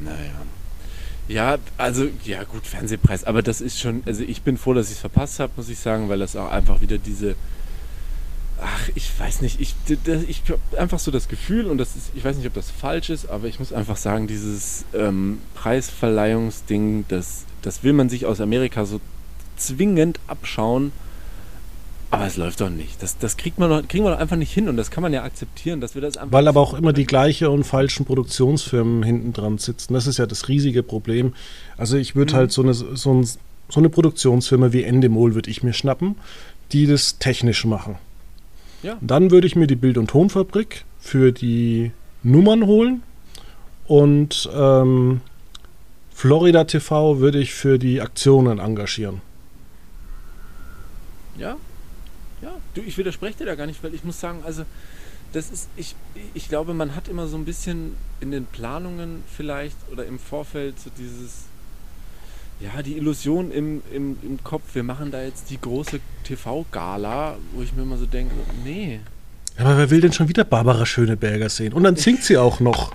Naja. 0.00 0.32
Ja, 1.28 1.58
also, 1.76 2.06
ja 2.24 2.44
gut, 2.44 2.66
Fernsehpreis, 2.66 3.24
aber 3.24 3.42
das 3.42 3.60
ist 3.60 3.78
schon, 3.78 4.02
also 4.06 4.22
ich 4.22 4.42
bin 4.42 4.56
froh, 4.56 4.72
dass 4.72 4.86
ich 4.86 4.94
es 4.94 5.00
verpasst 5.00 5.40
habe, 5.40 5.52
muss 5.56 5.68
ich 5.68 5.78
sagen, 5.78 6.08
weil 6.08 6.18
das 6.18 6.36
auch 6.36 6.50
einfach 6.50 6.80
wieder 6.80 6.96
diese, 6.96 7.36
ach, 8.60 8.88
ich 8.94 9.10
weiß 9.18 9.40
nicht, 9.40 9.60
ich, 9.60 9.74
ich 10.28 10.42
habe 10.48 10.60
einfach 10.78 10.98
so 10.98 11.10
das 11.10 11.28
Gefühl, 11.28 11.66
und 11.66 11.78
das 11.78 11.96
ist, 11.96 12.10
ich 12.14 12.24
weiß 12.24 12.36
nicht, 12.36 12.46
ob 12.46 12.54
das 12.54 12.70
falsch 12.70 13.10
ist, 13.10 13.28
aber 13.28 13.46
ich 13.46 13.58
muss 13.58 13.72
einfach 13.72 13.96
sagen, 13.96 14.26
dieses 14.26 14.84
ähm, 14.94 15.38
Preisverleihungsding, 15.54 17.04
das, 17.08 17.44
das 17.62 17.82
will 17.82 17.92
man 17.92 18.08
sich 18.08 18.26
aus 18.26 18.40
Amerika 18.40 18.84
so 18.84 19.00
zwingend 19.56 20.18
abschauen, 20.26 20.92
aber 22.10 22.26
es 22.26 22.36
läuft 22.36 22.62
doch 22.62 22.70
nicht. 22.70 23.02
Das, 23.02 23.18
das 23.18 23.36
kriegt 23.36 23.58
man 23.58 23.68
doch, 23.68 23.86
kriegen 23.86 24.04
wir 24.04 24.12
doch 24.12 24.18
einfach 24.18 24.36
nicht 24.36 24.52
hin 24.52 24.68
und 24.68 24.78
das 24.78 24.90
kann 24.90 25.02
man 25.02 25.12
ja 25.12 25.24
akzeptieren, 25.24 25.80
dass 25.80 25.94
wir 25.94 26.00
das 26.00 26.16
einfach. 26.16 26.32
Weil 26.32 26.48
aber 26.48 26.60
auch 26.60 26.72
immer 26.72 26.94
die 26.94 27.04
gleiche 27.04 27.50
und 27.50 27.64
falschen 27.64 28.06
Produktionsfirmen 28.06 29.02
hinten 29.02 29.34
dran 29.34 29.58
sitzen. 29.58 29.92
Das 29.92 30.06
ist 30.06 30.18
ja 30.18 30.26
das 30.26 30.48
riesige 30.48 30.82
Problem. 30.82 31.34
Also 31.76 31.98
ich 31.98 32.16
würde 32.16 32.32
mhm. 32.32 32.36
halt 32.38 32.52
so 32.52 32.62
eine, 32.62 32.72
so, 32.72 33.12
ein, 33.12 33.24
so 33.24 33.38
eine 33.74 33.90
Produktionsfirma 33.90 34.72
wie 34.72 34.84
Endemol 34.84 35.34
würde 35.34 35.50
ich 35.50 35.62
mir 35.62 35.74
schnappen, 35.74 36.16
die 36.72 36.86
das 36.86 37.18
technisch 37.18 37.66
machen. 37.66 37.96
Ja. 38.82 38.96
Dann 39.00 39.30
würde 39.30 39.46
ich 39.46 39.56
mir 39.56 39.66
die 39.66 39.76
Bild- 39.76 39.98
und 39.98 40.10
Tonfabrik 40.10 40.84
für 41.00 41.32
die 41.32 41.92
Nummern 42.22 42.66
holen 42.66 43.02
und 43.86 44.48
ähm, 44.54 45.20
Florida 46.14 46.64
TV 46.64 47.18
würde 47.18 47.38
ich 47.38 47.54
für 47.54 47.78
die 47.78 48.00
Aktionen 48.00 48.58
engagieren. 48.58 49.20
Ja, 51.38 51.56
ja, 52.42 52.56
du, 52.74 52.82
ich 52.82 52.98
widerspreche 52.98 53.38
dir 53.38 53.46
da 53.46 53.54
gar 53.54 53.66
nicht, 53.66 53.82
weil 53.82 53.94
ich 53.94 54.04
muss 54.04 54.20
sagen, 54.20 54.40
also 54.44 54.64
das 55.32 55.50
ist, 55.50 55.68
ich, 55.76 55.94
ich 56.34 56.48
glaube, 56.48 56.74
man 56.74 56.94
hat 56.94 57.08
immer 57.08 57.26
so 57.26 57.36
ein 57.36 57.44
bisschen 57.44 57.94
in 58.20 58.30
den 58.30 58.46
Planungen 58.46 59.22
vielleicht 59.36 59.76
oder 59.92 60.06
im 60.06 60.18
Vorfeld 60.18 60.78
so 60.78 60.90
dieses, 60.98 61.44
ja, 62.60 62.82
die 62.82 62.96
Illusion 62.96 63.50
im, 63.50 63.82
im, 63.92 64.18
im 64.22 64.42
Kopf, 64.42 64.74
wir 64.74 64.82
machen 64.82 65.10
da 65.10 65.22
jetzt 65.22 65.50
die 65.50 65.60
große 65.60 66.00
TV-Gala, 66.24 67.36
wo 67.54 67.62
ich 67.62 67.72
mir 67.72 67.82
immer 67.82 67.96
so 67.96 68.06
denke, 68.06 68.34
nee. 68.64 69.00
Aber 69.56 69.76
wer 69.76 69.90
will 69.90 70.00
denn 70.00 70.12
schon 70.12 70.28
wieder 70.28 70.44
Barbara 70.44 70.84
Schöneberger 70.84 71.48
sehen? 71.48 71.72
Und 71.72 71.84
dann 71.84 71.96
singt 71.96 72.24
sie 72.24 72.36
auch 72.36 72.60
noch. 72.60 72.94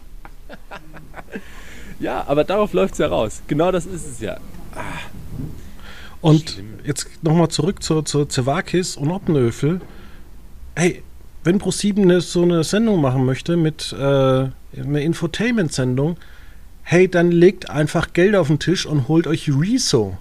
ja, 2.00 2.26
aber 2.28 2.44
darauf 2.44 2.74
läuft 2.74 2.94
es 2.94 3.00
ja 3.00 3.08
raus. 3.08 3.42
Genau 3.48 3.72
das 3.72 3.86
ist 3.86 4.06
es 4.06 4.20
ja. 4.20 4.38
Ah. 4.76 4.82
Und 6.22 6.52
Schlimm. 6.52 6.80
jetzt 6.86 7.08
nochmal 7.22 7.50
zurück 7.50 7.84
zur, 7.84 8.06
zur 8.06 8.30
Zewakis 8.30 8.96
und 8.96 9.12
Oppenöfel. 9.12 9.82
Hey, 10.76 11.04
wenn 11.44 11.60
ProSieben 11.60 12.20
so 12.22 12.44
eine 12.44 12.64
Sendung 12.64 13.02
machen 13.02 13.26
möchte 13.26 13.58
mit 13.58 13.94
äh, 13.94 13.98
einer 13.98 15.02
Infotainment-Sendung, 15.02 16.18
hey, 16.84 17.08
dann 17.08 17.32
legt 17.32 17.70
einfach 17.70 18.14
Geld 18.14 18.36
auf 18.36 18.48
den 18.48 18.60
Tisch 18.60 18.86
und 18.86 19.08
holt 19.08 19.28
euch 19.28 19.50
Rezo. 19.50 20.18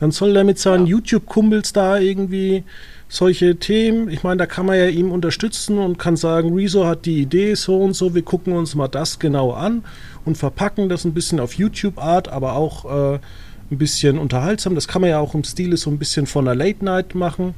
Dann 0.00 0.10
soll 0.10 0.36
er 0.36 0.44
mit 0.44 0.58
seinen 0.58 0.86
ja. 0.86 0.92
YouTube-Kumpels 0.92 1.72
da 1.72 1.98
irgendwie 1.98 2.64
solche 3.08 3.56
Themen, 3.56 4.08
ich 4.08 4.24
meine, 4.24 4.38
da 4.38 4.46
kann 4.46 4.66
man 4.66 4.76
ja 4.76 4.86
ihm 4.86 5.12
unterstützen 5.12 5.78
und 5.78 5.98
kann 5.98 6.16
sagen, 6.16 6.54
Rezo 6.54 6.86
hat 6.86 7.06
die 7.06 7.20
Idee 7.20 7.54
so 7.54 7.78
und 7.78 7.94
so, 7.94 8.14
wir 8.14 8.22
gucken 8.22 8.52
uns 8.52 8.74
mal 8.74 8.88
das 8.88 9.18
genau 9.18 9.52
an 9.52 9.84
und 10.24 10.36
verpacken 10.36 10.88
das 10.88 11.04
ein 11.04 11.14
bisschen 11.14 11.38
auf 11.38 11.54
YouTube-Art, 11.54 12.28
aber 12.28 12.54
auch 12.54 12.84
äh, 13.14 13.18
ein 13.70 13.78
bisschen 13.78 14.18
unterhaltsam. 14.18 14.74
Das 14.74 14.88
kann 14.88 15.02
man 15.02 15.10
ja 15.10 15.18
auch 15.20 15.34
im 15.34 15.44
Stile 15.44 15.76
so 15.76 15.90
ein 15.90 15.98
bisschen 15.98 16.26
von 16.26 16.46
einer 16.46 16.56
Late 16.56 16.84
Night 16.84 17.14
machen, 17.14 17.54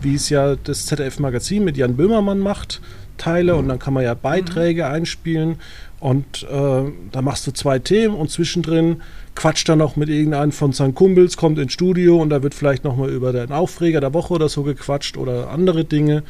wie 0.00 0.14
es 0.14 0.28
ja 0.28 0.56
das 0.56 0.86
ZDF-Magazin 0.86 1.64
mit 1.64 1.76
Jan 1.76 1.96
Böhmermann 1.96 2.38
macht, 2.38 2.80
Teile. 3.18 3.56
Und 3.56 3.68
dann 3.68 3.78
kann 3.78 3.94
man 3.94 4.04
ja 4.04 4.14
Beiträge 4.14 4.86
einspielen. 4.86 5.56
Und 6.02 6.42
äh, 6.50 6.82
da 7.12 7.22
machst 7.22 7.46
du 7.46 7.52
zwei 7.52 7.78
Themen 7.78 8.16
und 8.16 8.28
zwischendrin 8.28 9.02
quatscht 9.36 9.68
er 9.68 9.76
noch 9.76 9.94
mit 9.94 10.08
irgendeinem 10.08 10.50
von 10.50 10.72
seinen 10.72 10.96
Kumpels, 10.96 11.36
kommt 11.36 11.60
ins 11.60 11.74
Studio 11.74 12.20
und 12.20 12.30
da 12.30 12.42
wird 12.42 12.56
vielleicht 12.56 12.82
nochmal 12.82 13.10
über 13.10 13.32
den 13.32 13.52
Aufreger 13.52 14.00
der 14.00 14.12
Woche 14.12 14.34
oder 14.34 14.48
so 14.48 14.64
gequatscht 14.64 15.16
oder 15.16 15.50
andere 15.50 15.84
Dinge. 15.84 16.24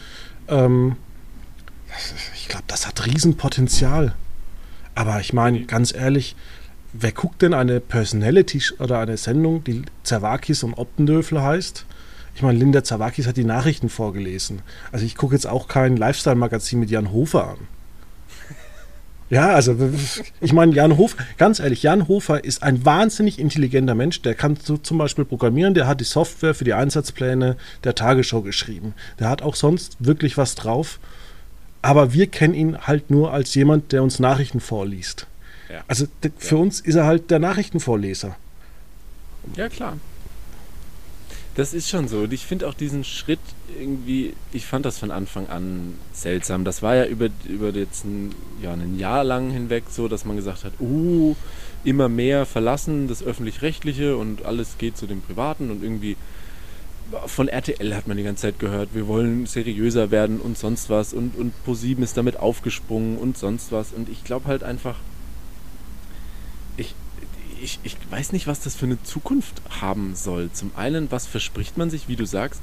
Ähm, 0.46 0.96
ich 2.34 2.48
glaube, 2.48 2.64
das 2.66 2.86
hat 2.86 3.06
Riesenpotenzial. 3.06 4.14
Aber 4.94 5.20
ich 5.20 5.32
meine, 5.32 5.62
ganz 5.62 5.94
ehrlich, 5.94 6.36
wer 6.92 7.12
guckt 7.12 7.40
denn 7.40 7.54
eine 7.54 7.80
Personality 7.80 8.62
oder 8.78 8.98
eine 8.98 9.16
Sendung, 9.16 9.64
die 9.64 9.84
Zerwakis 10.02 10.64
und 10.64 10.74
Optendöfle 10.74 11.42
heißt? 11.42 11.86
Ich 12.34 12.42
meine, 12.42 12.58
Linda 12.58 12.84
Zerwakis 12.84 13.26
hat 13.26 13.38
die 13.38 13.44
Nachrichten 13.44 13.88
vorgelesen. 13.88 14.60
Also 14.92 15.06
ich 15.06 15.14
gucke 15.14 15.34
jetzt 15.34 15.46
auch 15.46 15.66
kein 15.66 15.96
Lifestyle-Magazin 15.96 16.78
mit 16.78 16.90
Jan 16.90 17.10
Hofer 17.10 17.48
an. 17.48 17.68
Ja, 19.32 19.54
also 19.54 19.74
ich 20.42 20.52
meine, 20.52 20.74
Jan 20.74 20.98
Hofer, 20.98 21.16
ganz 21.38 21.58
ehrlich, 21.58 21.82
Jan 21.82 22.06
Hofer 22.06 22.44
ist 22.44 22.62
ein 22.62 22.84
wahnsinnig 22.84 23.38
intelligenter 23.38 23.94
Mensch. 23.94 24.20
Der 24.20 24.34
kann 24.34 24.58
so 24.62 24.76
zum 24.76 24.98
Beispiel 24.98 25.24
programmieren, 25.24 25.72
der 25.72 25.86
hat 25.86 26.00
die 26.00 26.04
Software 26.04 26.52
für 26.52 26.64
die 26.64 26.74
Einsatzpläne 26.74 27.56
der 27.82 27.94
Tagesschau 27.94 28.42
geschrieben. 28.42 28.92
Der 29.18 29.30
hat 29.30 29.40
auch 29.40 29.54
sonst 29.54 29.96
wirklich 30.00 30.36
was 30.36 30.54
drauf. 30.54 31.00
Aber 31.80 32.12
wir 32.12 32.26
kennen 32.26 32.52
ihn 32.52 32.76
halt 32.76 33.10
nur 33.10 33.32
als 33.32 33.54
jemand, 33.54 33.92
der 33.92 34.02
uns 34.02 34.18
Nachrichten 34.18 34.60
vorliest. 34.60 35.26
Ja. 35.70 35.82
Also 35.88 36.04
für 36.36 36.56
ja. 36.56 36.60
uns 36.60 36.80
ist 36.80 36.96
er 36.96 37.06
halt 37.06 37.30
der 37.30 37.38
Nachrichtenvorleser. 37.38 38.36
Ja, 39.56 39.70
klar. 39.70 39.96
Das 41.54 41.74
ist 41.74 41.90
schon 41.90 42.08
so. 42.08 42.20
Und 42.20 42.32
ich 42.32 42.46
finde 42.46 42.66
auch 42.66 42.74
diesen 42.74 43.04
Schritt 43.04 43.40
irgendwie, 43.78 44.32
ich 44.52 44.64
fand 44.64 44.86
das 44.86 44.98
von 44.98 45.10
Anfang 45.10 45.48
an 45.48 45.94
seltsam. 46.12 46.64
Das 46.64 46.82
war 46.82 46.94
ja 46.94 47.04
über, 47.04 47.28
über 47.46 47.70
jetzt 47.70 48.04
ein, 48.04 48.34
ja, 48.62 48.72
ein 48.72 48.98
Jahr 48.98 49.22
lang 49.22 49.50
hinweg 49.50 49.84
so, 49.90 50.08
dass 50.08 50.24
man 50.24 50.36
gesagt 50.36 50.64
hat, 50.64 50.72
uh, 50.80 51.36
immer 51.84 52.08
mehr 52.08 52.46
verlassen 52.46 53.06
das 53.06 53.22
Öffentlich-Rechtliche 53.22 54.16
und 54.16 54.44
alles 54.44 54.78
geht 54.78 54.96
zu 54.96 55.06
dem 55.06 55.20
Privaten 55.20 55.70
und 55.70 55.82
irgendwie 55.82 56.16
von 57.26 57.48
RTL 57.48 57.94
hat 57.94 58.06
man 58.06 58.16
die 58.16 58.22
ganze 58.22 58.42
Zeit 58.42 58.58
gehört, 58.58 58.94
wir 58.94 59.06
wollen 59.06 59.46
seriöser 59.46 60.10
werden 60.10 60.40
und 60.40 60.56
sonst 60.56 60.88
was 60.88 61.12
und, 61.12 61.36
und 61.36 61.52
ProSieben 61.64 62.02
ist 62.02 62.16
damit 62.16 62.38
aufgesprungen 62.38 63.18
und 63.18 63.36
sonst 63.36 63.72
was. 63.72 63.92
Und 63.92 64.08
ich 64.08 64.24
glaube 64.24 64.46
halt 64.46 64.62
einfach, 64.62 64.96
ich, 66.76 66.94
ich, 67.62 67.78
ich 67.84 67.96
weiß 68.10 68.32
nicht, 68.32 68.46
was 68.46 68.60
das 68.60 68.74
für 68.74 68.86
eine 68.86 69.02
Zukunft 69.02 69.62
haben 69.80 70.14
soll. 70.14 70.50
Zum 70.52 70.72
einen, 70.76 71.10
was 71.10 71.26
verspricht 71.26 71.78
man 71.78 71.90
sich, 71.90 72.08
wie 72.08 72.16
du 72.16 72.26
sagst, 72.26 72.60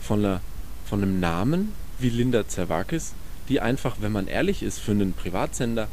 von, 0.00 0.20
einer, 0.20 0.40
von 0.84 1.02
einem 1.02 1.20
Namen 1.20 1.72
wie 1.98 2.10
Linda 2.10 2.46
Zerwakis, 2.46 3.14
die 3.48 3.60
einfach, 3.60 3.96
wenn 4.00 4.12
man 4.12 4.26
ehrlich 4.26 4.62
ist, 4.62 4.78
für 4.78 4.92
einen 4.92 5.14
Privatsender 5.14 5.88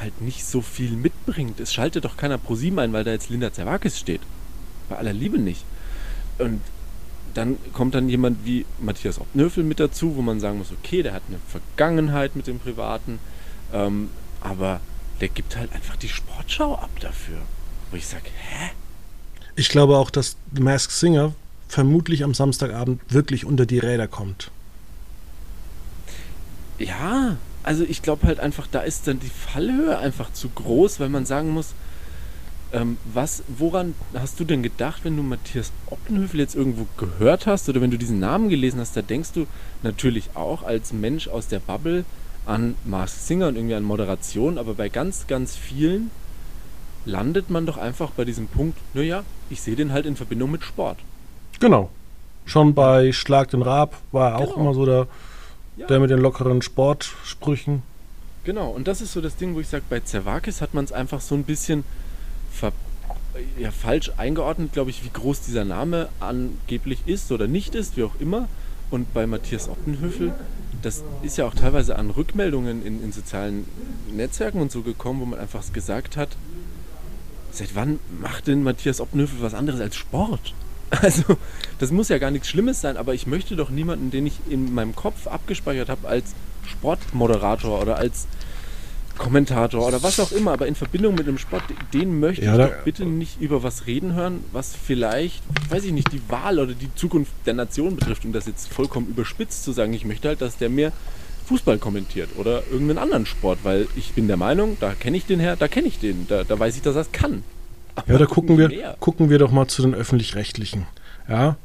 halt 0.00 0.20
nicht 0.20 0.44
so 0.44 0.60
viel 0.60 0.92
mitbringt. 0.92 1.60
Es 1.60 1.72
schaltet 1.72 2.04
doch 2.04 2.16
keiner 2.16 2.38
ProSieben 2.38 2.78
ein, 2.78 2.92
weil 2.92 3.04
da 3.04 3.10
jetzt 3.10 3.30
Linda 3.30 3.52
Zerwakis 3.52 3.98
steht. 3.98 4.20
Bei 4.88 4.96
aller 4.96 5.12
Liebe 5.12 5.38
nicht. 5.38 5.64
Und 6.38 6.60
dann 7.34 7.58
kommt 7.72 7.94
dann 7.94 8.08
jemand 8.08 8.44
wie 8.44 8.64
Matthias 8.80 9.20
Obnöfel 9.20 9.64
mit 9.64 9.80
dazu, 9.80 10.16
wo 10.16 10.22
man 10.22 10.38
sagen 10.40 10.58
muss, 10.58 10.72
okay, 10.72 11.02
der 11.02 11.14
hat 11.14 11.22
eine 11.28 11.38
Vergangenheit 11.48 12.36
mit 12.36 12.46
dem 12.46 12.60
Privaten, 12.60 13.18
ähm, 13.72 14.10
aber 14.40 14.80
der 15.20 15.28
gibt 15.28 15.56
halt 15.56 15.72
einfach 15.72 15.96
die 15.96 16.08
Sportschau 16.08 16.76
ab 16.76 16.90
dafür. 17.00 17.38
Wo 17.94 17.96
ich 17.96 18.08
sage, 18.08 18.24
hä? 18.24 18.70
Ich 19.54 19.68
glaube 19.68 19.98
auch, 19.98 20.10
dass 20.10 20.36
The 20.52 20.60
Masked 20.60 20.90
Singer 20.90 21.32
vermutlich 21.68 22.24
am 22.24 22.34
Samstagabend 22.34 23.00
wirklich 23.08 23.44
unter 23.44 23.66
die 23.66 23.78
Räder 23.78 24.08
kommt. 24.08 24.50
Ja, 26.80 27.36
also 27.62 27.84
ich 27.84 28.02
glaube 28.02 28.26
halt 28.26 28.40
einfach, 28.40 28.66
da 28.66 28.80
ist 28.80 29.06
dann 29.06 29.20
die 29.20 29.30
Fallhöhe 29.30 29.96
einfach 29.96 30.32
zu 30.32 30.48
groß, 30.48 30.98
weil 30.98 31.08
man 31.08 31.24
sagen 31.24 31.50
muss, 31.50 31.74
ähm, 32.72 32.96
was, 33.12 33.44
woran 33.46 33.94
hast 34.12 34.40
du 34.40 34.44
denn 34.44 34.64
gedacht, 34.64 35.04
wenn 35.04 35.16
du 35.16 35.22
Matthias 35.22 35.70
Oppenhöfel 35.86 36.40
jetzt 36.40 36.56
irgendwo 36.56 36.88
gehört 36.96 37.46
hast 37.46 37.68
oder 37.68 37.80
wenn 37.80 37.92
du 37.92 37.96
diesen 37.96 38.18
Namen 38.18 38.48
gelesen 38.48 38.80
hast, 38.80 38.96
da 38.96 39.02
denkst 39.02 39.30
du 39.34 39.46
natürlich 39.84 40.30
auch 40.34 40.64
als 40.64 40.92
Mensch 40.92 41.28
aus 41.28 41.46
der 41.46 41.60
Bubble 41.60 42.04
an 42.44 42.74
Mars 42.84 43.28
Singer 43.28 43.46
und 43.46 43.54
irgendwie 43.54 43.76
an 43.76 43.84
Moderation, 43.84 44.58
aber 44.58 44.74
bei 44.74 44.88
ganz, 44.88 45.28
ganz 45.28 45.54
vielen 45.54 46.10
landet 47.04 47.50
man 47.50 47.66
doch 47.66 47.76
einfach 47.76 48.10
bei 48.10 48.24
diesem 48.24 48.46
Punkt, 48.46 48.78
naja, 48.94 49.22
ich 49.50 49.60
sehe 49.60 49.76
den 49.76 49.92
halt 49.92 50.06
in 50.06 50.16
Verbindung 50.16 50.50
mit 50.50 50.64
Sport. 50.64 50.98
Genau. 51.60 51.90
Schon 52.46 52.74
bei 52.74 53.12
Schlag 53.12 53.50
den 53.50 53.62
Raab 53.62 53.96
war 54.12 54.32
er 54.32 54.38
auch 54.38 54.54
genau. 54.54 54.60
immer 54.60 54.74
so 54.74 54.84
der, 54.84 55.06
ja. 55.76 55.86
der 55.86 56.00
mit 56.00 56.10
den 56.10 56.18
lockeren 56.18 56.62
Sportsprüchen. 56.62 57.82
Genau, 58.44 58.68
und 58.68 58.86
das 58.86 59.00
ist 59.00 59.12
so 59.12 59.20
das 59.20 59.36
Ding, 59.36 59.54
wo 59.54 59.60
ich 59.60 59.68
sage, 59.68 59.84
bei 59.88 60.00
Zervakis 60.00 60.60
hat 60.60 60.74
man 60.74 60.84
es 60.84 60.92
einfach 60.92 61.20
so 61.20 61.34
ein 61.34 61.44
bisschen 61.44 61.84
ver 62.50 62.72
ja, 63.58 63.70
falsch 63.70 64.12
eingeordnet, 64.16 64.72
glaube 64.72 64.90
ich, 64.90 65.04
wie 65.04 65.10
groß 65.10 65.40
dieser 65.40 65.64
Name 65.64 66.08
angeblich 66.20 67.00
ist 67.06 67.32
oder 67.32 67.48
nicht 67.48 67.74
ist, 67.74 67.96
wie 67.96 68.04
auch 68.04 68.14
immer. 68.20 68.48
Und 68.90 69.12
bei 69.12 69.26
Matthias 69.26 69.68
Optenhöfel, 69.68 70.32
das 70.82 71.02
ist 71.22 71.38
ja 71.38 71.46
auch 71.46 71.54
teilweise 71.54 71.96
an 71.96 72.10
Rückmeldungen 72.10 72.86
in, 72.86 73.02
in 73.02 73.12
sozialen 73.12 73.64
Netzwerken 74.12 74.60
und 74.60 74.70
so 74.70 74.82
gekommen, 74.82 75.20
wo 75.20 75.24
man 75.24 75.40
einfach 75.40 75.64
gesagt 75.72 76.16
hat, 76.16 76.28
seit 77.58 77.74
wann 77.74 77.98
macht 78.20 78.46
denn 78.46 78.62
Matthias 78.62 79.00
Optenhöfel 79.00 79.40
was 79.40 79.54
anderes 79.54 79.80
als 79.80 79.96
Sport? 79.96 80.54
Also, 81.02 81.36
das 81.80 81.90
muss 81.90 82.08
ja 82.08 82.18
gar 82.18 82.30
nichts 82.30 82.48
Schlimmes 82.48 82.80
sein, 82.80 82.96
aber 82.96 83.14
ich 83.14 83.26
möchte 83.26 83.56
doch 83.56 83.68
niemanden, 83.68 84.12
den 84.12 84.26
ich 84.28 84.34
in 84.48 84.74
meinem 84.74 84.94
Kopf 84.94 85.26
abgespeichert 85.26 85.88
habe, 85.88 86.06
als 86.06 86.34
Sportmoderator 86.68 87.80
oder 87.82 87.96
als 87.96 88.28
Kommentator 89.18 89.86
oder 89.86 90.02
was 90.02 90.18
auch 90.18 90.32
immer, 90.32 90.52
aber 90.52 90.66
in 90.66 90.74
Verbindung 90.74 91.14
mit 91.14 91.26
dem 91.26 91.38
Sport, 91.38 91.62
den 91.92 92.18
möchte 92.18 92.44
ja, 92.44 92.52
ich 92.54 92.70
doch 92.70 92.84
bitte 92.84 93.04
nicht 93.04 93.40
über 93.40 93.62
was 93.62 93.86
reden 93.86 94.14
hören, 94.14 94.44
was 94.52 94.74
vielleicht, 94.74 95.42
weiß 95.70 95.84
ich 95.84 95.92
nicht, 95.92 96.12
die 96.12 96.20
Wahl 96.28 96.58
oder 96.58 96.74
die 96.74 96.92
Zukunft 96.94 97.32
der 97.46 97.54
Nation 97.54 97.96
betrifft, 97.96 98.24
um 98.24 98.32
das 98.32 98.46
jetzt 98.46 98.72
vollkommen 98.72 99.08
überspitzt 99.08 99.64
zu 99.64 99.72
sagen. 99.72 99.92
Ich 99.92 100.04
möchte 100.04 100.28
halt, 100.28 100.40
dass 100.40 100.56
der 100.58 100.68
mir 100.68 100.92
Fußball 101.44 101.78
kommentiert 101.78 102.30
oder 102.36 102.62
irgendeinen 102.70 102.98
anderen 102.98 103.26
Sport, 103.26 103.60
weil 103.62 103.86
ich 103.96 104.12
bin 104.12 104.28
der 104.28 104.36
Meinung, 104.36 104.76
da 104.80 104.94
kenne 104.94 105.16
ich 105.16 105.26
den 105.26 105.40
her, 105.40 105.56
da 105.56 105.68
kenne 105.68 105.88
ich 105.88 105.98
den, 105.98 106.26
da, 106.28 106.44
da 106.44 106.58
weiß 106.58 106.76
ich, 106.76 106.82
dass 106.82 106.94
er 106.94 107.02
es 107.02 107.12
kann. 107.12 107.42
Aber 107.96 108.12
ja, 108.12 108.18
da 108.18 108.26
gucken 108.26 108.58
wir, 108.58 108.96
gucken 109.00 109.30
wir 109.30 109.38
doch 109.38 109.52
mal 109.52 109.68
zu 109.68 109.82
den 109.82 109.94
Öffentlich-Rechtlichen. 109.94 110.86
Ja, 111.28 111.56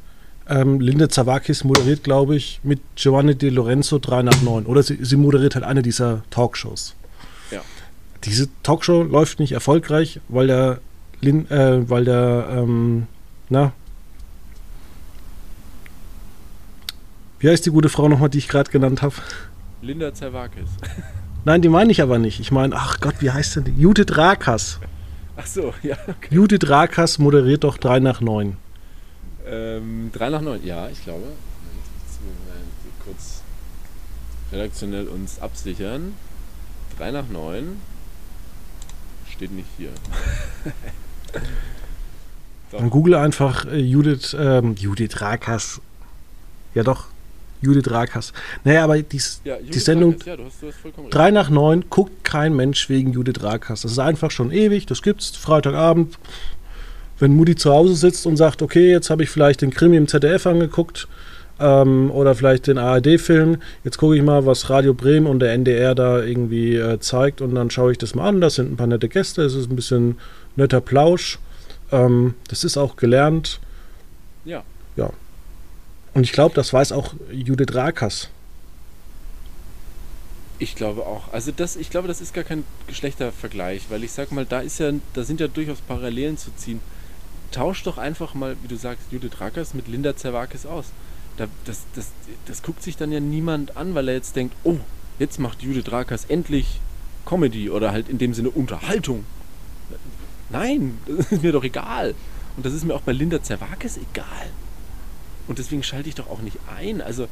ähm, 0.47 0.79
Linde 0.79 1.09
Zawakis 1.09 1.63
moderiert, 1.63 2.03
glaube 2.03 2.35
ich, 2.35 2.59
mit 2.63 2.79
Giovanni 2.95 3.35
De 3.35 3.49
Lorenzo 3.49 3.99
3 3.99 4.23
nach 4.23 4.41
9. 4.41 4.65
Oder 4.65 4.83
sie, 4.83 4.97
sie 5.03 5.15
moderiert 5.15 5.55
halt 5.55 5.65
eine 5.65 5.81
dieser 5.81 6.23
Talkshows. 6.29 6.95
Diese 8.25 8.49
Talkshow 8.63 9.03
läuft 9.03 9.39
nicht 9.39 9.53
erfolgreich, 9.53 10.19
weil 10.27 10.47
der, 10.47 10.81
Lin, 11.21 11.49
äh, 11.49 11.89
weil 11.89 12.05
der, 12.05 12.47
ähm, 12.51 13.07
na, 13.49 13.71
wie 17.39 17.49
heißt 17.49 17.65
die 17.65 17.69
gute 17.69 17.87
Frau 17.87 18.09
nochmal, 18.09 18.29
die 18.29 18.39
ich 18.39 18.49
gerade 18.49 18.69
genannt 18.69 19.01
habe? 19.01 19.15
Linda 19.81 20.13
Zerwakis. 20.13 20.69
Nein, 21.45 21.61
die 21.61 21.69
meine 21.69 21.91
ich 21.91 22.01
aber 22.01 22.19
nicht. 22.19 22.39
Ich 22.39 22.51
meine, 22.51 22.75
ach 22.75 22.99
Gott, 22.99 23.15
wie 23.19 23.31
heißt 23.31 23.55
denn 23.55 23.63
die? 23.63 23.81
Judith 23.81 24.17
Rakas. 24.17 24.79
Ach 25.37 25.45
so, 25.45 25.73
ja. 25.83 25.95
Okay. 26.07 26.35
Judith 26.35 26.69
Rakas 26.69 27.17
moderiert 27.17 27.63
doch 27.63 27.77
3 27.77 27.99
nach 27.99 28.19
9. 28.19 28.57
Ähm, 29.47 30.11
3 30.13 30.29
nach 30.29 30.41
9, 30.41 30.65
ja, 30.65 30.89
ich 30.89 31.03
glaube. 31.03 31.23
Kurz 33.03 33.41
redaktionell 34.51 35.07
uns 35.07 35.41
absichern. 35.41 36.13
3 36.97 37.11
nach 37.11 37.29
9 37.29 37.77
steht 39.31 39.51
nicht 39.51 39.69
hier. 39.77 39.91
Dann 42.71 42.89
google 42.89 43.15
einfach 43.15 43.65
äh, 43.65 43.77
Judith, 43.77 44.35
ähm, 44.37 44.75
Judith 44.75 45.21
Rakas. 45.21 45.81
Ja 46.75 46.83
doch, 46.83 47.07
Judith 47.61 47.91
Rakas. 47.91 48.33
Naja, 48.63 48.83
aber 48.83 49.01
dies, 49.01 49.41
ja, 49.43 49.57
die 49.57 49.79
Sendung 49.79 50.15
ja, 50.25 50.37
du 50.37 50.45
hast, 50.45 50.61
du 50.61 50.67
hast 50.67 51.13
3 51.13 51.31
nach 51.31 51.49
9 51.49 51.85
guckt 51.89 52.23
kein 52.23 52.55
Mensch 52.55 52.89
wegen 52.89 53.13
Judith 53.13 53.43
Rakas. 53.43 53.81
Das 53.81 53.91
ist 53.91 53.99
einfach 53.99 54.31
schon 54.31 54.51
ewig, 54.51 54.85
das 54.85 55.01
gibt's 55.01 55.35
Freitagabend. 55.35 56.17
Wenn 57.19 57.35
Mutti 57.35 57.55
zu 57.55 57.71
Hause 57.71 57.95
sitzt 57.95 58.25
und 58.25 58.37
sagt, 58.37 58.61
okay, 58.61 58.91
jetzt 58.91 59.09
habe 59.09 59.23
ich 59.23 59.29
vielleicht 59.29 59.61
den 59.61 59.71
Krimi 59.71 59.97
im 59.97 60.07
ZDF 60.07 60.47
angeguckt, 60.47 61.07
ähm, 61.59 62.09
oder 62.11 62.35
vielleicht 62.35 62.67
den 62.67 62.77
ARD-Film. 62.77 63.57
Jetzt 63.83 63.97
gucke 63.97 64.15
ich 64.15 64.23
mal, 64.23 64.45
was 64.45 64.69
Radio 64.69 64.93
Bremen 64.93 65.27
und 65.27 65.39
der 65.39 65.53
NDR 65.53 65.95
da 65.95 66.23
irgendwie 66.23 66.75
äh, 66.75 66.99
zeigt 66.99 67.41
und 67.41 67.55
dann 67.55 67.69
schaue 67.69 67.91
ich 67.91 67.97
das 67.97 68.15
mal 68.15 68.27
an. 68.27 68.41
Das 68.41 68.55
sind 68.55 68.71
ein 68.71 68.77
paar 68.77 68.87
nette 68.87 69.09
Gäste, 69.09 69.43
es 69.43 69.53
ist 69.53 69.69
ein 69.69 69.75
bisschen 69.75 70.17
netter 70.55 70.81
Plausch. 70.81 71.39
Ähm, 71.91 72.35
das 72.47 72.63
ist 72.63 72.77
auch 72.77 72.95
gelernt. 72.95 73.59
Ja. 74.45 74.63
Und 76.19 76.25
ich 76.25 76.33
glaube, 76.33 76.53
das 76.53 76.73
weiß 76.73 76.91
auch 76.91 77.13
Judith 77.31 77.73
Rakas. 77.73 78.27
Ich 80.57 80.75
glaube 80.75 81.05
auch. 81.05 81.31
Also 81.31 81.53
das, 81.55 81.77
ich 81.77 81.91
glaube, 81.91 82.09
das 82.09 82.19
ist 82.19 82.33
gar 82.33 82.43
kein 82.43 82.65
Geschlechtervergleich, 82.87 83.83
weil 83.87 84.03
ich 84.03 84.11
sag 84.11 84.33
mal, 84.33 84.45
da 84.45 84.59
ist 84.59 84.79
ja, 84.81 84.91
da 85.13 85.23
sind 85.23 85.39
ja 85.39 85.47
durchaus 85.47 85.79
Parallelen 85.79 86.37
zu 86.37 86.51
ziehen. 86.57 86.81
tausch 87.51 87.83
doch 87.83 87.97
einfach 87.97 88.33
mal, 88.33 88.57
wie 88.61 88.67
du 88.67 88.75
sagst, 88.75 89.05
Judith 89.11 89.39
Rakers 89.39 89.73
mit 89.73 89.87
Linda 89.87 90.17
Zerwakis 90.17 90.65
aus. 90.65 90.87
Da, 91.37 91.47
das, 91.63 91.83
das, 91.95 92.07
das 92.47 92.63
guckt 92.63 92.83
sich 92.83 92.97
dann 92.97 93.13
ja 93.13 93.21
niemand 93.21 93.77
an, 93.77 93.95
weil 93.95 94.09
er 94.09 94.15
jetzt 94.15 94.35
denkt, 94.35 94.53
oh, 94.65 94.75
jetzt 95.19 95.39
macht 95.39 95.61
Judith 95.61 95.89
Rakers 95.89 96.25
endlich 96.25 96.81
Comedy 97.25 97.69
oder 97.69 97.93
halt 97.93 98.09
in 98.09 98.17
dem 98.17 98.33
Sinne 98.33 98.49
Unterhaltung. 98.49 99.23
Nein, 100.49 100.97
das 101.07 101.27
ist 101.31 101.43
mir 101.43 101.53
doch 101.53 101.63
egal. 101.63 102.13
Und 102.57 102.65
das 102.65 102.73
ist 102.73 102.83
mir 102.83 102.93
auch 102.93 103.03
bei 103.03 103.13
Linda 103.13 103.41
Zerwakis 103.41 103.95
egal. 103.95 104.51
Und 105.49 105.57
deswegen 105.57 105.81
schalte 105.81 106.07
ich 106.07 106.15
doch 106.15 106.29
auch 106.29 106.41
nicht 106.41 106.57
ein. 106.77 107.01
Also 107.01 107.27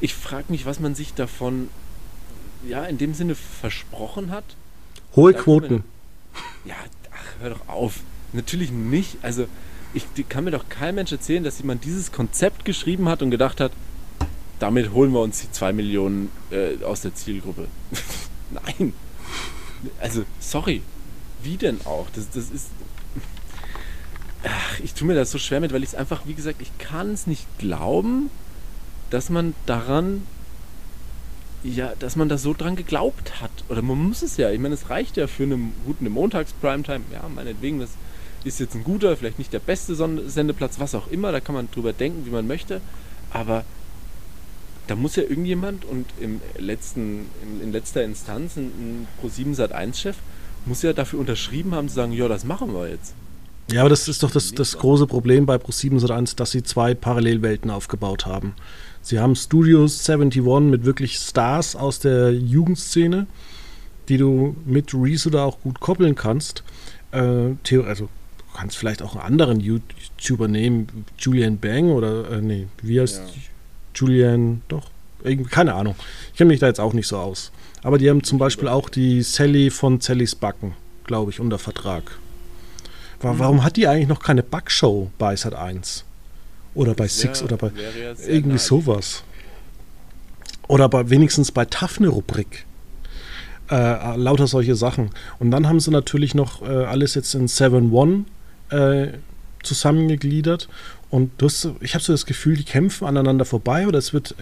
ich 0.00 0.14
frage 0.14 0.46
mich, 0.48 0.66
was 0.66 0.80
man 0.80 0.96
sich 0.96 1.14
davon 1.14 1.70
ja 2.68 2.84
in 2.84 2.98
dem 2.98 3.14
Sinne 3.14 3.36
versprochen 3.36 4.32
hat. 4.32 4.44
Hohe 5.14 5.32
Quoten. 5.32 5.84
Ja, 6.64 6.74
ach, 7.12 7.40
hör 7.40 7.50
doch 7.50 7.68
auf. 7.68 8.00
Natürlich 8.32 8.72
nicht. 8.72 9.18
Also 9.22 9.46
ich 9.94 10.04
kann 10.28 10.42
mir 10.42 10.50
doch 10.50 10.68
kein 10.68 10.96
Mensch 10.96 11.12
erzählen, 11.12 11.44
dass 11.44 11.58
jemand 11.58 11.84
dieses 11.84 12.10
Konzept 12.10 12.64
geschrieben 12.64 13.08
hat 13.08 13.22
und 13.22 13.30
gedacht 13.30 13.60
hat, 13.60 13.70
damit 14.58 14.92
holen 14.92 15.12
wir 15.12 15.20
uns 15.20 15.40
die 15.40 15.52
zwei 15.52 15.72
Millionen 15.72 16.30
äh, 16.50 16.82
aus 16.82 17.02
der 17.02 17.14
Zielgruppe. 17.14 17.68
Nein. 18.50 18.92
Also, 20.00 20.24
sorry. 20.40 20.82
Wie 21.44 21.56
denn 21.56 21.80
auch? 21.84 22.08
Das, 22.10 22.28
das 22.30 22.50
ist. 22.50 22.70
Ach, 24.44 24.80
ich 24.80 24.94
tue 24.94 25.06
mir 25.06 25.14
das 25.14 25.30
so 25.30 25.38
schwer 25.38 25.60
mit, 25.60 25.72
weil 25.72 25.82
ich 25.82 25.90
es 25.90 25.94
einfach, 25.94 26.22
wie 26.26 26.34
gesagt, 26.34 26.60
ich 26.60 26.76
kann 26.78 27.10
es 27.12 27.26
nicht 27.26 27.46
glauben, 27.58 28.30
dass 29.10 29.30
man 29.30 29.54
daran, 29.66 30.22
ja, 31.62 31.92
dass 31.98 32.16
man 32.16 32.28
da 32.28 32.38
so 32.38 32.54
dran 32.54 32.76
geglaubt 32.76 33.40
hat. 33.40 33.50
Oder 33.68 33.82
man 33.82 33.98
muss 33.98 34.22
es 34.22 34.36
ja. 34.36 34.50
Ich 34.50 34.60
meine, 34.60 34.74
es 34.74 34.90
reicht 34.90 35.16
ja 35.16 35.26
für 35.26 35.44
eine 35.44 35.58
gute 35.84 36.08
Montags-Primetime. 36.08 37.04
Ja, 37.12 37.28
meinetwegen, 37.34 37.80
das 37.80 37.90
ist 38.44 38.60
jetzt 38.60 38.74
ein 38.74 38.84
guter, 38.84 39.16
vielleicht 39.16 39.38
nicht 39.38 39.52
der 39.52 39.58
beste 39.58 39.94
Sendeplatz, 39.94 40.78
was 40.78 40.94
auch 40.94 41.08
immer. 41.08 41.32
Da 41.32 41.40
kann 41.40 41.54
man 41.54 41.68
drüber 41.70 41.92
denken, 41.92 42.26
wie 42.26 42.30
man 42.30 42.46
möchte. 42.46 42.80
Aber 43.32 43.64
da 44.86 44.94
muss 44.94 45.16
ja 45.16 45.24
irgendjemand 45.24 45.84
und 45.84 46.06
im 46.20 46.40
letzten, 46.58 47.26
in, 47.42 47.60
in 47.62 47.72
letzter 47.72 48.04
Instanz 48.04 48.56
ein, 48.56 48.66
ein 48.66 49.08
Pro7 49.20 49.56
Sat1-Chef 49.56 50.16
muss 50.64 50.82
ja 50.82 50.92
dafür 50.92 51.20
unterschrieben 51.20 51.74
haben, 51.74 51.88
zu 51.88 51.94
sagen, 51.94 52.12
ja, 52.12 52.28
das 52.28 52.44
machen 52.44 52.72
wir 52.72 52.88
jetzt. 52.88 53.14
Ja, 53.70 53.80
aber 53.80 53.90
das 53.90 54.06
ist 54.06 54.22
doch 54.22 54.30
das, 54.30 54.52
das 54.52 54.78
große 54.78 55.06
Problem 55.06 55.44
bei 55.44 55.56
Pro7 55.56 56.00
Sat1, 56.00 56.36
dass 56.36 56.52
sie 56.52 56.62
zwei 56.62 56.94
Parallelwelten 56.94 57.70
aufgebaut 57.70 58.24
haben. 58.24 58.54
Sie 59.02 59.18
haben 59.18 59.34
Studios 59.34 60.08
71 60.08 60.42
mit 60.70 60.84
wirklich 60.84 61.16
Stars 61.16 61.74
aus 61.74 61.98
der 61.98 62.32
Jugendszene, 62.32 63.26
die 64.08 64.18
du 64.18 64.56
mit 64.64 64.94
Reese 64.94 65.28
oder 65.28 65.44
auch 65.44 65.60
gut 65.60 65.80
koppeln 65.80 66.14
kannst. 66.14 66.62
Äh, 67.10 67.18
also 67.18 68.04
du 68.04 68.44
kannst 68.54 68.76
vielleicht 68.76 69.02
auch 69.02 69.14
einen 69.14 69.24
anderen 69.24 69.60
YouTuber 69.60 70.46
nehmen, 70.46 70.86
Julian 71.18 71.58
Bang 71.58 71.90
oder 71.90 72.30
äh, 72.30 72.40
nee, 72.40 72.68
wie 72.82 73.00
heißt 73.00 73.18
ja. 73.18 73.40
Julian, 73.96 74.62
doch, 74.68 74.90
irgendwie, 75.24 75.50
keine 75.50 75.74
Ahnung. 75.74 75.96
Ich 76.32 76.38
kenne 76.38 76.48
mich 76.48 76.60
da 76.60 76.66
jetzt 76.66 76.80
auch 76.80 76.92
nicht 76.92 77.08
so 77.08 77.16
aus. 77.16 77.50
Aber 77.82 77.98
die 77.98 78.08
haben 78.10 78.22
zum 78.22 78.38
Beispiel 78.38 78.68
auch 78.68 78.88
die 78.88 79.22
Sally 79.22 79.70
von 79.70 80.00
Sallys 80.00 80.34
Backen, 80.34 80.74
glaube 81.04 81.30
ich, 81.30 81.40
unter 81.40 81.58
Vertrag. 81.58 82.18
Mhm. 83.22 83.38
Warum 83.38 83.64
hat 83.64 83.76
die 83.76 83.86
eigentlich 83.88 84.08
noch 84.08 84.22
keine 84.22 84.42
Backshow 84.42 85.10
bei 85.18 85.36
Sat 85.36 85.54
1? 85.54 86.04
Oder 86.74 86.94
bei 86.94 87.08
Six 87.08 87.42
oder 87.42 87.56
bei 87.56 87.68
ja 87.68 88.14
irgendwie 88.26 88.52
nice. 88.52 88.66
sowas. 88.66 89.24
Oder 90.68 90.88
bei, 90.88 91.08
wenigstens 91.08 91.50
bei 91.50 91.64
TAF 91.64 91.98
eine 91.98 92.08
Rubrik. 92.08 92.66
Äh, 93.70 94.16
lauter 94.16 94.46
solche 94.46 94.76
Sachen. 94.76 95.10
Und 95.38 95.50
dann 95.50 95.66
haben 95.66 95.80
sie 95.80 95.90
natürlich 95.90 96.34
noch 96.34 96.62
äh, 96.62 96.84
alles 96.84 97.14
jetzt 97.14 97.34
in 97.34 97.48
7-1 97.48 98.24
äh, 98.70 99.12
zusammengegliedert. 99.62 100.68
Und 101.10 101.30
du 101.38 101.46
hast, 101.46 101.70
ich 101.80 101.94
habe 101.94 102.04
so 102.04 102.12
das 102.12 102.26
Gefühl, 102.26 102.56
die 102.56 102.64
kämpfen 102.64 103.06
aneinander 103.06 103.44
vorbei 103.44 103.86
oder 103.86 103.98
es 103.98 104.12
wird 104.12 104.34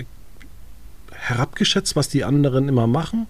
herabgeschätzt, 1.13 1.97
was 1.97 2.09
die 2.09 2.25
anderen 2.25 2.69
immer 2.69 2.87
machen. 2.87 3.27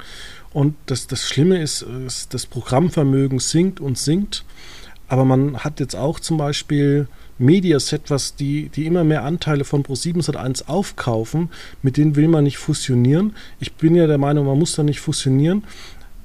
Und 0.52 0.76
das, 0.86 1.06
das 1.06 1.28
Schlimme 1.28 1.60
ist, 1.60 1.82
ist, 1.82 2.32
das 2.32 2.46
Programmvermögen 2.46 3.38
sinkt 3.38 3.80
und 3.80 3.98
sinkt. 3.98 4.44
Aber 5.14 5.24
man 5.24 5.58
hat 5.58 5.78
jetzt 5.78 5.94
auch 5.94 6.18
zum 6.18 6.38
Beispiel 6.38 7.06
Mediaset, 7.38 8.10
was 8.10 8.34
die, 8.34 8.68
die 8.70 8.84
immer 8.84 9.04
mehr 9.04 9.22
Anteile 9.22 9.62
von 9.64 9.84
Pro7 9.84 10.28
Sat1 10.28 10.66
aufkaufen, 10.66 11.50
mit 11.82 11.98
denen 11.98 12.16
will 12.16 12.26
man 12.26 12.42
nicht 12.42 12.58
fusionieren. 12.58 13.36
Ich 13.60 13.74
bin 13.74 13.94
ja 13.94 14.08
der 14.08 14.18
Meinung, 14.18 14.44
man 14.44 14.58
muss 14.58 14.74
da 14.74 14.82
nicht 14.82 14.98
fusionieren. 14.98 15.62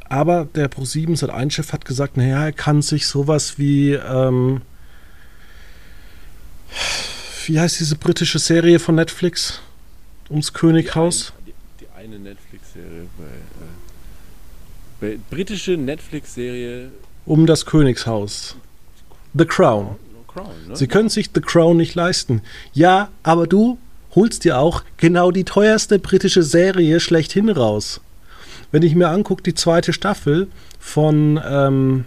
Aber 0.05 0.45
der 0.55 0.71
Pro7 0.71 1.19
Sat1-Chef 1.19 1.71
hat 1.71 1.85
gesagt, 1.85 2.17
naja, 2.17 2.45
er 2.45 2.51
kann 2.51 2.81
sich 2.81 3.05
sowas 3.05 3.59
wie 3.59 3.91
ähm, 3.91 4.61
wie 7.45 7.59
heißt 7.59 7.79
diese 7.79 7.95
britische 7.95 8.39
Serie 8.39 8.79
von 8.79 8.95
Netflix? 8.95 9.61
Ums 10.31 10.51
Könighaus? 10.51 11.31
Die, 11.45 11.51
die, 11.51 11.85
die 11.85 11.91
eine 11.95 12.17
Netflix-Serie 12.17 13.07
bei, 14.99 15.05
äh, 15.05 15.11
bei, 15.11 15.19
britische 15.29 15.77
Netflix-Serie 15.77 16.89
um 17.29 17.45
das 17.45 17.65
Königshaus. 17.67 18.55
The 19.33 19.45
Crown. 19.45 19.97
Ne? 20.67 20.75
Sie 20.75 20.87
können 20.87 21.09
sich 21.09 21.29
The 21.33 21.41
Crown 21.41 21.77
nicht 21.77 21.95
leisten. 21.95 22.41
Ja, 22.73 23.09
aber 23.23 23.47
du 23.47 23.77
holst 24.15 24.43
dir 24.43 24.59
auch 24.59 24.83
genau 24.97 25.31
die 25.31 25.43
teuerste 25.43 25.99
britische 25.99 26.43
Serie 26.43 26.99
schlechthin 26.99 27.49
raus. 27.49 28.01
Wenn 28.71 28.83
ich 28.83 28.95
mir 28.95 29.09
angucke, 29.09 29.43
die 29.43 29.55
zweite 29.55 29.93
Staffel 29.93 30.47
von 30.79 31.39
ähm, 31.43 32.05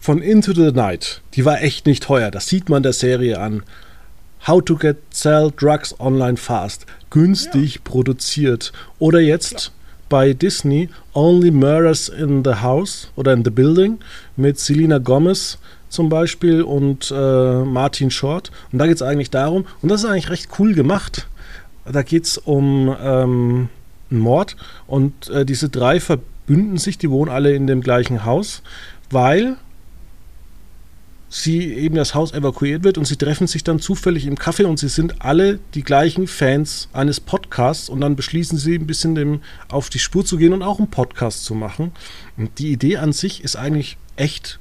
von 0.00 0.22
Into 0.22 0.52
the 0.52 0.72
Night, 0.72 1.20
die 1.34 1.44
war 1.44 1.60
echt 1.60 1.86
nicht 1.86 2.04
teuer. 2.04 2.30
Das 2.30 2.46
sieht 2.46 2.68
man 2.68 2.82
der 2.82 2.92
Serie 2.92 3.40
an. 3.40 3.62
How 4.46 4.64
to 4.64 4.76
get 4.76 4.96
sell 5.10 5.52
drugs 5.54 5.98
online 5.98 6.36
fast. 6.36 6.86
Günstig 7.10 7.74
ja. 7.74 7.80
produziert. 7.84 8.72
Oder 8.98 9.20
jetzt. 9.20 9.72
Bei 10.08 10.32
Disney 10.32 10.88
Only 11.14 11.50
Murders 11.50 12.08
in 12.08 12.44
the 12.44 12.54
House 12.62 13.10
oder 13.16 13.32
in 13.32 13.44
the 13.44 13.50
Building 13.50 13.98
mit 14.36 14.58
Selena 14.58 14.98
Gomez 14.98 15.58
zum 15.88 16.08
Beispiel 16.08 16.62
und 16.62 17.12
äh, 17.14 17.64
Martin 17.64 18.10
Short. 18.10 18.50
Und 18.72 18.78
da 18.78 18.86
geht 18.86 18.96
es 18.96 19.02
eigentlich 19.02 19.30
darum, 19.30 19.64
und 19.82 19.90
das 19.90 20.02
ist 20.04 20.10
eigentlich 20.10 20.30
recht 20.30 20.48
cool 20.58 20.74
gemacht. 20.74 21.26
Da 21.90 22.02
geht 22.02 22.24
es 22.24 22.38
um 22.38 22.94
ähm, 23.02 23.68
einen 24.10 24.20
Mord 24.20 24.56
und 24.86 25.28
äh, 25.30 25.44
diese 25.44 25.68
drei 25.68 26.00
verbünden 26.00 26.76
sich, 26.76 26.98
die 26.98 27.10
wohnen 27.10 27.30
alle 27.30 27.54
in 27.54 27.66
dem 27.66 27.80
gleichen 27.80 28.24
Haus, 28.24 28.62
weil 29.10 29.56
sie 31.28 31.74
eben 31.74 31.96
das 31.96 32.14
Haus 32.14 32.32
evakuiert 32.32 32.84
wird 32.84 32.98
und 32.98 33.04
sie 33.04 33.16
treffen 33.16 33.46
sich 33.46 33.62
dann 33.62 33.80
zufällig 33.80 34.26
im 34.26 34.36
Café 34.36 34.64
und 34.64 34.78
sie 34.78 34.88
sind 34.88 35.22
alle 35.22 35.58
die 35.74 35.82
gleichen 35.82 36.26
Fans 36.26 36.88
eines 36.92 37.20
Podcasts 37.20 37.88
und 37.88 38.00
dann 38.00 38.16
beschließen 38.16 38.58
sie 38.58 38.76
ein 38.76 38.86
bisschen 38.86 39.14
dem 39.14 39.40
auf 39.68 39.90
die 39.90 39.98
Spur 39.98 40.24
zu 40.24 40.38
gehen 40.38 40.52
und 40.52 40.62
auch 40.62 40.78
einen 40.78 40.90
Podcast 40.90 41.44
zu 41.44 41.54
machen. 41.54 41.92
Und 42.36 42.58
die 42.58 42.72
Idee 42.72 42.96
an 42.96 43.12
sich 43.12 43.44
ist 43.44 43.56
eigentlich 43.56 43.98
echt 44.16 44.58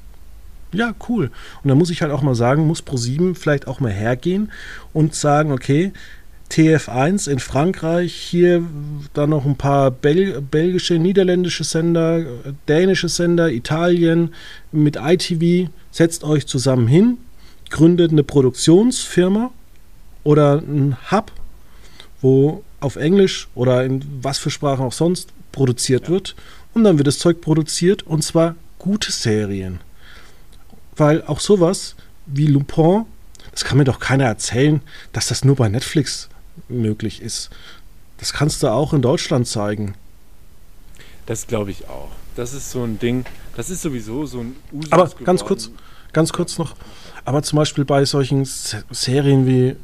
ja, 0.74 0.94
cool. 1.08 1.32
Und 1.64 1.70
da 1.70 1.76
muss 1.76 1.90
ich 1.90 2.02
halt 2.02 2.12
auch 2.12 2.22
mal 2.22 2.36
sagen, 2.36 2.68
muss 2.68 2.84
Pro7 2.84 3.36
vielleicht 3.36 3.68
auch 3.68 3.80
mal 3.80 3.92
hergehen 3.92 4.52
und 4.92 5.16
sagen, 5.16 5.54
okay, 5.54 5.94
TF1 6.52 7.30
in 7.30 7.40
Frankreich, 7.40 8.14
hier 8.14 8.64
dann 9.14 9.30
noch 9.30 9.46
ein 9.46 9.58
paar 9.58 9.92
Bel 9.92 10.42
belgische, 10.42 10.98
niederländische 10.98 11.64
Sender, 11.64 12.26
dänische 12.68 13.10
Sender, 13.10 13.52
Italien 13.52 14.34
mit 14.72 14.98
ITV, 14.98 15.70
setzt 15.98 16.24
euch 16.24 16.46
zusammen 16.46 16.88
hin, 16.88 17.18
gründet 17.72 18.12
eine 18.12 18.24
Produktionsfirma 18.24 19.50
oder 20.24 20.60
ein 20.60 20.96
Hub, 21.10 21.32
wo 22.22 22.64
auf 22.80 22.98
Englisch 22.98 23.48
oder 23.56 23.84
in 23.84 24.06
was 24.22 24.38
für 24.38 24.52
Sprachen 24.52 24.86
auch 24.86 24.94
sonst 24.94 25.30
produziert 25.52 26.04
ja. 26.04 26.10
wird 26.10 26.36
und 26.76 26.84
dann 26.84 27.00
wird 27.00 27.08
das 27.08 27.18
Zeug 27.18 27.42
produziert 27.42 28.04
und 28.04 28.24
zwar 28.24 28.56
gute 28.78 29.12
Serien. 29.12 29.80
Weil 30.96 31.24
auch 31.24 31.40
sowas 31.40 31.96
wie 32.28 32.46
Lupin, 32.46 33.06
das 33.52 33.66
kann 33.66 33.80
mir 33.80 33.84
doch 33.84 34.00
keiner 34.00 34.26
erzählen, 34.26 34.82
dass 35.14 35.30
das 35.30 35.44
nur 35.44 35.56
bei 35.56 35.68
Netflix 35.68 36.30
möglich 36.70 37.24
ist. 37.24 37.50
Das 38.20 38.34
kannst 38.34 38.62
du 38.62 38.68
auch 38.68 38.94
in 38.94 39.02
Deutschland 39.02 39.48
zeigen. 39.48 39.96
Das 41.26 41.48
glaube 41.48 41.72
ich 41.72 41.90
auch. 41.90 42.12
Das 42.36 42.54
ist 42.54 42.70
so 42.70 42.84
ein 42.84 43.00
Ding, 43.00 43.26
das 43.58 43.70
ist 43.72 43.82
sowieso 43.82 44.26
so 44.26 44.40
ein 44.40 44.56
Usus 44.72 44.92
Aber 44.92 45.10
ganz 45.26 45.44
kurz, 45.44 45.72
ganz 46.14 46.32
kurz 46.32 46.58
noch. 46.58 46.76
Aber 47.26 47.44
zum 47.44 47.58
Beispiel 47.58 47.84
bei 47.84 48.06
solchen 48.06 48.46
Serien 48.46 49.46
wie 49.46 49.76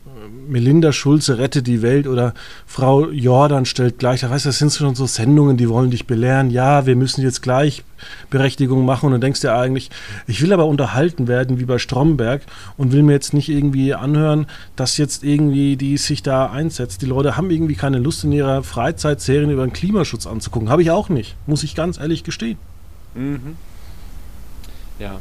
Melinda 0.48 0.94
Schulze 0.94 1.40
rettet 1.40 1.68
die 1.68 1.82
Welt 1.82 2.08
oder 2.08 2.34
Frau 2.66 3.10
Jordan 3.10 3.66
stellt 3.66 4.00
gleich, 4.00 4.22
da 4.22 4.30
weißt 4.30 4.46
du, 4.46 4.50
das 4.50 4.60
sind 4.60 4.72
schon 4.72 4.96
so 4.96 5.08
Sendungen, 5.08 5.58
die 5.58 5.68
wollen 5.68 5.92
dich 5.92 6.08
belehren, 6.08 6.52
ja, 6.52 6.86
wir 6.86 6.96
müssen 6.96 7.22
jetzt 7.22 7.42
Gleichberechtigung 7.42 8.86
machen 8.86 9.08
und 9.08 9.14
dann 9.14 9.22
denkst 9.22 9.42
du 9.42 9.54
eigentlich, 9.54 9.90
ich 10.28 10.42
will 10.42 10.54
aber 10.54 10.68
unterhalten 10.68 11.28
werden 11.28 11.60
wie 11.60 11.66
bei 11.66 11.80
Stromberg 11.80 12.44
und 12.78 12.92
will 12.92 13.04
mir 13.04 13.14
jetzt 13.14 13.34
nicht 13.34 13.50
irgendwie 13.50 13.94
anhören, 13.94 14.46
dass 14.76 14.98
jetzt 14.98 15.24
irgendwie 15.24 15.76
die 15.76 15.98
sich 15.98 16.24
da 16.24 16.46
einsetzt. 16.46 17.02
Die 17.02 17.08
Leute 17.08 17.36
haben 17.36 17.50
irgendwie 17.50 17.76
keine 17.76 18.00
Lust 18.00 18.24
in 18.24 18.32
ihrer 18.32 18.64
Freizeit 18.64 19.20
Serien 19.20 19.50
über 19.50 19.66
den 19.66 19.74
Klimaschutz 19.74 20.28
anzugucken. 20.28 20.70
Habe 20.70 20.84
ich 20.84 20.92
auch 20.92 21.10
nicht, 21.10 21.36
muss 21.48 21.64
ich 21.64 21.76
ganz 21.76 22.00
ehrlich 22.00 22.24
gestehen. 22.24 22.58
Mhm. 23.16 23.58
Ja, 25.00 25.20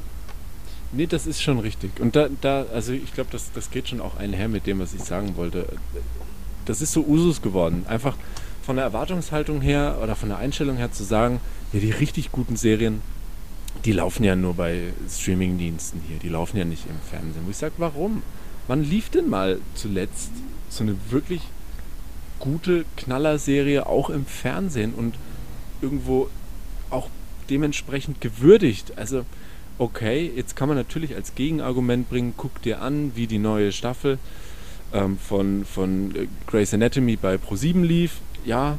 Nee, 0.93 1.07
das 1.07 1.27
ist 1.27 1.43
schon 1.43 1.59
richtig. 1.59 1.99
Und 2.01 2.17
da, 2.17 2.29
da 2.43 2.67
also 2.73 2.93
ich 2.93 3.15
glaube, 3.15 3.31
das, 3.33 3.51
das 3.53 3.71
geht 3.71 3.89
schon 3.89 4.01
auch 4.01 4.17
einher 4.19 4.49
mit 4.49 4.67
dem, 4.67 4.79
was 4.79 4.93
ich 4.93 5.03
sagen 5.03 5.37
wollte. 5.37 5.67
Das 6.67 6.83
ist 6.83 6.93
so 6.93 7.03
Usus 7.03 7.41
geworden. 7.41 7.87
Einfach 7.89 8.15
von 8.63 8.77
der 8.77 8.85
Erwartungshaltung 8.85 9.63
her 9.63 9.99
oder 10.03 10.15
von 10.15 10.29
der 10.29 10.39
Einstellung 10.39 10.77
her 10.77 10.93
zu 10.93 11.03
sagen, 11.03 11.41
ja, 11.73 11.81
die 11.81 11.91
richtig 11.91 12.31
guten 12.31 12.57
Serien, 12.57 13.01
die 13.87 13.93
laufen 13.93 14.23
ja 14.23 14.37
nur 14.37 14.55
bei 14.55 14.93
Streamingdiensten 15.09 16.03
hier, 16.07 16.19
die 16.19 16.29
laufen 16.29 16.59
ja 16.59 16.67
nicht 16.67 16.85
im 16.87 17.01
Fernsehen. 17.11 17.47
Wo 17.47 17.51
ich 17.51 17.57
sage, 17.57 17.75
warum? 17.79 18.23
Wann 18.69 18.85
lief 18.85 19.09
denn 19.09 19.31
mal 19.31 19.61
zuletzt 19.75 20.31
so 20.69 20.85
eine 20.85 20.95
wirklich 21.09 21.41
gute 22.39 22.85
Knallerserie 22.99 23.87
auch 23.87 24.11
im 24.11 24.27
Fernsehen 24.27 24.93
und 24.93 25.15
irgendwo 25.81 26.29
dementsprechend 27.53 28.21
gewürdigt? 28.21 28.95
Also, 28.97 29.25
okay, 29.79 30.33
jetzt 30.35 30.57
kann 30.57 30.69
man 30.69 30.77
natürlich 30.77 31.15
als 31.15 31.35
Gegenargument 31.35 32.09
bringen, 32.09 32.33
guck 32.37 32.63
dir 32.63 32.81
an, 32.81 33.13
wie 33.15 33.27
die 33.27 33.39
neue 33.39 33.73
Staffel 33.73 34.19
ähm, 34.93 35.19
von, 35.19 35.65
von 35.65 36.15
äh, 36.17 36.27
Grey's 36.47 36.73
Anatomy 36.73 37.17
bei 37.17 37.35
Pro7 37.37 37.83
lief. 37.83 38.21
Ja. 38.45 38.79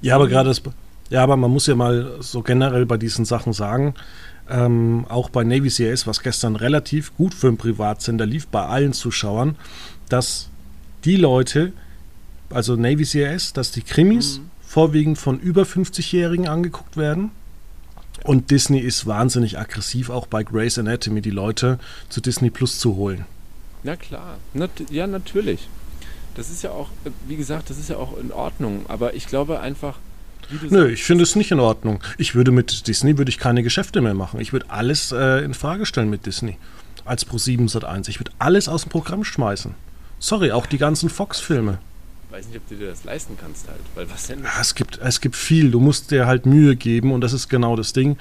Ja, 0.00 0.14
aber 0.14 0.28
gerade 0.28 0.48
das 0.48 0.62
ja, 1.08 1.22
aber 1.22 1.36
man 1.36 1.50
muss 1.50 1.66
ja 1.68 1.76
mal 1.76 2.16
so 2.20 2.42
generell 2.42 2.84
bei 2.84 2.96
diesen 2.96 3.24
Sachen 3.24 3.52
sagen, 3.52 3.94
ähm, 4.50 5.06
auch 5.08 5.30
bei 5.30 5.44
Navy 5.44 5.70
CIS, 5.70 6.06
was 6.06 6.20
gestern 6.20 6.56
relativ 6.56 7.16
gut 7.16 7.32
für 7.32 7.48
einen 7.48 7.58
Privatsender 7.58 8.26
lief, 8.26 8.48
bei 8.48 8.64
allen 8.64 8.92
Zuschauern, 8.92 9.56
dass 10.08 10.48
die 11.04 11.16
Leute, 11.16 11.72
also 12.50 12.74
Navy 12.74 13.04
CIS, 13.04 13.52
dass 13.52 13.70
die 13.70 13.82
Krimis 13.82 14.38
mhm. 14.38 14.50
vorwiegend 14.60 15.18
von 15.18 15.38
über 15.38 15.62
50-Jährigen 15.62 16.48
angeguckt 16.48 16.96
werden. 16.96 17.30
Und 18.26 18.50
Disney 18.50 18.80
ist 18.80 19.06
wahnsinnig 19.06 19.58
aggressiv, 19.58 20.10
auch 20.10 20.26
bei 20.26 20.42
Grey's 20.42 20.78
Anatomy, 20.78 21.22
die 21.22 21.30
Leute 21.30 21.78
zu 22.08 22.20
Disney 22.20 22.50
Plus 22.50 22.78
zu 22.78 22.96
holen. 22.96 23.24
Na 23.84 23.96
klar, 23.96 24.38
Nat 24.52 24.70
ja, 24.90 25.06
natürlich. 25.06 25.68
Das 26.34 26.50
ist 26.50 26.62
ja 26.62 26.70
auch, 26.70 26.88
wie 27.28 27.36
gesagt, 27.36 27.70
das 27.70 27.78
ist 27.78 27.88
ja 27.88 27.96
auch 27.96 28.18
in 28.18 28.32
Ordnung. 28.32 28.84
Aber 28.88 29.14
ich 29.14 29.26
glaube 29.26 29.60
einfach, 29.60 29.98
Nö, 30.70 30.88
ich 30.88 31.02
finde 31.02 31.24
es 31.24 31.34
nicht 31.34 31.50
in 31.50 31.60
Ordnung. 31.60 32.02
Ich 32.18 32.34
würde 32.34 32.52
mit 32.52 32.86
Disney 32.86 33.18
würde 33.18 33.30
ich 33.30 33.38
keine 33.38 33.62
Geschäfte 33.62 34.00
mehr 34.00 34.14
machen. 34.14 34.40
Ich 34.40 34.52
würde 34.52 34.66
alles 34.68 35.12
äh, 35.12 35.44
in 35.44 35.54
Frage 35.54 35.86
stellen 35.86 36.10
mit 36.10 36.26
Disney. 36.26 36.56
Als 37.04 37.24
Pro 37.24 37.38
7 37.38 37.68
Sat 37.68 37.84
1. 37.84 38.08
Ich 38.08 38.20
würde 38.20 38.32
alles 38.38 38.68
aus 38.68 38.82
dem 38.82 38.90
Programm 38.90 39.24
schmeißen. 39.24 39.74
Sorry, 40.18 40.52
auch 40.52 40.66
die 40.66 40.78
ganzen 40.78 41.08
Fox-Filme. 41.08 41.78
Weiß 42.36 42.48
nicht, 42.48 42.58
ob 42.58 42.68
du 42.68 42.74
dir 42.74 42.88
das 42.88 43.04
leisten 43.04 43.38
kannst 43.40 43.66
halt. 43.66 43.80
Weil 43.94 44.10
was 44.10 44.26
denn? 44.26 44.44
Es, 44.60 44.74
gibt, 44.74 44.98
es 44.98 45.22
gibt 45.22 45.36
viel. 45.36 45.70
Du 45.70 45.80
musst 45.80 46.10
dir 46.10 46.26
halt 46.26 46.44
Mühe 46.44 46.76
geben 46.76 47.12
und 47.12 47.22
das 47.22 47.32
ist 47.32 47.48
genau 47.48 47.76
das 47.76 47.94
Ding. 47.94 48.18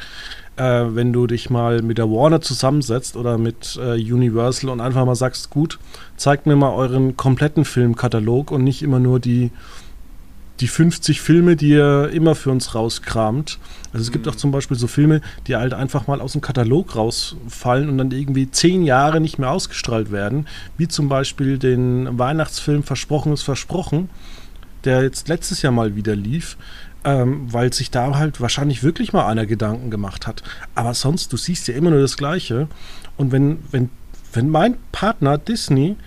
Äh, 0.55 0.85
wenn 0.95 1.11
du 1.11 1.27
dich 1.27 1.49
mal 1.49 1.81
mit 1.81 1.97
der 1.97 2.09
Warner 2.09 2.39
zusammensetzt 2.39 3.17
oder 3.17 3.37
mit 3.37 3.77
äh, 3.77 3.95
Universal 3.95 4.69
und 4.69 4.79
einfach 4.79 5.05
mal 5.05 5.15
sagst, 5.15 5.49
gut, 5.49 5.79
zeigt 6.15 6.45
mir 6.45 6.55
mal 6.55 6.69
euren 6.69 7.17
kompletten 7.17 7.65
Filmkatalog 7.65 8.51
und 8.51 8.63
nicht 8.63 8.83
immer 8.83 8.99
nur 9.01 9.19
die 9.19 9.51
die 10.59 10.67
50 10.67 11.21
Filme, 11.21 11.55
die 11.55 11.69
ihr 11.69 12.09
immer 12.13 12.35
für 12.35 12.51
uns 12.51 12.75
rauskramt. 12.75 13.59
Also 13.91 14.03
es 14.03 14.09
mhm. 14.09 14.13
gibt 14.13 14.27
auch 14.27 14.35
zum 14.35 14.51
Beispiel 14.51 14.77
so 14.77 14.87
Filme, 14.87 15.21
die 15.47 15.55
halt 15.55 15.73
einfach 15.73 16.07
mal 16.07 16.21
aus 16.21 16.31
dem 16.31 16.41
Katalog 16.41 16.95
rausfallen 16.95 17.89
und 17.89 17.97
dann 17.97 18.11
irgendwie 18.11 18.49
zehn 18.49 18.83
Jahre 18.83 19.19
nicht 19.19 19.37
mehr 19.37 19.51
ausgestrahlt 19.51 20.11
werden, 20.11 20.47
wie 20.77 20.87
zum 20.87 21.09
Beispiel 21.09 21.57
den 21.57 22.17
Weihnachtsfilm 22.17 22.83
Versprochen 22.83 23.33
ist 23.33 23.43
Versprochen, 23.43 24.09
der 24.85 25.03
jetzt 25.03 25.27
letztes 25.27 25.61
Jahr 25.61 25.73
mal 25.73 25.95
wieder 25.95 26.15
lief, 26.15 26.57
ähm, 27.03 27.51
weil 27.51 27.73
sich 27.73 27.91
da 27.91 28.15
halt 28.15 28.39
wahrscheinlich 28.39 28.81
wirklich 28.83 29.13
mal 29.13 29.27
einer 29.27 29.45
Gedanken 29.45 29.91
gemacht 29.91 30.25
hat. 30.25 30.41
Aber 30.73 30.93
sonst, 30.93 31.33
du 31.33 31.37
siehst 31.37 31.67
ja 31.67 31.75
immer 31.75 31.91
nur 31.91 32.01
das 32.01 32.17
Gleiche. 32.17 32.67
Und 33.17 33.31
wenn, 33.31 33.59
wenn, 33.71 33.89
wenn 34.33 34.49
mein 34.49 34.77
Partner 34.91 35.37
Disney 35.37 35.97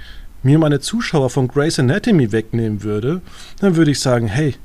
mir 0.48 0.58
meine 0.58 0.80
Zuschauer 0.80 1.28
von 1.28 1.46
Grey's 1.46 1.78
Anatomy 1.78 2.32
wegnehmen 2.32 2.82
würde, 2.82 3.20
dann 3.60 3.76
würde 3.76 3.90
ich 3.90 4.00
sagen, 4.00 4.28
hey, 4.28 4.56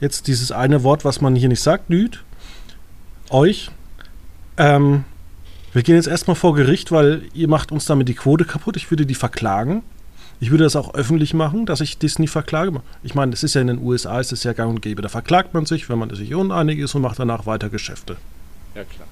jetzt 0.00 0.28
dieses 0.28 0.52
eine 0.52 0.84
Wort, 0.84 1.04
was 1.04 1.20
man 1.20 1.34
hier 1.34 1.48
nicht 1.48 1.60
sagt, 1.60 1.90
Lüd, 1.90 2.22
euch, 3.30 3.70
ähm, 4.56 5.04
wir 5.72 5.82
gehen 5.82 5.96
jetzt 5.96 6.06
erstmal 6.06 6.36
vor 6.36 6.54
Gericht, 6.54 6.92
weil 6.92 7.22
ihr 7.34 7.48
macht 7.48 7.72
uns 7.72 7.86
damit 7.86 8.08
die 8.08 8.14
Quote 8.14 8.44
kaputt. 8.44 8.76
Ich 8.76 8.88
würde 8.90 9.04
die 9.04 9.16
verklagen. 9.16 9.82
Ich 10.40 10.52
würde 10.52 10.62
das 10.62 10.76
auch 10.76 10.94
öffentlich 10.94 11.34
machen, 11.34 11.66
dass 11.66 11.80
ich 11.80 11.98
Disney 11.98 12.28
verklage. 12.28 12.80
Ich 13.02 13.16
meine, 13.16 13.32
es 13.32 13.42
ist 13.42 13.54
ja 13.54 13.60
in 13.60 13.66
den 13.66 13.82
USA, 13.82 14.20
es 14.20 14.30
ist 14.30 14.44
ja 14.44 14.52
gang 14.52 14.70
und 14.70 14.80
gäbe. 14.80 15.02
Da 15.02 15.08
verklagt 15.08 15.54
man 15.54 15.66
sich, 15.66 15.90
wenn 15.90 15.98
man 15.98 16.14
sich 16.14 16.32
uneinig 16.34 16.78
ist 16.78 16.94
und 16.94 17.02
macht 17.02 17.18
danach 17.18 17.46
weiter 17.46 17.68
Geschäfte. 17.68 18.16
Ja, 18.76 18.84
klar. 18.84 19.08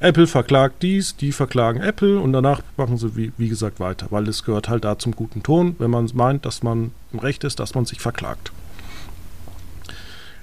Apple 0.00 0.26
verklagt 0.26 0.82
dies, 0.82 1.16
die 1.16 1.32
verklagen 1.32 1.80
Apple 1.80 2.18
und 2.18 2.32
danach 2.32 2.62
machen 2.76 2.98
sie, 2.98 3.16
wie, 3.16 3.32
wie 3.38 3.48
gesagt, 3.48 3.80
weiter, 3.80 4.08
weil 4.10 4.28
es 4.28 4.44
gehört 4.44 4.68
halt 4.68 4.84
da 4.84 4.98
zum 4.98 5.14
guten 5.14 5.42
Ton, 5.42 5.76
wenn 5.78 5.90
man 5.90 6.10
meint, 6.14 6.44
dass 6.44 6.62
man 6.62 6.90
im 7.12 7.18
Recht 7.20 7.44
ist, 7.44 7.60
dass 7.60 7.74
man 7.74 7.84
sich 7.86 8.00
verklagt. 8.00 8.52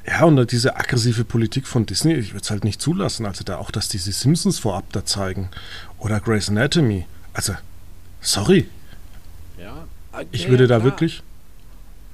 Ja, 0.06 0.24
und 0.24 0.52
diese 0.52 0.76
aggressive 0.78 1.24
Politik 1.24 1.68
von 1.68 1.86
Disney, 1.86 2.14
ich 2.16 2.34
würde 2.34 2.42
es 2.44 2.50
halt 2.50 2.64
nicht 2.64 2.82
zulassen. 2.82 3.26
Also 3.26 3.44
da 3.44 3.58
auch, 3.58 3.70
dass 3.70 3.88
diese 3.88 4.12
Simpsons 4.12 4.58
vorab 4.58 4.86
da 4.94 5.06
zeigen. 5.06 5.50
Oder 6.00 6.20
Grey's 6.20 6.50
Anatomy. 6.50 7.06
Also, 7.34 7.54
sorry. 8.20 8.68
Ja, 9.60 9.88
okay, 10.12 10.26
ich 10.32 10.50
würde 10.50 10.68
da 10.68 10.78
klar. 10.78 10.86
wirklich. 10.86 11.22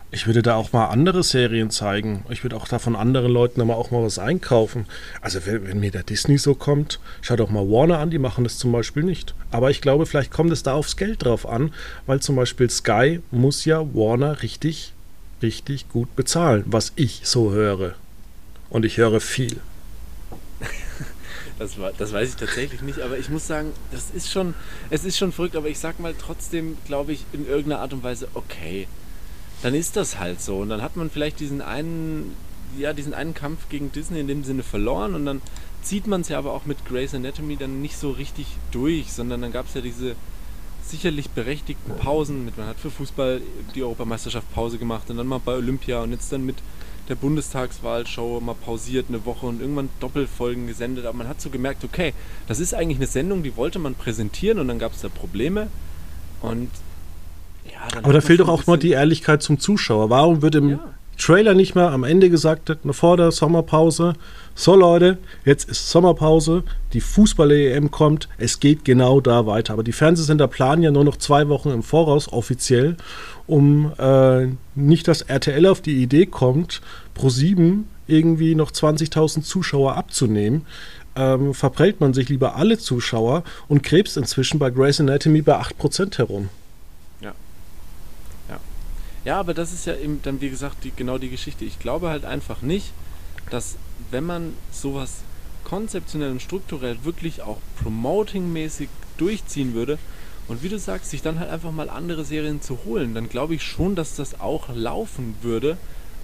Ich 0.10 0.26
würde 0.26 0.41
da 0.41 0.55
auch 0.55 0.72
mal 0.72 0.86
andere 0.86 1.22
Serien 1.22 1.70
zeigen. 1.70 2.24
Ich 2.30 2.43
würde 2.43 2.55
auch 2.55 2.68
da 2.68 2.80
von 2.80 2.95
anderen 2.95 3.30
Leuten 3.30 3.60
aber 3.60 3.76
auch 3.76 3.91
mal 3.91 4.03
was 4.03 4.20
einkaufen. 4.20 4.86
Also 5.20 5.45
wenn, 5.45 5.68
wenn 5.68 5.82
mir 5.82 5.91
der 5.91 6.03
Disney 6.03 6.38
so 6.38 6.55
kommt, 6.55 7.01
schau 7.22 7.36
doch 7.36 7.49
mal 7.49 7.68
Warner 7.70 7.99
an, 7.99 8.10
die 8.10 8.18
machen 8.18 8.45
das 8.45 8.58
zum 8.58 8.72
Beispiel 8.72 9.03
nicht. 9.03 9.36
Aber 9.51 9.70
ich 9.70 9.82
glaube, 9.82 10.05
vielleicht 10.05 10.32
kommt 10.32 10.51
es 10.53 10.64
da 10.64 10.74
aufs 10.74 10.95
Geld 10.95 11.26
drauf 11.26 11.45
an, 11.45 11.74
weil 12.05 12.22
zum 12.22 12.38
Beispiel 12.38 12.70
Sky 12.70 13.20
muss 13.32 13.66
ja 13.66 13.82
Warner 13.93 14.41
richtig, 14.43 14.93
richtig 15.41 15.89
gut 15.89 16.16
bezahlen, 16.16 16.64
was 16.68 16.93
ich 16.95 17.22
so 17.24 17.51
höre. 17.51 17.95
Und 18.70 18.86
ich 18.86 18.97
höre 18.97 19.20
viel. 19.20 19.60
Das, 21.60 21.80
war, 21.80 21.91
das 21.97 22.14
weiß 22.14 22.30
ich 22.30 22.36
tatsächlich 22.36 22.82
nicht, 22.82 22.99
aber 22.99 23.18
ich 23.18 23.30
muss 23.30 23.47
sagen, 23.47 23.72
das 23.91 24.12
ist 24.12 24.32
schon, 24.32 24.53
es 24.91 25.03
ist 25.03 25.18
schon 25.18 25.32
verrückt, 25.32 25.55
aber 25.55 25.68
ich 25.70 25.80
sag 25.80 25.99
mal 25.99 26.14
trotzdem, 26.14 26.78
glaube 26.86 27.14
ich, 27.14 27.26
in 27.34 27.47
irgendeiner 27.47 27.82
Art 27.82 27.93
und 27.93 28.03
Weise, 28.03 28.28
okay, 28.36 28.88
dann 29.62 29.74
ist 29.74 29.95
das 29.95 30.20
halt 30.20 30.41
so. 30.41 30.58
Und 30.58 30.70
dann 30.70 30.82
hat 30.82 30.95
man 30.95 31.10
vielleicht 31.10 31.39
diesen 31.39 31.62
einen, 31.62 32.36
ja, 32.78 32.93
diesen 32.93 33.14
einen 33.14 33.34
Kampf 33.34 33.70
gegen 33.70 33.91
Disney 33.91 34.20
in 34.20 34.28
dem 34.28 34.43
Sinne 34.43 34.64
verloren 34.64 35.16
und 35.16 35.26
dann 35.26 35.41
zieht 35.82 36.08
man 36.08 36.22
es 36.22 36.30
ja 36.30 36.38
aber 36.38 36.53
auch 36.53 36.66
mit 36.66 36.86
Grey's 36.86 37.16
Anatomy 37.16 37.55
dann 37.55 37.82
nicht 37.82 37.97
so 37.97 38.12
richtig 38.12 38.47
durch, 38.72 39.14
sondern 39.14 39.41
dann 39.41 39.51
gab 39.51 39.68
es 39.68 39.74
ja 39.74 39.82
diese 39.82 40.16
sicherlich 40.86 41.30
berechtigten 41.30 41.95
Pausen. 41.95 42.45
Mit, 42.45 42.58
man 42.58 42.68
hat 42.68 42.78
für 42.78 42.91
Fußball 42.91 43.41
die 43.76 43.84
Europameisterschaft 43.84 44.51
Pause 44.53 44.78
gemacht 44.78 45.10
und 45.10 45.18
dann 45.18 45.28
mal 45.28 45.39
bei 45.39 45.53
Olympia 45.53 46.01
und 46.01 46.12
jetzt 46.12 46.32
dann 46.32 46.45
mit 46.45 46.58
der 47.10 47.16
Bundestagswahlshow 47.16 48.41
mal 48.41 48.53
pausiert 48.53 49.05
eine 49.08 49.26
Woche 49.26 49.45
und 49.45 49.62
irgendwann 49.62 49.89
Doppelfolgen 49.99 50.68
gesendet. 50.68 51.05
Aber 51.05 51.18
man 51.18 51.28
hat 51.28 51.39
so 51.39 51.49
gemerkt, 51.49 51.84
okay, 51.84 52.14
das 52.47 52.60
ist 52.60 52.74
eigentlich 52.74 52.97
eine 52.97 53.08
Sendung, 53.08 53.43
die 53.43 53.55
wollte 53.55 53.80
man 53.80 53.95
präsentieren 53.95 54.60
und 54.60 54.68
dann 54.68 54.80
gab 54.80 54.93
es 54.93 55.01
da 55.01 55.10
Probleme. 55.10 55.68
Und 56.41 56.70
aber 58.03 58.13
da 58.13 58.21
fehlt 58.21 58.39
doch 58.39 58.49
auch 58.49 58.67
mal 58.67 58.78
die 58.78 58.91
Ehrlichkeit 58.91 59.41
zum 59.41 59.59
Zuschauer. 59.59 60.09
Warum 60.09 60.41
wird 60.41 60.55
im 60.55 60.69
ja. 60.69 60.80
Trailer 61.17 61.53
nicht 61.53 61.75
mehr 61.75 61.91
am 61.91 62.03
Ende 62.03 62.30
gesagt, 62.30 62.75
vor 62.91 63.17
der 63.17 63.32
Sommerpause, 63.32 64.13
so 64.53 64.75
Leute, 64.75 65.17
jetzt 65.45 65.69
ist 65.69 65.89
Sommerpause, 65.89 66.63
die 66.93 67.01
Fußball-EM 67.01 67.91
kommt, 67.91 68.30
es 68.38 68.59
geht 68.59 68.86
genau 68.86 69.19
da 69.19 69.45
weiter. 69.45 69.73
Aber 69.73 69.84
die 69.84 69.93
Fernsehsender 69.93 70.47
planen 70.47 70.84
ja 70.84 70.91
nur 70.91 71.03
noch 71.03 71.17
zwei 71.17 71.47
Wochen 71.49 71.69
im 71.69 71.84
Voraus 71.84 72.32
offiziell, 72.32 72.97
um 73.47 73.91
äh, 73.97 74.47
nicht, 74.75 75.07
dass 75.07 75.21
RTL 75.21 75.65
auf 75.65 75.82
die 75.82 76.01
Idee 76.01 76.25
kommt, 76.28 76.82
pro 77.13 77.30
7 77.30 77.88
irgendwie 78.07 78.55
noch 78.55 78.71
20.000 78.71 79.41
Zuschauer 79.41 79.95
abzunehmen. 79.95 80.65
Ähm, 81.15 81.53
verprellt 81.53 81.99
man 81.99 82.13
sich 82.13 82.30
lieber 82.30 82.55
alle 82.55 82.78
Zuschauer 82.78 83.43
und 83.67 83.82
krebst 83.82 84.17
inzwischen 84.17 84.59
bei 84.59 84.69
Grey's 84.69 84.99
Anatomy 84.99 85.41
bei 85.41 85.59
8% 85.59 86.17
herum. 86.19 86.49
Ja, 89.28 89.41
aber 89.41 89.53
das 89.53 89.73
ist 89.73 89.86
ja 89.86 89.93
eben 89.93 90.21
dann, 90.23 90.39
wie 90.39 90.49
gesagt, 90.49 90.86
die, 90.86 90.93
genau 90.95 91.17
die 91.17 91.30
Geschichte. 91.30 91.65
Ich 91.65 91.80
glaube 91.80 92.07
halt 92.07 92.23
einfach 92.23 92.61
nicht, 92.61 92.93
dass 93.49 93.75
wenn 94.09 94.23
man 94.23 94.53
sowas 94.71 95.15
konzeptionell 95.65 96.32
und 96.32 96.41
strukturell 96.41 97.03
wirklich 97.03 97.41
auch 97.41 97.57
promotingmäßig 97.84 98.88
durchziehen 99.17 99.73
würde 99.73 99.99
und 100.47 100.63
wie 100.63 100.69
du 100.69 100.80
sagst, 100.80 101.09
sich 101.09 101.23
dann 101.23 101.39
halt 101.39 101.49
einfach 101.49 101.73
mal 101.73 101.89
andere 101.89 102.23
Serien 102.23 102.61
zu 102.61 102.86
holen, 102.86 103.13
dann 103.15 103.28
glaube 103.28 103.53
ich 103.53 103.63
schon, 103.63 103.97
dass 103.97 104.15
das 104.15 104.39
auch 104.39 104.73
laufen 104.73 105.36
würde, 105.41 105.75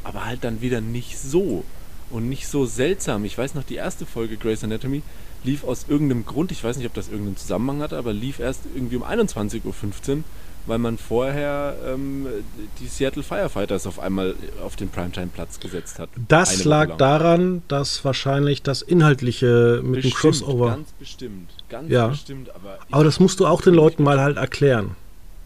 aber 0.05 0.23
halt 0.23 0.45
dann 0.45 0.61
wieder 0.61 0.79
nicht 0.79 1.19
so 1.19 1.65
und 2.09 2.29
nicht 2.29 2.47
so 2.47 2.65
seltsam. 2.65 3.25
Ich 3.25 3.37
weiß 3.37 3.53
noch, 3.53 3.65
die 3.65 3.75
erste 3.75 4.05
Folge 4.05 4.37
Grey's 4.37 4.63
Anatomy, 4.63 5.01
lief 5.43 5.65
aus 5.65 5.87
irgendeinem 5.89 6.25
Grund, 6.25 6.53
ich 6.53 6.63
weiß 6.63 6.77
nicht, 6.77 6.87
ob 6.87 6.93
das 6.93 7.09
irgendeinen 7.09 7.35
Zusammenhang 7.35 7.81
hatte, 7.81 7.97
aber 7.97 8.13
lief 8.13 8.39
erst 8.39 8.61
irgendwie 8.73 8.95
um 8.95 9.03
21.15 9.03 9.65
Uhr, 9.65 10.23
weil 10.65 10.77
man 10.77 10.97
vorher 10.97 11.75
ähm, 11.85 12.27
die 12.79 12.87
Seattle 12.87 13.23
Firefighters 13.23 13.85
auf 13.85 13.99
einmal 13.99 14.35
auf 14.63 14.75
den 14.75 14.89
Primetime-Platz 14.89 15.59
gesetzt 15.59 15.99
hat. 15.99 16.09
Das 16.27 16.63
lag 16.63 16.97
daran, 16.97 17.63
dass 17.67 18.05
wahrscheinlich 18.05 18.63
das 18.63 18.81
Inhaltliche 18.81 19.81
mit 19.83 19.95
bestimmt, 19.95 20.13
dem 20.13 20.17
Crossover. 20.17 20.69
Ganz 20.69 20.91
bestimmt, 20.93 21.49
ganz 21.69 21.91
ja. 21.91 22.07
bestimmt. 22.07 22.49
Aber, 22.55 22.79
aber 22.91 23.03
das 23.03 23.19
musst 23.19 23.39
du 23.39 23.47
auch 23.47 23.61
den 23.61 23.73
Leuten 23.73 24.03
mal 24.03 24.21
halt 24.21 24.37
erklären. 24.37 24.95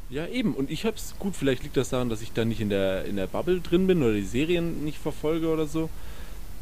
Ja, 0.09 0.26
eben. 0.28 0.53
Und 0.53 0.72
ich 0.72 0.86
hab's, 0.86 1.15
gut, 1.20 1.36
vielleicht 1.36 1.63
liegt 1.63 1.76
das 1.76 1.89
daran, 1.89 2.09
dass 2.09 2.22
ich 2.22 2.32
da 2.32 2.45
nicht 2.45 2.61
in 2.61 2.70
der, 2.70 3.05
in 3.05 3.18
der 3.18 3.28
Bubble 3.28 3.59
drin 3.59 3.88
bin 3.88 4.03
oder 4.03 4.13
die 4.13 4.24
Serien 4.24 4.86
nicht 4.86 4.99
verfolge 4.99 5.47
oder 5.49 5.68
so. 5.68 5.89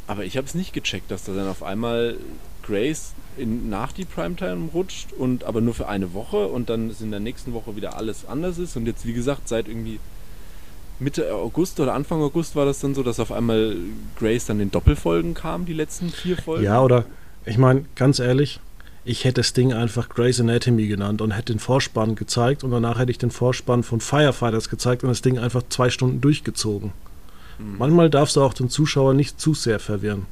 Aber 0.08 0.24
ich 0.24 0.38
habe 0.38 0.48
es 0.48 0.56
nicht 0.56 0.74
gecheckt, 0.74 1.12
dass 1.12 1.26
da 1.26 1.34
dann 1.34 1.48
auf 1.48 1.64
einmal 1.64 2.18
Grace 2.66 3.14
in, 3.38 3.70
nach 3.70 3.92
die 3.92 4.06
Primetime 4.06 4.70
rutscht 4.74 5.14
und 5.14 5.44
aber 5.44 5.62
nur 5.62 5.74
für 5.74 5.88
eine 5.88 6.14
Woche 6.14 6.48
und 6.48 6.70
dann 6.70 6.90
ist 6.90 7.02
in 7.02 7.12
der 7.12 7.20
nächsten 7.20 7.54
Woche 7.54 7.76
wieder 7.76 7.98
alles 7.98 8.26
anders 8.26 8.58
ist. 8.58 8.76
Und 8.78 8.86
jetzt, 8.86 9.06
wie 9.06 9.14
gesagt, 9.14 9.48
seit 9.48 9.68
irgendwie 9.68 10.00
Mitte 11.00 11.34
August 11.34 11.80
oder 11.80 11.94
Anfang 11.94 12.22
August 12.22 12.56
war 12.56 12.66
das 12.66 12.80
dann 12.80 12.96
so, 12.96 13.04
dass 13.04 13.20
auf 13.20 13.32
einmal 13.32 13.76
Grace 14.18 14.46
dann 14.46 14.60
in 14.60 14.72
Doppelfolgen 14.72 15.34
kam, 15.34 15.66
die 15.66 15.74
letzten 15.74 16.10
vier 16.10 16.38
Folgen. 16.38 16.64
Ja, 16.64 16.82
oder 16.82 17.06
ich 17.46 17.58
meine, 17.58 17.86
ganz 17.96 18.20
ehrlich, 18.20 18.60
ich 19.04 19.24
hätte 19.24 19.42
das 19.42 19.54
Ding 19.54 19.74
einfach 19.74 20.10
Grey's 20.10 20.40
Anatomy 20.40 20.88
genannt 20.88 21.22
und 21.22 21.32
hätte 21.32 21.54
den 21.54 21.60
Vorspann 21.60 22.16
gezeigt 22.16 22.64
und 22.64 22.72
danach 22.72 22.98
hätte 22.98 23.12
ich 23.12 23.18
den 23.18 23.30
Vorspann 23.30 23.84
von 23.84 24.00
Firefighters 24.00 24.70
gezeigt 24.70 25.04
und 25.04 25.10
das 25.10 25.22
Ding 25.22 25.38
einfach 25.38 25.64
zwei 25.70 25.90
Stunden 25.90 26.22
durchgezogen. 26.22 26.92
Mhm. 27.60 27.78
Manchmal 27.78 28.10
darfst 28.10 28.36
du 28.36 28.42
auch 28.42 28.54
den 28.54 28.70
Zuschauer 28.70 29.14
nicht 29.14 29.40
zu 29.40 29.54
sehr 29.54 29.80
verwirren. 29.80 30.26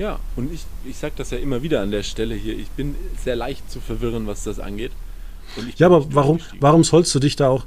Ja, 0.00 0.18
und 0.34 0.50
ich, 0.50 0.64
ich 0.86 0.96
sage 0.96 1.12
das 1.18 1.30
ja 1.30 1.36
immer 1.36 1.62
wieder 1.62 1.82
an 1.82 1.90
der 1.90 2.02
Stelle 2.02 2.34
hier. 2.34 2.58
Ich 2.58 2.70
bin 2.70 2.94
sehr 3.22 3.36
leicht 3.36 3.70
zu 3.70 3.80
verwirren, 3.80 4.26
was 4.26 4.44
das 4.44 4.58
angeht. 4.58 4.92
ja, 5.76 5.88
aber 5.88 6.14
warum, 6.14 6.40
warum 6.58 6.84
sollst 6.84 7.14
du 7.14 7.18
dich 7.18 7.36
da 7.36 7.50
auch 7.50 7.66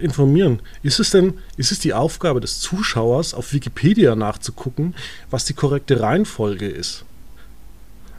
informieren? 0.00 0.60
Ist 0.84 1.00
es 1.00 1.10
denn, 1.10 1.34
ist 1.56 1.72
es 1.72 1.80
die 1.80 1.94
Aufgabe 1.94 2.40
des 2.40 2.60
Zuschauers, 2.60 3.34
auf 3.34 3.52
Wikipedia 3.52 4.14
nachzugucken, 4.14 4.94
was 5.30 5.44
die 5.44 5.54
korrekte 5.54 5.98
Reihenfolge 5.98 6.68
ist? 6.68 7.04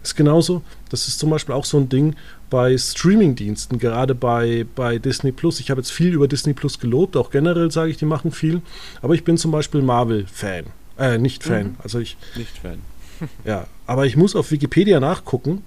Ist 0.04 0.16
genauso, 0.16 0.62
das 0.90 1.08
ist 1.08 1.18
zum 1.18 1.30
Beispiel 1.30 1.56
auch 1.56 1.64
so 1.64 1.78
ein 1.78 1.88
Ding 1.88 2.18
bei 2.50 2.78
Streamingdiensten, 2.78 3.80
gerade 3.80 4.16
bei, 4.16 4.66
bei 4.76 5.00
Disney 5.00 5.32
Plus. 5.32 5.62
Ich 5.62 5.72
habe 5.72 5.80
jetzt 5.80 5.94
viel 5.94 6.12
über 6.12 6.28
Disney 6.28 6.52
Plus 6.52 6.78
gelobt, 6.78 7.16
auch 7.16 7.32
generell 7.32 7.72
sage 7.72 7.90
ich, 7.90 7.96
die 7.96 8.06
machen 8.06 8.34
viel. 8.34 8.62
Aber 9.02 9.14
ich 9.14 9.24
bin 9.24 9.38
zum 9.38 9.52
Beispiel 9.52 9.82
Marvel-Fan. 9.82 10.66
Äh, 11.00 11.20
nicht 11.20 11.42
Fan. 11.42 11.68
Mhm. 11.68 11.76
Also 11.82 12.00
ich. 12.00 12.18
Nicht 12.36 12.58
Fan. 12.58 12.80
ja, 13.46 13.66
aber 13.86 14.06
ich 14.06 14.16
muss 14.16 14.36
auf 14.36 14.52
Wikipedia 14.52 15.00
nachgucken, 15.00 15.64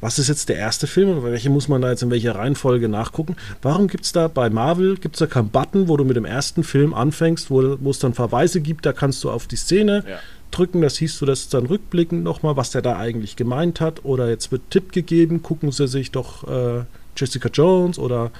was 0.00 0.18
ist 0.18 0.28
jetzt 0.28 0.48
der 0.48 0.56
erste 0.56 0.86
Film 0.86 1.10
und 1.10 1.24
welche 1.24 1.48
muss 1.48 1.68
man 1.68 1.80
da 1.80 1.90
jetzt 1.90 2.02
in 2.02 2.10
welcher 2.10 2.34
Reihenfolge 2.34 2.88
nachgucken? 2.88 3.36
Warum 3.62 3.88
gibt 3.88 4.04
es 4.04 4.12
da 4.12 4.28
bei 4.28 4.50
Marvel, 4.50 4.96
gibt 4.96 5.16
es 5.16 5.20
da 5.20 5.26
keinen 5.26 5.48
Button, 5.48 5.88
wo 5.88 5.96
du 5.96 6.04
mit 6.04 6.16
dem 6.16 6.26
ersten 6.26 6.64
Film 6.64 6.92
anfängst, 6.92 7.50
wo, 7.50 7.76
wo 7.80 7.90
es 7.90 7.98
dann 7.98 8.12
Verweise 8.12 8.60
gibt, 8.60 8.84
da 8.84 8.92
kannst 8.92 9.24
du 9.24 9.30
auf 9.30 9.46
die 9.46 9.56
Szene 9.56 10.04
ja. 10.06 10.18
drücken, 10.50 10.82
da 10.82 10.90
siehst 10.90 11.20
du 11.20 11.26
das 11.26 11.48
dann 11.48 11.66
rückblickend 11.66 12.22
nochmal, 12.22 12.56
was 12.56 12.70
der 12.70 12.82
da 12.82 12.98
eigentlich 12.98 13.36
gemeint 13.36 13.80
hat 13.80 14.04
oder 14.04 14.28
jetzt 14.28 14.52
wird 14.52 14.70
Tipp 14.70 14.92
gegeben, 14.92 15.42
gucken 15.42 15.72
sie 15.72 15.88
sich 15.88 16.10
doch 16.10 16.46
äh, 16.46 16.84
Jessica 17.16 17.48
Jones 17.48 17.98
oder 17.98 18.30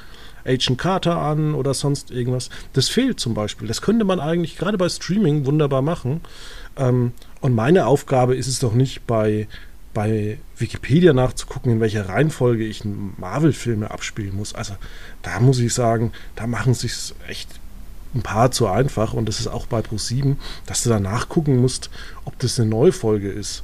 Agent 0.44 0.78
Carter 0.78 1.16
an 1.18 1.54
oder 1.54 1.74
sonst 1.74 2.10
irgendwas. 2.10 2.50
Das 2.72 2.88
fehlt 2.88 3.18
zum 3.18 3.34
Beispiel. 3.34 3.66
Das 3.66 3.82
könnte 3.82 4.04
man 4.04 4.20
eigentlich 4.20 4.56
gerade 4.56 4.78
bei 4.78 4.88
Streaming 4.88 5.46
wunderbar 5.46 5.82
machen. 5.82 6.20
Ähm, 6.76 7.12
und 7.46 7.54
meine 7.54 7.86
Aufgabe 7.86 8.34
ist 8.34 8.48
es 8.48 8.58
doch 8.58 8.74
nicht 8.74 9.06
bei, 9.06 9.46
bei 9.94 10.38
Wikipedia 10.58 11.12
nachzugucken, 11.12 11.70
in 11.70 11.80
welcher 11.80 12.08
Reihenfolge 12.08 12.64
ich 12.64 12.82
Marvel-Filme 12.84 13.88
abspielen 13.88 14.34
muss. 14.34 14.52
Also 14.52 14.74
da 15.22 15.38
muss 15.38 15.60
ich 15.60 15.72
sagen, 15.72 16.10
da 16.34 16.48
machen 16.48 16.72
es 16.72 17.14
echt 17.28 17.48
ein 18.16 18.22
paar 18.22 18.50
zu 18.50 18.66
einfach. 18.66 19.12
Und 19.12 19.28
das 19.28 19.38
ist 19.38 19.46
auch 19.46 19.66
bei 19.66 19.78
Pro7, 19.78 20.34
dass 20.66 20.82
du 20.82 20.88
da 20.88 20.98
nachgucken 20.98 21.58
musst, 21.58 21.88
ob 22.24 22.36
das 22.40 22.58
eine 22.58 22.68
neue 22.68 22.90
Folge 22.90 23.30
ist. 23.30 23.62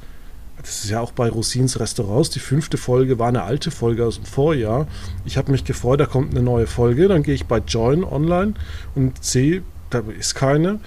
Das 0.58 0.84
ist 0.84 0.90
ja 0.90 1.00
auch 1.00 1.10
bei 1.10 1.28
Rosins 1.28 1.80
Restaurants. 1.80 2.30
Die 2.30 2.38
fünfte 2.38 2.76
Folge 2.76 3.18
war 3.18 3.26
eine 3.26 3.42
alte 3.42 3.72
Folge 3.72 4.06
aus 4.06 4.14
dem 4.14 4.26
Vorjahr. 4.26 4.86
Ich 5.24 5.36
habe 5.36 5.50
mich 5.50 5.64
gefreut, 5.64 5.98
da 5.98 6.06
kommt 6.06 6.30
eine 6.30 6.42
neue 6.44 6.68
Folge. 6.68 7.08
Dann 7.08 7.24
gehe 7.24 7.34
ich 7.34 7.46
bei 7.46 7.58
Join 7.58 8.04
online 8.04 8.54
und 8.94 9.24
sehe, 9.24 9.64
da 9.90 10.04
ist 10.16 10.36
keine 10.36 10.78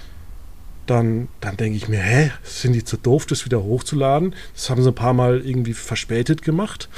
dann, 0.86 1.28
dann 1.40 1.56
denke 1.56 1.76
ich 1.76 1.88
mir, 1.88 2.00
hä, 2.00 2.30
sind 2.42 2.72
die 2.72 2.84
zu 2.84 2.96
doof, 2.96 3.26
das 3.26 3.44
wieder 3.44 3.62
hochzuladen? 3.62 4.34
Das 4.54 4.70
haben 4.70 4.82
sie 4.82 4.90
ein 4.90 4.94
paar 4.94 5.12
Mal 5.12 5.40
irgendwie 5.44 5.74
verspätet 5.74 6.42
gemacht. 6.42 6.88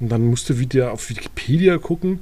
Und 0.00 0.10
dann 0.10 0.26
musste 0.26 0.58
wieder 0.58 0.92
auf 0.92 1.08
Wikipedia 1.08 1.78
gucken. 1.78 2.20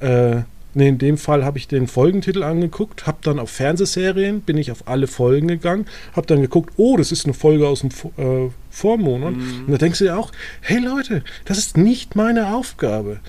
Äh, 0.00 0.42
nee, 0.74 0.88
in 0.88 0.98
dem 0.98 1.16
Fall 1.16 1.44
habe 1.44 1.58
ich 1.58 1.68
den 1.68 1.86
Folgentitel 1.86 2.42
angeguckt, 2.42 3.06
habe 3.06 3.18
dann 3.22 3.38
auf 3.38 3.50
Fernsehserien, 3.50 4.42
bin 4.42 4.58
ich 4.58 4.70
auf 4.70 4.86
alle 4.88 5.06
Folgen 5.06 5.48
gegangen, 5.48 5.86
habe 6.14 6.26
dann 6.26 6.42
geguckt, 6.42 6.74
oh, 6.76 6.96
das 6.96 7.12
ist 7.12 7.24
eine 7.24 7.34
Folge 7.34 7.66
aus 7.66 7.80
dem 7.80 7.90
äh, 8.18 8.50
Vormonat. 8.70 9.36
Mhm. 9.36 9.64
Und 9.66 9.72
da 9.72 9.78
denkst 9.78 10.00
du 10.00 10.04
dir 10.04 10.18
auch, 10.18 10.32
hey 10.60 10.78
Leute, 10.78 11.22
das 11.44 11.58
ist 11.58 11.76
nicht 11.76 12.16
meine 12.16 12.54
Aufgabe. 12.54 13.20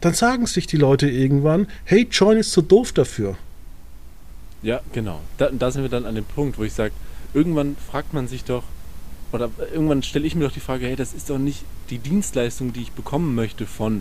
Dann 0.00 0.12
sagen 0.12 0.46
sich 0.46 0.66
die 0.66 0.76
Leute 0.76 1.08
irgendwann, 1.08 1.66
hey, 1.84 2.06
Join 2.10 2.36
ist 2.36 2.52
zu 2.52 2.60
doof 2.60 2.92
dafür. 2.92 3.38
Ja, 4.64 4.80
genau. 4.92 5.20
Da, 5.36 5.50
da 5.50 5.70
sind 5.70 5.82
wir 5.82 5.90
dann 5.90 6.06
an 6.06 6.14
dem 6.14 6.24
Punkt, 6.24 6.58
wo 6.58 6.64
ich 6.64 6.72
sage, 6.72 6.92
irgendwann 7.34 7.76
fragt 7.76 8.14
man 8.14 8.26
sich 8.26 8.44
doch, 8.44 8.64
oder 9.30 9.50
irgendwann 9.72 10.02
stelle 10.02 10.26
ich 10.26 10.34
mir 10.34 10.44
doch 10.44 10.52
die 10.52 10.60
Frage, 10.60 10.86
hey, 10.86 10.96
das 10.96 11.12
ist 11.12 11.28
doch 11.28 11.38
nicht 11.38 11.64
die 11.90 11.98
Dienstleistung, 11.98 12.72
die 12.72 12.80
ich 12.80 12.92
bekommen 12.92 13.34
möchte 13.34 13.66
von 13.66 14.00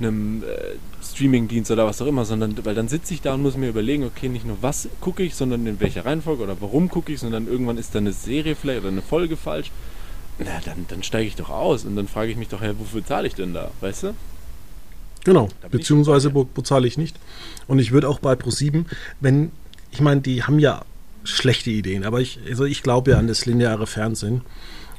einem 0.00 0.42
äh, 0.42 0.46
Streaming-Dienst 1.00 1.70
oder 1.70 1.86
was 1.86 2.02
auch 2.02 2.06
immer, 2.06 2.24
sondern 2.24 2.56
weil 2.64 2.74
dann 2.74 2.88
sitze 2.88 3.14
ich 3.14 3.20
da 3.20 3.34
und 3.34 3.42
muss 3.42 3.56
mir 3.56 3.68
überlegen, 3.68 4.02
okay, 4.02 4.28
nicht 4.28 4.44
nur 4.44 4.56
was 4.60 4.88
gucke 5.00 5.22
ich, 5.22 5.36
sondern 5.36 5.64
in 5.68 5.78
welcher 5.78 6.04
Reihenfolge 6.04 6.42
oder 6.42 6.56
warum 6.60 6.88
gucke 6.88 7.12
ich, 7.12 7.20
sondern 7.20 7.46
irgendwann 7.46 7.78
ist 7.78 7.94
da 7.94 8.00
eine 8.00 8.12
Serie 8.12 8.56
vielleicht 8.56 8.80
oder 8.80 8.88
eine 8.88 9.02
Folge 9.02 9.36
falsch. 9.36 9.70
Na, 10.40 10.60
dann, 10.64 10.86
dann 10.88 11.04
steige 11.04 11.28
ich 11.28 11.36
doch 11.36 11.50
aus 11.50 11.84
und 11.84 11.94
dann 11.94 12.08
frage 12.08 12.32
ich 12.32 12.36
mich 12.36 12.48
doch, 12.48 12.60
hey, 12.60 12.74
wofür 12.76 13.06
zahle 13.06 13.28
ich 13.28 13.36
denn 13.36 13.54
da, 13.54 13.70
weißt 13.80 14.02
du? 14.02 14.14
Genau, 15.24 15.48
beziehungsweise 15.70 16.34
wo, 16.34 16.48
wo 16.54 16.62
zahle 16.62 16.86
ich 16.88 16.98
nicht. 16.98 17.16
Und 17.66 17.78
ich 17.78 17.92
würde 17.92 18.08
auch 18.08 18.18
bei 18.18 18.34
Pro7, 18.34 18.84
wenn 19.20 19.52
ich 19.94 20.00
meine, 20.00 20.22
die 20.22 20.42
haben 20.42 20.58
ja 20.58 20.84
schlechte 21.22 21.70
Ideen, 21.70 22.02
aber 22.04 22.20
ich, 22.20 22.40
also 22.48 22.64
ich 22.64 22.82
glaube 22.82 23.12
ja 23.12 23.18
an 23.18 23.28
das 23.28 23.46
lineare 23.46 23.86
Fernsehen. 23.86 24.40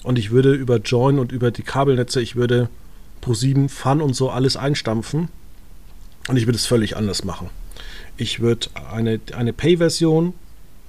Und 0.03 0.17
ich 0.17 0.31
würde 0.31 0.53
über 0.53 0.77
Join 0.77 1.19
und 1.19 1.33
über 1.33 1.51
die 1.51 1.63
Kabelnetze, 1.63 2.21
ich 2.21 2.37
würde 2.37 2.69
Pro7, 3.21 3.67
Fun 3.67 4.01
und 4.01 4.15
so 4.15 4.29
alles 4.29 4.55
einstampfen. 4.55 5.27
Und 6.29 6.37
ich 6.37 6.47
würde 6.47 6.55
es 6.55 6.65
völlig 6.65 6.95
anders 6.95 7.25
machen. 7.25 7.49
Ich 8.15 8.39
würde 8.39 8.69
eine, 8.89 9.19
eine 9.35 9.51
Pay-Version 9.51 10.33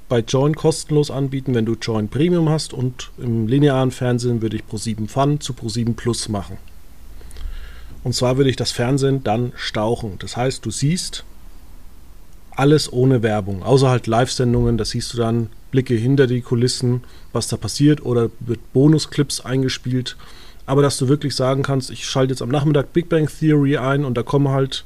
bei 0.09 0.21
Join 0.21 0.55
kostenlos 0.55 1.11
anbieten, 1.11 1.53
wenn 1.57 1.67
du 1.67 1.75
Join 1.75 2.07
Premium 2.07 2.49
hast. 2.49 2.73
Und 2.73 3.11
im 3.19 3.49
linearen 3.49 3.91
Fernsehen 3.91 4.41
würde 4.41 4.57
ich 4.57 4.63
Pro7 4.63 5.09
Fun 5.09 5.41
zu 5.41 5.53
Pro7 5.53 5.95
Plus 5.95 6.29
machen. 6.29 6.59
Und 8.05 8.15
zwar 8.15 8.37
würde 8.37 8.51
ich 8.51 8.57
das 8.57 8.71
Fernsehen 8.71 9.25
dann 9.25 9.53
stauchen. 9.57 10.17
Das 10.21 10.37
heißt, 10.37 10.65
du 10.65 10.71
siehst 10.71 11.25
alles 12.57 12.93
ohne 12.93 13.23
Werbung, 13.23 13.63
außer 13.63 13.89
halt 13.89 14.07
Live-Sendungen, 14.07 14.79
da 14.79 14.85
siehst 14.85 15.13
du 15.13 15.19
dann 15.19 15.49
Blicke 15.71 15.95
hinter 15.95 16.27
die 16.27 16.41
Kulissen, 16.41 17.05
was 17.33 17.49
da 17.49 17.57
passiert 17.57 18.05
oder 18.05 18.31
wird 18.41 18.73
Bonusclips 18.73 19.41
eingespielt. 19.41 20.17
Aber 20.65 20.83
dass 20.83 20.99
du 20.99 21.09
wirklich 21.09 21.37
sagen 21.37 21.63
kannst, 21.63 21.91
ich 21.91 22.07
schalte 22.07 22.33
jetzt 22.33 22.43
am 22.43 22.49
Nachmittag 22.49 22.93
Big 22.93 23.09
Bang 23.09 23.29
Theory 23.29 23.77
ein 23.77 24.05
und 24.05 24.17
da 24.17 24.23
kommen 24.23 24.49
halt 24.49 24.85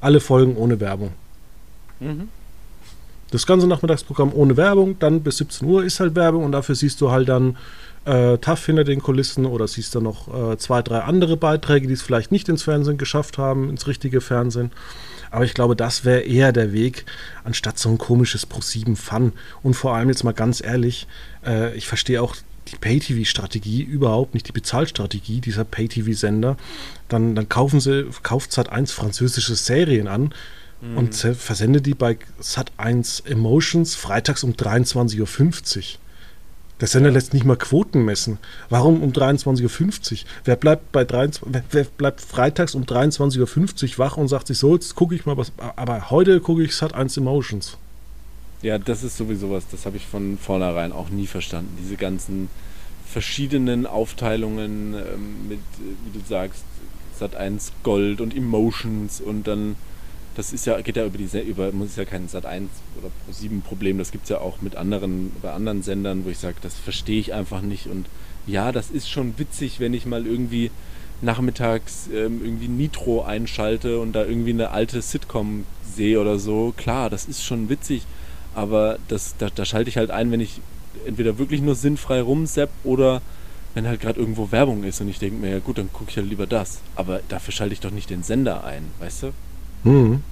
alle 0.00 0.20
Folgen 0.20 0.56
ohne 0.56 0.80
Werbung. 0.80 1.12
Mhm. 2.00 2.28
Das 3.30 3.46
ganze 3.46 3.66
Nachmittagsprogramm 3.66 4.32
ohne 4.34 4.56
Werbung, 4.56 4.98
dann 4.98 5.22
bis 5.22 5.38
17 5.38 5.66
Uhr 5.68 5.84
ist 5.84 6.00
halt 6.00 6.14
Werbung 6.14 6.44
und 6.44 6.52
dafür 6.52 6.74
siehst 6.74 7.00
du 7.00 7.10
halt 7.10 7.28
dann 7.28 7.56
äh, 8.08 8.38
Tough 8.38 8.64
hinter 8.64 8.84
den 8.84 9.02
Kulissen 9.02 9.44
oder 9.44 9.68
siehst 9.68 9.94
du 9.94 10.00
noch 10.00 10.52
äh, 10.52 10.56
zwei, 10.56 10.82
drei 10.82 11.00
andere 11.00 11.36
Beiträge, 11.36 11.86
die 11.86 11.92
es 11.92 12.02
vielleicht 12.02 12.32
nicht 12.32 12.48
ins 12.48 12.62
Fernsehen 12.62 12.96
geschafft 12.96 13.38
haben, 13.38 13.68
ins 13.68 13.86
richtige 13.86 14.20
Fernsehen. 14.20 14.72
Aber 15.30 15.44
ich 15.44 15.52
glaube, 15.52 15.76
das 15.76 16.06
wäre 16.06 16.20
eher 16.20 16.52
der 16.52 16.72
Weg, 16.72 17.04
anstatt 17.44 17.78
so 17.78 17.90
ein 17.90 17.98
komisches 17.98 18.48
Pro7 18.48 18.96
Fun. 18.96 19.32
Und 19.62 19.74
vor 19.74 19.94
allem 19.94 20.08
jetzt 20.08 20.24
mal 20.24 20.32
ganz 20.32 20.62
ehrlich, 20.64 21.06
äh, 21.46 21.76
ich 21.76 21.86
verstehe 21.86 22.22
auch 22.22 22.34
die 22.68 22.76
Pay-TV-Strategie 22.76 23.82
überhaupt 23.82 24.32
nicht, 24.32 24.48
die 24.48 24.52
Bezahlstrategie 24.52 25.40
dieser 25.40 25.64
Pay-TV-Sender. 25.64 26.56
Dann, 27.08 27.34
dann 27.34 27.48
kaufen 27.48 27.80
sie, 27.80 28.06
kauft 28.22 28.52
Sat1 28.52 28.92
französische 28.92 29.54
Serien 29.54 30.08
an 30.08 30.32
mhm. 30.80 30.96
und 30.96 31.14
versendet 31.14 31.84
die 31.84 31.94
bei 31.94 32.16
Sat1 32.42 33.26
Emotions 33.26 33.96
freitags 33.96 34.44
um 34.44 34.52
23.50 34.52 35.18
Uhr. 35.20 35.98
Der 36.80 36.86
Sender 36.86 37.10
lässt 37.10 37.34
nicht 37.34 37.44
mal 37.44 37.56
Quoten 37.56 38.04
messen. 38.04 38.38
Warum 38.68 39.02
um 39.02 39.10
23.50 39.10 40.12
Uhr? 40.12 40.18
Wer 40.44 40.56
bleibt 40.56 40.92
bei 40.92 41.04
23, 41.04 41.62
wer 41.70 41.84
bleibt 41.84 42.20
freitags 42.20 42.74
um 42.74 42.84
23.50 42.84 43.92
Uhr 43.92 43.98
wach 43.98 44.16
und 44.16 44.28
sagt 44.28 44.46
sich 44.46 44.58
so, 44.58 44.74
jetzt 44.74 44.94
gucke 44.94 45.14
ich 45.14 45.26
mal 45.26 45.36
was. 45.36 45.52
Aber 45.76 46.10
heute 46.10 46.40
gucke 46.40 46.62
ich 46.62 46.74
Sat 46.74 46.94
1 46.94 47.16
Emotions. 47.16 47.76
Ja, 48.62 48.78
das 48.78 49.02
ist 49.02 49.16
sowieso 49.16 49.50
was, 49.50 49.68
das 49.68 49.86
habe 49.86 49.96
ich 49.96 50.06
von 50.06 50.38
vornherein 50.38 50.92
auch 50.92 51.10
nie 51.10 51.26
verstanden. 51.26 51.76
Diese 51.80 51.96
ganzen 51.96 52.48
verschiedenen 53.06 53.86
Aufteilungen 53.86 54.94
ähm, 54.94 55.48
mit, 55.48 55.58
äh, 55.58 55.94
wie 56.04 56.18
du 56.18 56.24
sagst, 56.28 56.64
Sat 57.18 57.34
1 57.34 57.72
Gold 57.82 58.20
und 58.20 58.36
Emotions 58.36 59.20
und 59.20 59.48
dann 59.48 59.74
das 60.38 60.52
ist 60.52 60.66
ja, 60.66 60.80
geht 60.80 60.96
ja 60.96 61.04
über 61.04 61.18
die 61.18 61.24
über, 61.40 61.72
muss 61.72 61.96
ja 61.96 62.04
kein 62.04 62.28
Sat 62.28 62.46
1 62.46 62.70
oder 62.96 63.10
Pro 63.24 63.32
7 63.32 63.60
Problem, 63.60 63.98
das 63.98 64.12
gibt 64.12 64.22
es 64.24 64.30
ja 64.30 64.38
auch 64.38 64.62
mit 64.62 64.76
anderen, 64.76 65.32
bei 65.42 65.50
anderen 65.50 65.82
Sendern, 65.82 66.24
wo 66.24 66.28
ich 66.28 66.38
sage, 66.38 66.58
das 66.62 66.76
verstehe 66.76 67.18
ich 67.18 67.34
einfach 67.34 67.60
nicht. 67.60 67.88
Und 67.88 68.06
ja, 68.46 68.70
das 68.70 68.90
ist 68.90 69.10
schon 69.10 69.36
witzig, 69.36 69.80
wenn 69.80 69.94
ich 69.94 70.06
mal 70.06 70.28
irgendwie 70.28 70.70
nachmittags 71.22 72.08
ähm, 72.14 72.40
irgendwie 72.44 72.68
Nitro 72.68 73.24
einschalte 73.24 73.98
und 73.98 74.12
da 74.12 74.24
irgendwie 74.24 74.50
eine 74.50 74.70
alte 74.70 75.02
Sitcom 75.02 75.64
sehe 75.82 76.20
oder 76.20 76.38
so. 76.38 76.72
Klar, 76.76 77.10
das 77.10 77.24
ist 77.24 77.44
schon 77.44 77.68
witzig, 77.68 78.04
aber 78.54 79.00
das, 79.08 79.34
da, 79.38 79.48
da 79.52 79.64
schalte 79.64 79.90
ich 79.90 79.96
halt 79.96 80.12
ein, 80.12 80.30
wenn 80.30 80.40
ich 80.40 80.60
entweder 81.04 81.38
wirklich 81.38 81.62
nur 81.62 81.74
sinnfrei 81.74 82.20
rumsepp 82.20 82.70
oder 82.84 83.22
wenn 83.74 83.88
halt 83.88 84.00
gerade 84.00 84.20
irgendwo 84.20 84.52
Werbung 84.52 84.84
ist 84.84 85.00
und 85.00 85.08
ich 85.08 85.18
denke 85.18 85.40
mir, 85.40 85.50
ja 85.50 85.58
gut, 85.58 85.78
dann 85.78 85.92
gucke 85.92 86.10
ich 86.10 86.16
halt 86.16 86.28
lieber 86.28 86.46
das. 86.46 86.78
Aber 86.94 87.22
dafür 87.28 87.52
schalte 87.52 87.72
ich 87.72 87.80
doch 87.80 87.90
nicht 87.90 88.08
den 88.08 88.22
Sender 88.22 88.62
ein, 88.62 88.84
weißt 89.00 89.24
du? 89.24 89.32
Mhm. 89.84 90.22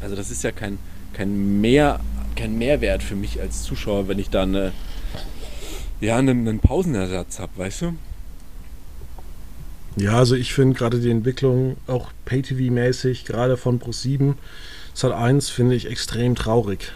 Also 0.00 0.16
das 0.16 0.30
ist 0.30 0.42
ja 0.42 0.52
kein, 0.52 0.78
kein, 1.12 1.60
Mehr, 1.60 2.00
kein 2.36 2.56
Mehrwert 2.58 3.02
für 3.02 3.16
mich 3.16 3.40
als 3.40 3.62
Zuschauer, 3.62 4.08
wenn 4.08 4.18
ich 4.18 4.30
da 4.30 4.42
eine, 4.42 4.72
ja, 6.00 6.18
einen, 6.18 6.48
einen 6.48 6.60
Pausenersatz 6.60 7.38
habe, 7.38 7.52
weißt 7.56 7.82
du? 7.82 7.94
Ja, 9.96 10.18
also 10.18 10.34
ich 10.34 10.54
finde 10.54 10.76
gerade 10.76 11.00
die 11.00 11.10
Entwicklung 11.10 11.76
auch 11.86 12.10
Pay-TV-mäßig, 12.24 13.24
gerade 13.24 13.56
von 13.56 13.78
Pro7, 13.78 14.34
Sat 14.94 15.12
1, 15.12 15.50
finde 15.50 15.74
ich 15.74 15.86
extrem 15.86 16.34
traurig. 16.34 16.92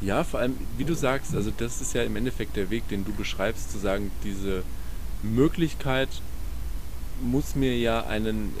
Ja, 0.00 0.22
vor 0.22 0.40
allem, 0.40 0.56
wie 0.76 0.84
du 0.84 0.94
sagst, 0.94 1.34
also 1.34 1.52
das 1.56 1.80
ist 1.80 1.94
ja 1.94 2.04
im 2.04 2.14
Endeffekt 2.16 2.56
der 2.56 2.70
Weg, 2.70 2.88
den 2.88 3.04
du 3.04 3.12
beschreibst, 3.12 3.72
zu 3.72 3.78
sagen, 3.78 4.10
diese 4.24 4.62
Möglichkeit 5.22 6.08
muss 7.22 7.54
mir 7.54 7.76
ja 7.76 8.06
einen, 8.06 8.52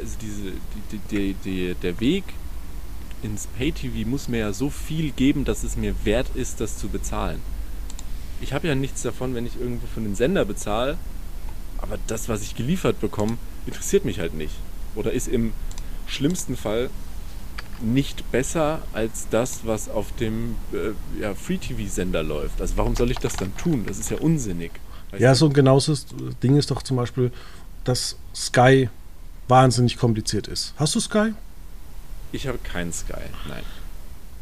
also 0.00 0.16
diese, 0.20 0.52
die, 0.92 0.98
die, 1.10 1.34
die, 1.44 1.74
der 1.74 2.00
Weg 2.00 2.24
ins 3.22 3.46
Pay-TV 3.46 4.08
muss 4.08 4.28
mir 4.28 4.38
ja 4.38 4.52
so 4.52 4.70
viel 4.70 5.10
geben, 5.10 5.44
dass 5.44 5.64
es 5.64 5.76
mir 5.76 5.94
wert 6.04 6.28
ist, 6.34 6.60
das 6.60 6.78
zu 6.78 6.88
bezahlen. 6.88 7.40
Ich 8.40 8.52
habe 8.52 8.68
ja 8.68 8.74
nichts 8.74 9.02
davon, 9.02 9.34
wenn 9.34 9.46
ich 9.46 9.60
irgendwo 9.60 9.86
für 9.86 10.00
einen 10.00 10.14
Sender 10.14 10.44
bezahle, 10.44 10.96
aber 11.78 11.98
das, 12.06 12.28
was 12.28 12.42
ich 12.42 12.54
geliefert 12.54 13.00
bekomme, 13.00 13.38
interessiert 13.66 14.04
mich 14.04 14.20
halt 14.20 14.34
nicht. 14.34 14.54
Oder 14.94 15.12
ist 15.12 15.28
im 15.28 15.52
schlimmsten 16.06 16.56
Fall 16.56 16.90
nicht 17.80 18.30
besser 18.32 18.82
als 18.92 19.28
das, 19.30 19.60
was 19.64 19.88
auf 19.88 20.06
dem 20.16 20.56
äh, 20.72 21.20
ja, 21.20 21.34
Free-TV-Sender 21.34 22.22
läuft. 22.22 22.60
Also 22.60 22.76
warum 22.76 22.96
soll 22.96 23.10
ich 23.10 23.18
das 23.18 23.36
dann 23.36 23.56
tun? 23.56 23.84
Das 23.86 23.98
ist 23.98 24.10
ja 24.10 24.18
unsinnig. 24.18 24.72
Ja, 25.16 25.34
so 25.34 25.46
ein 25.46 25.52
genaues 25.52 26.06
Ding 26.42 26.56
ist 26.56 26.70
doch 26.70 26.82
zum 26.82 26.96
Beispiel, 26.96 27.30
dass 27.88 28.16
Sky 28.34 28.88
wahnsinnig 29.48 29.96
kompliziert 29.96 30.46
ist. 30.46 30.74
Hast 30.76 30.94
du 30.94 31.00
Sky? 31.00 31.32
Ich 32.32 32.46
habe 32.46 32.58
keinen 32.58 32.92
Sky, 32.92 33.14
nein. 33.48 33.62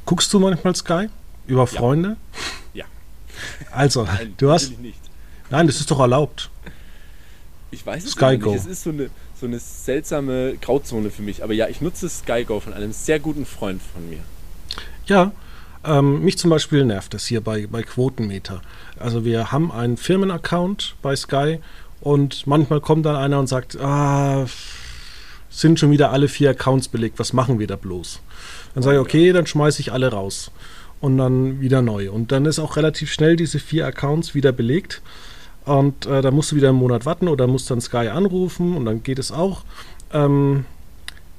Guckst 0.05 0.33
du 0.33 0.41
manchmal 0.41 0.75
Sky? 0.75 1.09
Über 1.47 1.61
ja. 1.61 1.67
Freunde? 1.67 2.17
Ja. 2.75 2.85
Also, 3.71 4.05
nein, 4.05 4.35
du 4.37 4.51
hast. 4.51 4.79
Nicht. 4.81 4.99
Nein, 5.51 5.67
das 5.67 5.79
ist 5.79 5.91
doch 5.91 6.01
erlaubt. 6.01 6.51
Ich 7.71 7.87
weiß 7.87 8.05
es 8.05 8.13
Sky 8.13 8.33
nicht. 8.33 8.43
Go. 8.43 8.55
Es 8.55 8.67
ist 8.67 8.83
so 8.83 8.91
eine, 8.91 9.11
so 9.39 9.47
eine 9.47 9.59
seltsame 9.59 10.57
Grauzone 10.61 11.11
für 11.11 11.23
mich. 11.23 11.45
Aber 11.45 11.53
ja, 11.53 11.69
ich 11.69 11.81
nutze 11.81 12.09
SkyGo 12.09 12.61
von 12.61 12.73
einem 12.73 12.93
sehr 12.93 13.21
guten 13.21 13.47
Freund 13.47 13.81
von 13.83 14.09
mir. 14.09 14.21
Ja, 15.07 15.33
ähm, 15.85 16.23
mich 16.23 16.39
zum 16.39 16.51
Beispiel 16.51 16.85
nervt 16.85 17.15
das 17.15 17.27
hier 17.27 17.41
bei, 17.41 17.67
bei 17.67 17.83
Quotenmeter. 17.83 18.63
Also 18.99 19.25
wir 19.25 19.53
haben 19.53 19.71
einen 19.71 19.97
Firmenaccount 19.97 20.97
bei 21.03 21.15
Sky 21.15 21.61
und 22.07 22.47
manchmal 22.47 22.81
kommt 22.81 23.05
dann 23.05 23.17
einer 23.17 23.41
und 23.41 23.49
sagt, 23.49 23.81
ah, 23.81 24.47
sind 25.51 25.81
schon 25.81 25.91
wieder 25.91 26.13
alle 26.13 26.29
vier 26.29 26.51
Accounts 26.51 26.87
belegt, 26.87 27.19
was 27.19 27.33
machen 27.33 27.59
wir 27.59 27.67
da 27.67 27.75
bloß? 27.75 28.21
Dann 28.75 28.85
sage 28.85 28.99
ich, 28.99 29.01
okay, 29.01 29.33
dann 29.33 29.45
schmeiße 29.45 29.81
ich 29.81 29.91
alle 29.93 30.13
raus 30.13 30.53
und 31.01 31.19
dann 31.19 31.61
wieder 31.61 31.83
neu. 31.83 32.13
Und 32.13 32.31
dann 32.31 32.47
ist 32.47 32.61
auch 32.61 32.77
relativ 32.77 33.11
schnell 33.11 33.35
diese 33.35 33.59
vier 33.59 33.87
Accounts 33.87 34.37
wieder 34.37 34.53
belegt. 34.53 35.03
Und 35.65 36.07
äh, 36.07 36.23
da 36.23 36.31
musst 36.31 36.53
du 36.53 36.57
wieder 36.57 36.69
einen 36.69 36.79
Monat 36.79 37.07
warten 37.07 37.27
oder 37.27 37.49
musst 37.49 37.73
dann 37.73 37.81
Sky 37.81 38.07
anrufen 38.07 38.77
und 38.77 38.85
dann 38.85 39.03
geht 39.03 39.19
es 39.19 39.33
auch. 39.33 39.65
Ähm, 40.13 40.65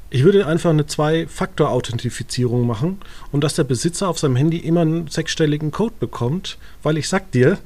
ich 0.09 0.25
würde 0.25 0.47
einfach 0.47 0.71
eine 0.71 0.85
Zwei-Faktor-Authentifizierung 0.85 2.67
machen 2.67 2.99
und 3.31 3.41
dass 3.41 3.53
der 3.53 3.63
Besitzer 3.63 4.09
auf 4.09 4.19
seinem 4.19 4.35
Handy 4.35 4.57
immer 4.57 4.81
einen 4.81 5.07
sechsstelligen 5.07 5.71
Code 5.71 5.95
bekommt, 5.97 6.57
weil 6.83 6.97
ich 6.97 7.07
sag 7.07 7.31
dir, 7.31 7.57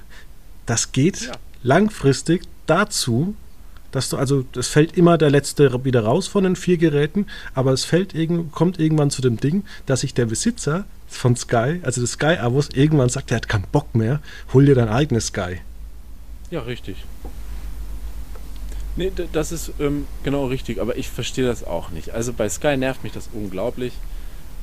das 0.67 0.91
geht 0.91 1.21
ja. 1.21 1.31
langfristig 1.63 2.43
dazu, 2.65 3.35
dass 3.91 4.09
du, 4.09 4.17
also 4.17 4.45
es 4.55 4.67
fällt 4.67 4.97
immer 4.97 5.17
der 5.17 5.29
letzte 5.29 5.83
wieder 5.83 6.03
raus 6.03 6.27
von 6.27 6.43
den 6.43 6.55
vier 6.55 6.77
Geräten, 6.77 7.27
aber 7.53 7.71
es 7.71 7.83
fällt 7.83 8.13
kommt 8.51 8.79
irgendwann 8.79 9.11
zu 9.11 9.21
dem 9.21 9.37
Ding, 9.37 9.63
dass 9.85 10.01
sich 10.01 10.13
der 10.13 10.25
Besitzer 10.25 10.85
von 11.07 11.35
Sky, 11.35 11.81
also 11.83 12.01
des 12.01 12.13
Sky-Abos, 12.13 12.69
irgendwann 12.73 13.09
sagt, 13.09 13.31
er 13.31 13.37
hat 13.37 13.49
keinen 13.49 13.65
Bock 13.71 13.93
mehr, 13.93 14.21
hol 14.53 14.65
dir 14.65 14.75
dein 14.75 14.89
eigenes 14.89 15.27
Sky. 15.27 15.57
Ja, 16.49 16.61
richtig. 16.61 16.97
Nee, 18.95 19.11
das 19.31 19.51
ist 19.51 19.71
ähm, 19.79 20.05
genau 20.23 20.47
richtig, 20.47 20.81
aber 20.81 20.97
ich 20.97 21.09
verstehe 21.09 21.45
das 21.45 21.63
auch 21.63 21.91
nicht. 21.91 22.11
Also 22.11 22.33
bei 22.33 22.49
Sky 22.49 22.75
nervt 22.75 23.03
mich 23.03 23.13
das 23.13 23.29
unglaublich. 23.31 23.93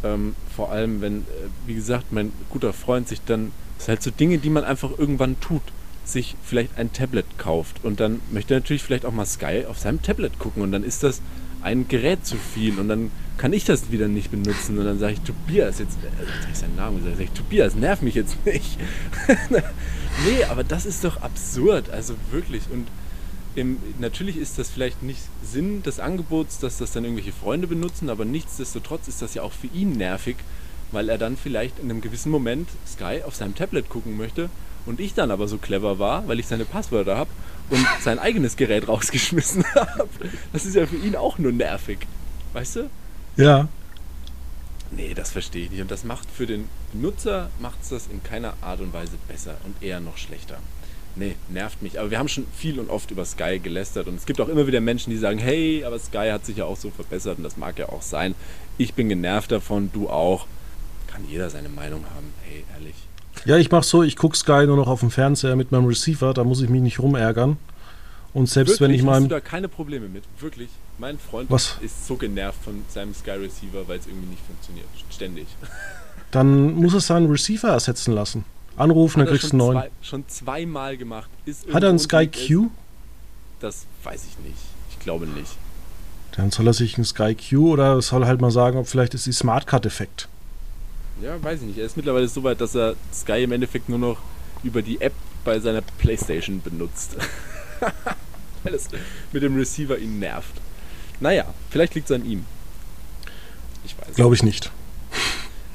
Ähm, 0.05 0.36
vor 0.55 0.70
allem, 0.70 1.01
wenn, 1.01 1.20
äh, 1.20 1.49
wie 1.66 1.74
gesagt, 1.74 2.12
mein 2.12 2.32
guter 2.51 2.72
Freund 2.72 3.09
sich 3.09 3.20
dann, 3.24 3.53
das 3.76 3.86
sind 3.86 3.94
halt 3.94 4.03
so 4.03 4.11
Dinge, 4.11 4.38
die 4.38 4.51
man 4.51 4.64
einfach 4.64 4.90
irgendwann 4.99 5.40
tut, 5.40 5.62
sich 6.09 6.37
vielleicht 6.43 6.77
ein 6.77 6.93
Tablet 6.93 7.27
kauft 7.39 7.85
und 7.85 8.01
dann 8.01 8.21
möchte 8.31 8.55
er 8.55 8.61
natürlich 8.61 8.83
vielleicht 8.83 9.05
auch 9.05 9.13
mal 9.13 9.27
Sky 9.27 9.65
auf 9.69 9.79
seinem 9.79 10.03
Tablet 10.03 10.39
gucken 10.39 10.63
und 10.63 10.73
dann 10.73 10.85
ist 10.85 11.03
das 11.03 11.21
ein 11.61 11.89
Gerät 11.89 12.25
zu 12.25 12.37
viel 12.37 12.79
und 12.79 12.89
dann 12.89 13.11
kann 13.37 13.53
ich 13.53 13.65
das 13.65 13.91
wieder 13.91 14.09
nicht 14.09 14.31
benutzen 14.31 14.79
und 14.79 14.85
dann 14.85 14.99
sage 14.99 15.15
ich 15.15 15.21
Tobias 15.21 15.79
jetzt, 15.79 15.99
äh, 15.99 16.25
sag 16.43 16.51
ich 16.51 16.59
seinen 16.59 16.77
Namen 16.77 16.99
gesagt, 16.99 17.17
sag 17.17 17.25
ich 17.25 17.31
Tobias, 17.33 17.75
nerv 17.75 18.03
mich 18.03 18.15
jetzt 18.15 18.45
nicht. 18.45 18.79
Nee, 20.27 20.45
aber 20.45 20.65
das 20.65 20.85
ist 20.85 21.05
doch 21.05 21.19
absurd, 21.19 21.91
also 21.91 22.15
wirklich. 22.33 22.65
Und 22.73 22.89
im, 23.55 23.79
natürlich 23.99 24.37
ist 24.37 24.59
das 24.59 24.69
vielleicht 24.69 25.03
nicht 25.03 25.21
Sinn 25.45 25.83
des 25.83 26.01
Angebots, 26.01 26.59
dass 26.59 26.79
das 26.79 26.93
dann 26.93 27.05
irgendwelche 27.05 27.33
Freunde 27.33 27.67
benutzen, 27.67 28.11
aber 28.11 28.25
nichtsdestotrotz 28.25 29.07
ist 29.09 29.23
das 29.23 29.35
ja 29.35 29.43
auch 29.43 29.53
für 29.53 29.69
ihn 29.69 29.93
nervig, 29.93 30.37
weil 30.91 31.09
er 31.09 31.19
dann 31.19 31.37
vielleicht 31.37 31.79
in 31.79 31.91
einem 31.91 32.01
gewissen 32.01 32.31
Moment 32.31 32.69
Sky 32.87 33.23
auf 33.25 33.37
seinem 33.37 33.55
Tablet 33.55 33.89
gucken 33.89 34.17
möchte 34.17 34.51
und 34.87 35.01
ich 35.01 35.14
dann 35.14 35.31
aber 35.31 35.49
so 35.49 35.59
clever 35.59 35.99
war, 35.99 36.26
weil 36.29 36.41
ich 36.41 36.47
seine 36.47 36.64
Passwörter 36.64 37.16
habe 37.16 37.31
und 37.70 37.87
sein 38.01 38.18
eigenes 38.18 38.57
Gerät 38.57 38.89
rausgeschmissen 38.89 39.64
habe. 39.74 40.09
Das 40.53 40.64
ist 40.64 40.74
ja 40.74 40.87
für 40.87 40.97
ihn 40.97 41.16
auch 41.16 41.39
nur 41.39 41.53
nervig. 41.53 41.99
Weißt 42.53 42.76
du? 42.76 42.91
Ja. 43.37 43.68
Nee, 44.91 45.12
das 45.14 45.31
verstehe 45.31 45.64
ich 45.64 45.70
nicht. 45.70 45.83
Und 45.83 45.91
das 45.91 46.05
macht 46.05 46.29
für 46.31 46.47
den 46.47 46.68
Nutzer 46.93 47.51
macht 47.61 47.83
es 47.83 47.91
das 47.91 48.07
in 48.07 48.22
keiner 48.22 48.55
Art 48.62 48.81
und 48.81 48.93
Weise 48.93 49.12
besser 49.29 49.57
und 49.64 49.83
eher 49.83 50.01
noch 50.01 50.16
schlechter. 50.16 50.59
Nee, 51.14 51.35
nervt 51.49 51.83
mich. 51.83 51.99
Aber 51.99 52.11
wir 52.11 52.18
haben 52.18 52.29
schon 52.29 52.47
viel 52.57 52.79
und 52.79 52.91
oft 52.91 53.11
über 53.11 53.24
Sky 53.24 53.59
gelästert 53.59 54.07
und 54.07 54.14
es 54.14 54.24
gibt 54.24 54.41
auch 54.41 54.49
immer 54.49 54.66
wieder 54.66 54.81
Menschen, 54.81 55.11
die 55.11 55.18
sagen, 55.18 55.39
hey, 55.39 55.85
aber 55.85 55.99
Sky 55.99 56.31
hat 56.31 56.47
sich 56.47 56.59
ja 56.59 56.64
auch 56.64 56.76
so 56.76 56.91
verbessert 56.91 57.39
und 57.39 57.45
das 57.45 57.57
mag 57.57 57.79
ja 57.79 57.89
auch 57.89 58.03
sein. 58.03 58.35
Ich 58.79 58.95
bin 58.95 59.09
genervt 59.09 59.51
davon, 59.51 59.91
du 59.93 60.09
auch. 60.09 60.47
Kann 61.09 61.29
jeder 61.29 61.51
seine 61.51 61.68
Meinung 61.68 62.05
haben, 62.14 62.33
hey, 62.45 62.64
ehrlich. 62.74 63.08
Ja, 63.49 63.57
ich 63.57 63.70
mach 63.70 63.82
so, 63.82 64.03
ich 64.03 64.16
gucke 64.16 64.36
Sky 64.36 64.66
nur 64.66 64.76
noch 64.76 64.88
auf 64.88 65.01
dem 65.01 65.11
Fernseher 65.11 65.57
mit 65.57 65.72
meinem 65.72 65.86
Receiver, 65.86 66.34
da 66.34 66.44
muss 66.44 66.61
ich 66.61 66.68
mich 66.68 66.82
nicht 66.82 66.99
rumärgern. 66.99 67.57
Und 68.34 68.46
selbst 68.46 68.72
Wirklich, 68.72 68.80
wenn 68.90 68.94
ich 68.94 69.03
mal. 69.03 69.14
Hast 69.14 69.24
du 69.24 69.28
da 69.28 69.40
keine 69.40 69.68
Probleme 69.68 70.07
mit? 70.07 70.24
Wirklich? 70.38 70.68
Mein 70.99 71.18
Freund 71.18 71.51
Was? 71.51 71.78
ist 71.80 72.07
so 72.07 72.16
genervt 72.16 72.62
von 72.62 72.84
seinem 72.90 73.14
Sky 73.14 73.30
Receiver, 73.30 73.88
weil 73.88 74.01
es 74.01 74.07
irgendwie 74.07 74.26
nicht 74.26 74.42
funktioniert. 74.44 74.86
Ständig. 75.09 75.46
Dann 76.30 76.74
muss 76.74 76.92
es 76.92 77.07
seinen 77.07 77.30
Receiver 77.30 77.68
ersetzen 77.68 78.12
lassen. 78.12 78.44
Anrufen, 78.76 79.20
dann 79.20 79.28
kriegst 79.28 79.44
du 79.44 79.53
einen 79.53 79.59
neuen. 79.59 79.78
Zwei, 79.78 79.90
schon 80.03 80.28
zweimal 80.28 80.99
gemacht. 80.99 81.30
Ist 81.46 81.72
Hat 81.72 81.82
er 81.82 81.88
einen 81.88 81.99
Sky 81.99 82.26
Q? 82.28 82.68
Das 83.61 83.86
weiß 84.05 84.26
ich 84.26 84.44
nicht. 84.44 84.59
Ich 84.90 84.99
glaube 84.99 85.26
nicht. 85.26 85.57
Dann 86.32 86.51
soll 86.51 86.66
er 86.66 86.74
sich 86.74 86.96
einen 86.96 87.07
Sky 87.07 87.34
Q 87.34 87.72
oder 87.72 88.03
soll 88.03 88.26
halt 88.26 88.42
mal 88.42 88.51
sagen, 88.51 88.78
ob 88.78 88.86
vielleicht 88.86 89.14
ist 89.14 89.24
die 89.24 89.32
Smartcard 89.32 89.86
defekt. 89.86 90.28
Ja, 91.23 91.43
weiß 91.43 91.61
ich 91.61 91.66
nicht. 91.69 91.79
Er 91.79 91.87
ist 91.87 91.97
mittlerweile 91.97 92.29
so 92.29 92.43
weit, 92.45 92.61
dass 92.61 92.75
er 92.75 92.95
Sky 93.12 93.43
im 93.45 93.53
Endeffekt 93.53 93.89
nur 93.89 93.99
noch 93.99 94.19
über 94.62 94.83
die 94.83 95.01
App 95.01 95.14
bei 95.45 95.59
seiner 95.59 95.83
Playstation 95.83 96.61
benutzt. 96.62 97.16
Weil 98.64 98.75
es 98.75 98.89
mit 99.33 99.43
dem 99.43 99.57
Receiver 99.57 99.99
ihn 99.99 100.19
nervt. 100.19 100.53
Naja, 101.21 101.47
vielleicht 101.71 101.95
liegt 101.95 102.11
es 102.11 102.14
an 102.14 102.25
ihm. 102.25 102.45
Ich 103.85 103.97
weiß. 103.99 104.14
Glaube 104.14 104.35
ich 104.35 104.43
nicht. 104.43 104.71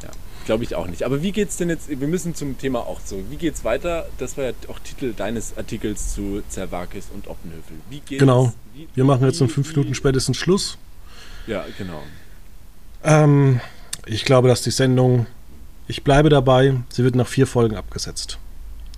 Ja, 0.02 0.10
glaube 0.46 0.64
ich 0.64 0.76
auch 0.76 0.88
nicht. 0.88 1.04
Aber 1.04 1.22
wie 1.22 1.32
geht 1.32 1.50
es 1.50 1.58
denn 1.58 1.70
jetzt? 1.70 1.90
Wir 1.90 2.08
müssen 2.08 2.36
zum 2.36 2.58
Thema 2.58 2.80
auch 2.80 3.00
so. 3.04 3.24
Wie 3.30 3.38
geht 3.38 3.56
es 3.56 3.64
weiter? 3.64 4.08
Das 4.18 4.38
war 4.38 4.46
ja 4.46 4.52
auch 4.68 4.80
Titel 4.80 5.14
deines 5.14 5.58
Artikels 5.58 6.14
zu 6.14 6.44
Zerwakis 6.50 7.08
und 7.14 7.28
Oppenhövel. 7.28 7.78
Wie 7.90 8.00
geht's? 8.00 8.20
Genau. 8.20 8.54
Wie, 8.74 8.88
Wir 8.94 9.04
machen 9.04 9.26
jetzt 9.26 9.42
in 9.42 9.50
fünf 9.50 9.70
Minuten 9.76 9.96
spätestens 9.96 10.38
Schluss. 10.38 10.78
Ja, 11.48 11.66
genau. 11.78 12.04
Ähm, 13.04 13.60
ich 14.06 14.26
glaube, 14.26 14.48
dass 14.48 14.62
die 14.62 14.72
Sendung, 14.72 15.26
ich 15.88 16.04
bleibe 16.04 16.30
dabei, 16.30 16.76
sie 16.90 17.04
wird 17.04 17.16
nach 17.16 17.28
vier 17.28 17.48
Folgen 17.48 17.76
abgesetzt. 17.76 18.38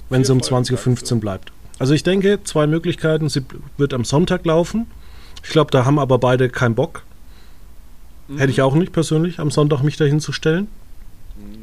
Wenn 0.10 0.22
vier 0.22 0.28
sie 0.28 0.34
um 0.34 0.39
20.15 0.39 1.14
Uhr 1.14 1.20
bleibt. 1.20 1.51
Also 1.80 1.93
ich 1.93 2.03
denke, 2.03 2.39
zwei 2.43 2.68
Möglichkeiten. 2.68 3.30
Sie 3.30 3.43
wird 3.78 3.93
am 3.93 4.06
Sonntag 4.06 4.45
laufen. 4.45 4.88
Ich 5.43 5.49
glaube, 5.49 5.72
da 5.72 5.86
haben 5.86 5.99
aber 5.99 6.18
beide 6.18 6.49
keinen 6.49 6.76
Bock. 6.76 7.03
Mhm. 8.28 8.38
Hätte 8.38 8.51
ich 8.51 8.62
auch 8.62 8.76
nicht 8.76 8.93
persönlich, 8.93 9.39
am 9.39 9.51
Sonntag 9.51 9.84
mich 9.84 9.97
dahin 9.97 10.20
zu 10.20 10.32
stellen. 10.32 10.68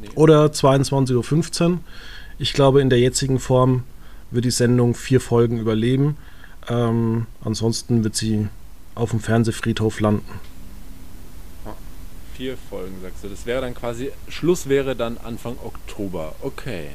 Nee. 0.01 0.09
Oder 0.15 0.45
22.15 0.45 1.71
Uhr. 1.71 1.79
Ich 2.37 2.53
glaube, 2.53 2.81
in 2.81 2.89
der 2.89 2.99
jetzigen 2.99 3.39
Form 3.39 3.83
wird 4.31 4.45
die 4.45 4.51
Sendung 4.51 4.93
vier 4.93 5.19
Folgen 5.19 5.59
überleben. 5.59 6.17
Ähm, 6.67 7.27
ansonsten 7.43 8.03
wird 8.03 8.15
sie 8.15 8.47
auf 8.95 9.11
dem 9.11 9.19
Fernsehfriedhof 9.19 9.99
landen. 9.99 10.39
Vier 12.35 12.57
Folgen, 12.69 12.95
sagst 13.01 13.23
du. 13.23 13.29
Das 13.29 13.45
wäre 13.45 13.61
dann 13.61 13.75
quasi, 13.75 14.11
Schluss 14.27 14.67
wäre 14.67 14.95
dann 14.95 15.17
Anfang 15.17 15.55
Oktober. 15.63 16.33
Okay. 16.41 16.89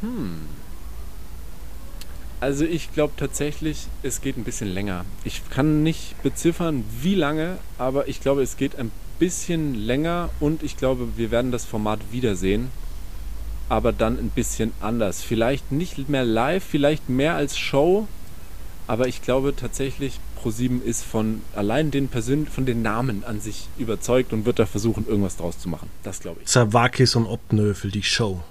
Hm. 0.00 0.48
Also 2.40 2.64
ich 2.64 2.92
glaube 2.92 3.12
tatsächlich, 3.16 3.86
es 4.02 4.20
geht 4.20 4.36
ein 4.36 4.42
bisschen 4.42 4.66
länger. 4.66 5.04
Ich 5.22 5.48
kann 5.48 5.84
nicht 5.84 6.20
beziffern, 6.24 6.84
wie 7.00 7.14
lange, 7.14 7.58
aber 7.78 8.08
ich 8.08 8.20
glaube, 8.20 8.42
es 8.42 8.56
geht 8.56 8.74
ein 8.74 8.90
bisschen 9.20 9.76
länger 9.76 10.30
und 10.40 10.64
ich 10.64 10.76
glaube, 10.76 11.16
wir 11.16 11.30
werden 11.30 11.52
das 11.52 11.64
Format 11.64 12.00
wiedersehen, 12.10 12.72
aber 13.68 13.92
dann 13.92 14.18
ein 14.18 14.30
bisschen 14.30 14.72
anders. 14.80 15.22
Vielleicht 15.22 15.70
nicht 15.70 16.08
mehr 16.08 16.24
live, 16.24 16.64
vielleicht 16.64 17.08
mehr 17.08 17.36
als 17.36 17.56
Show, 17.56 18.08
aber 18.86 19.08
ich 19.08 19.22
glaube 19.22 19.54
tatsächlich, 19.56 20.18
ProSieben 20.36 20.82
ist 20.84 21.04
von 21.04 21.42
allein 21.54 21.90
den 21.90 22.08
Persön 22.08 22.46
von 22.46 22.66
den 22.66 22.82
Namen 22.82 23.24
an 23.24 23.40
sich 23.40 23.68
überzeugt 23.78 24.32
und 24.32 24.44
wird 24.44 24.58
da 24.58 24.66
versuchen, 24.66 25.06
irgendwas 25.06 25.36
draus 25.36 25.58
zu 25.58 25.68
machen. 25.68 25.88
Das 26.02 26.20
glaube 26.20 26.40
ich. 26.42 26.48
Zawakis 26.48 27.14
und 27.14 27.26
Obnöfel, 27.26 27.90
die 27.90 28.02
Show 28.02 28.42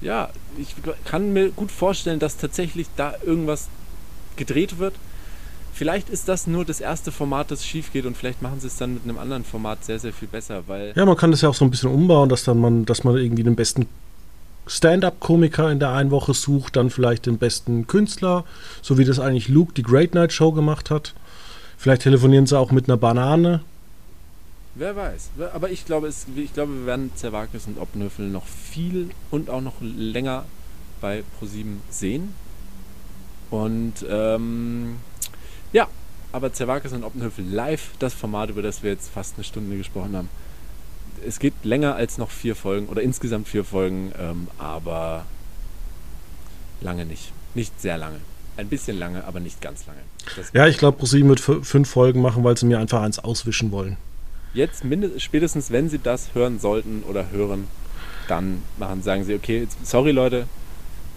ja, 0.00 0.30
ich 0.56 0.74
kann 1.04 1.32
mir 1.32 1.50
gut 1.50 1.70
vorstellen, 1.70 2.18
dass 2.18 2.36
tatsächlich 2.36 2.86
da 2.96 3.14
irgendwas 3.24 3.68
gedreht 4.36 4.78
wird. 4.78 4.94
Vielleicht 5.72 6.08
ist 6.10 6.28
das 6.28 6.46
nur 6.46 6.64
das 6.64 6.80
erste 6.80 7.12
Format, 7.12 7.50
das 7.50 7.64
schief 7.64 7.92
geht 7.92 8.04
und 8.04 8.16
vielleicht 8.16 8.42
machen 8.42 8.60
sie 8.60 8.66
es 8.66 8.76
dann 8.76 8.94
mit 8.94 9.04
einem 9.04 9.18
anderen 9.18 9.44
Format 9.44 9.84
sehr, 9.84 9.98
sehr 9.98 10.12
viel 10.12 10.28
besser, 10.28 10.64
weil. 10.66 10.92
Ja, 10.96 11.06
man 11.06 11.16
kann 11.16 11.30
das 11.30 11.40
ja 11.40 11.48
auch 11.48 11.54
so 11.54 11.64
ein 11.64 11.70
bisschen 11.70 11.90
umbauen, 11.90 12.28
dass 12.28 12.44
dann 12.44 12.58
man, 12.58 12.84
dass 12.84 13.04
man 13.04 13.16
irgendwie 13.16 13.44
den 13.44 13.54
besten 13.54 13.86
Stand-up-Komiker 14.68 15.70
in 15.70 15.80
der 15.80 15.90
einen 15.90 16.10
Woche 16.10 16.34
sucht, 16.34 16.76
dann 16.76 16.90
vielleicht 16.90 17.26
den 17.26 17.38
besten 17.38 17.86
Künstler, 17.86 18.44
so 18.82 18.98
wie 18.98 19.04
das 19.04 19.18
eigentlich 19.18 19.48
Luke 19.48 19.72
die 19.72 19.82
Great 19.82 20.14
Night 20.14 20.32
Show 20.32 20.52
gemacht 20.52 20.90
hat. 20.90 21.14
Vielleicht 21.76 22.02
telefonieren 22.02 22.46
sie 22.46 22.58
auch 22.58 22.70
mit 22.70 22.88
einer 22.88 22.96
Banane 22.96 23.60
Wer 24.78 24.94
weiß. 24.94 25.30
Aber 25.54 25.70
ich 25.70 25.84
glaube, 25.84 26.06
es, 26.06 26.26
ich 26.36 26.54
glaube 26.54 26.72
wir 26.72 26.86
werden 26.86 27.10
Zerwakis 27.16 27.66
und 27.66 27.80
Obnöffel 27.80 28.28
noch 28.28 28.46
viel 28.46 29.10
und 29.32 29.50
auch 29.50 29.60
noch 29.60 29.74
länger 29.80 30.44
bei 31.00 31.24
ProSieben 31.38 31.80
sehen. 31.90 32.32
Und 33.50 33.94
ähm, 34.08 34.96
ja, 35.72 35.88
aber 36.30 36.52
Zerwakis 36.52 36.92
und 36.92 37.02
Oppenhöfel 37.02 37.44
live, 37.44 37.90
das 37.98 38.14
Format, 38.14 38.50
über 38.50 38.62
das 38.62 38.84
wir 38.84 38.92
jetzt 38.92 39.10
fast 39.10 39.34
eine 39.34 39.42
Stunde 39.42 39.76
gesprochen 39.76 40.16
haben. 40.16 40.28
Es 41.26 41.38
geht 41.38 41.54
länger 41.62 41.94
als 41.94 42.18
noch 42.18 42.30
vier 42.30 42.54
Folgen 42.54 42.86
oder 42.86 43.02
insgesamt 43.02 43.48
vier 43.48 43.64
Folgen, 43.64 44.12
ähm, 44.18 44.48
aber 44.58 45.24
lange 46.80 47.06
nicht. 47.06 47.32
Nicht 47.54 47.80
sehr 47.80 47.98
lange. 47.98 48.18
Ein 48.56 48.68
bisschen 48.68 48.98
lange, 48.98 49.24
aber 49.24 49.40
nicht 49.40 49.60
ganz 49.60 49.86
lange. 49.86 50.00
Das 50.36 50.50
ja, 50.52 50.66
ich 50.66 50.78
glaube, 50.78 50.98
ProSieben 50.98 51.28
wird 51.28 51.40
fünf 51.40 51.88
Folgen 51.88 52.20
machen, 52.20 52.44
weil 52.44 52.56
sie 52.56 52.66
mir 52.66 52.78
einfach 52.78 53.02
eins 53.02 53.18
auswischen 53.18 53.70
wollen 53.70 53.96
jetzt 54.54 54.82
spätestens, 55.18 55.70
wenn 55.70 55.88
sie 55.88 55.98
das 55.98 56.34
hören 56.34 56.58
sollten 56.58 57.02
oder 57.08 57.30
hören, 57.30 57.68
dann 58.28 58.62
machen, 58.76 59.02
sagen 59.02 59.24
sie, 59.24 59.34
okay, 59.34 59.60
jetzt, 59.60 59.86
sorry 59.86 60.10
Leute, 60.10 60.46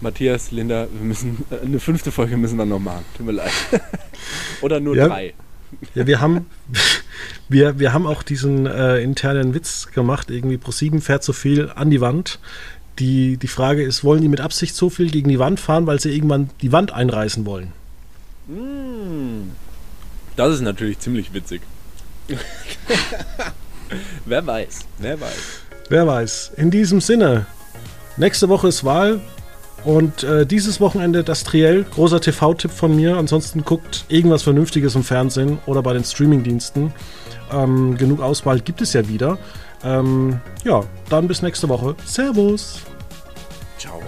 Matthias, 0.00 0.50
Linda, 0.50 0.86
wir 0.92 1.04
müssen 1.04 1.44
äh, 1.50 1.64
eine 1.64 1.78
fünfte 1.78 2.10
Folge 2.10 2.36
müssen 2.36 2.56
wir 2.56 2.64
noch 2.64 2.78
machen. 2.78 3.04
Tut 3.16 3.26
mir 3.26 3.32
leid. 3.32 3.52
oder 4.62 4.80
nur 4.80 4.96
ja, 4.96 5.08
drei. 5.08 5.34
Ja, 5.94 6.06
wir 6.06 6.20
haben, 6.20 6.46
wir, 7.52 7.78
wir 7.78 7.92
haben 7.92 8.06
auch 8.06 8.22
diesen 8.22 8.66
äh, 8.66 8.98
internen 9.00 9.54
Witz 9.54 9.88
gemacht, 9.92 10.30
irgendwie 10.30 10.56
Pro7 10.56 11.00
fährt 11.00 11.22
so 11.22 11.32
viel 11.32 11.70
an 11.74 11.90
die 11.90 12.00
Wand. 12.00 12.38
Die, 12.98 13.36
die 13.36 13.48
Frage 13.48 13.82
ist, 13.82 14.04
wollen 14.04 14.20
die 14.20 14.28
mit 14.28 14.40
Absicht 14.40 14.74
so 14.74 14.90
viel 14.90 15.10
gegen 15.10 15.28
die 15.28 15.38
Wand 15.38 15.60
fahren, 15.60 15.86
weil 15.86 16.00
sie 16.00 16.14
irgendwann 16.14 16.50
die 16.60 16.72
Wand 16.72 16.92
einreißen 16.92 17.46
wollen? 17.46 17.72
Mm. 18.48 19.50
Das 20.36 20.54
ist 20.54 20.60
natürlich 20.60 20.98
ziemlich 20.98 21.32
witzig. 21.32 21.62
wer 24.26 24.46
weiß, 24.46 24.80
wer 24.98 25.20
weiß. 25.20 25.62
Wer 25.88 26.06
weiß. 26.06 26.52
In 26.56 26.70
diesem 26.70 27.00
Sinne, 27.00 27.46
nächste 28.16 28.48
Woche 28.48 28.68
ist 28.68 28.84
Wahl 28.84 29.20
und 29.84 30.22
äh, 30.22 30.46
dieses 30.46 30.80
Wochenende 30.80 31.24
das 31.24 31.44
Triell. 31.44 31.84
Großer 31.84 32.20
TV-Tipp 32.20 32.70
von 32.70 32.94
mir. 32.94 33.16
Ansonsten 33.16 33.64
guckt 33.64 34.04
irgendwas 34.08 34.42
Vernünftiges 34.42 34.94
im 34.94 35.04
Fernsehen 35.04 35.58
oder 35.66 35.82
bei 35.82 35.92
den 35.92 36.04
Streamingdiensten. 36.04 36.92
Ähm, 37.52 37.96
genug 37.96 38.20
Auswahl 38.20 38.60
gibt 38.60 38.80
es 38.80 38.92
ja 38.92 39.06
wieder. 39.08 39.38
Ähm, 39.84 40.40
ja, 40.64 40.82
dann 41.08 41.28
bis 41.28 41.42
nächste 41.42 41.68
Woche. 41.68 41.94
Servus. 42.04 42.80
Ciao. 43.78 44.00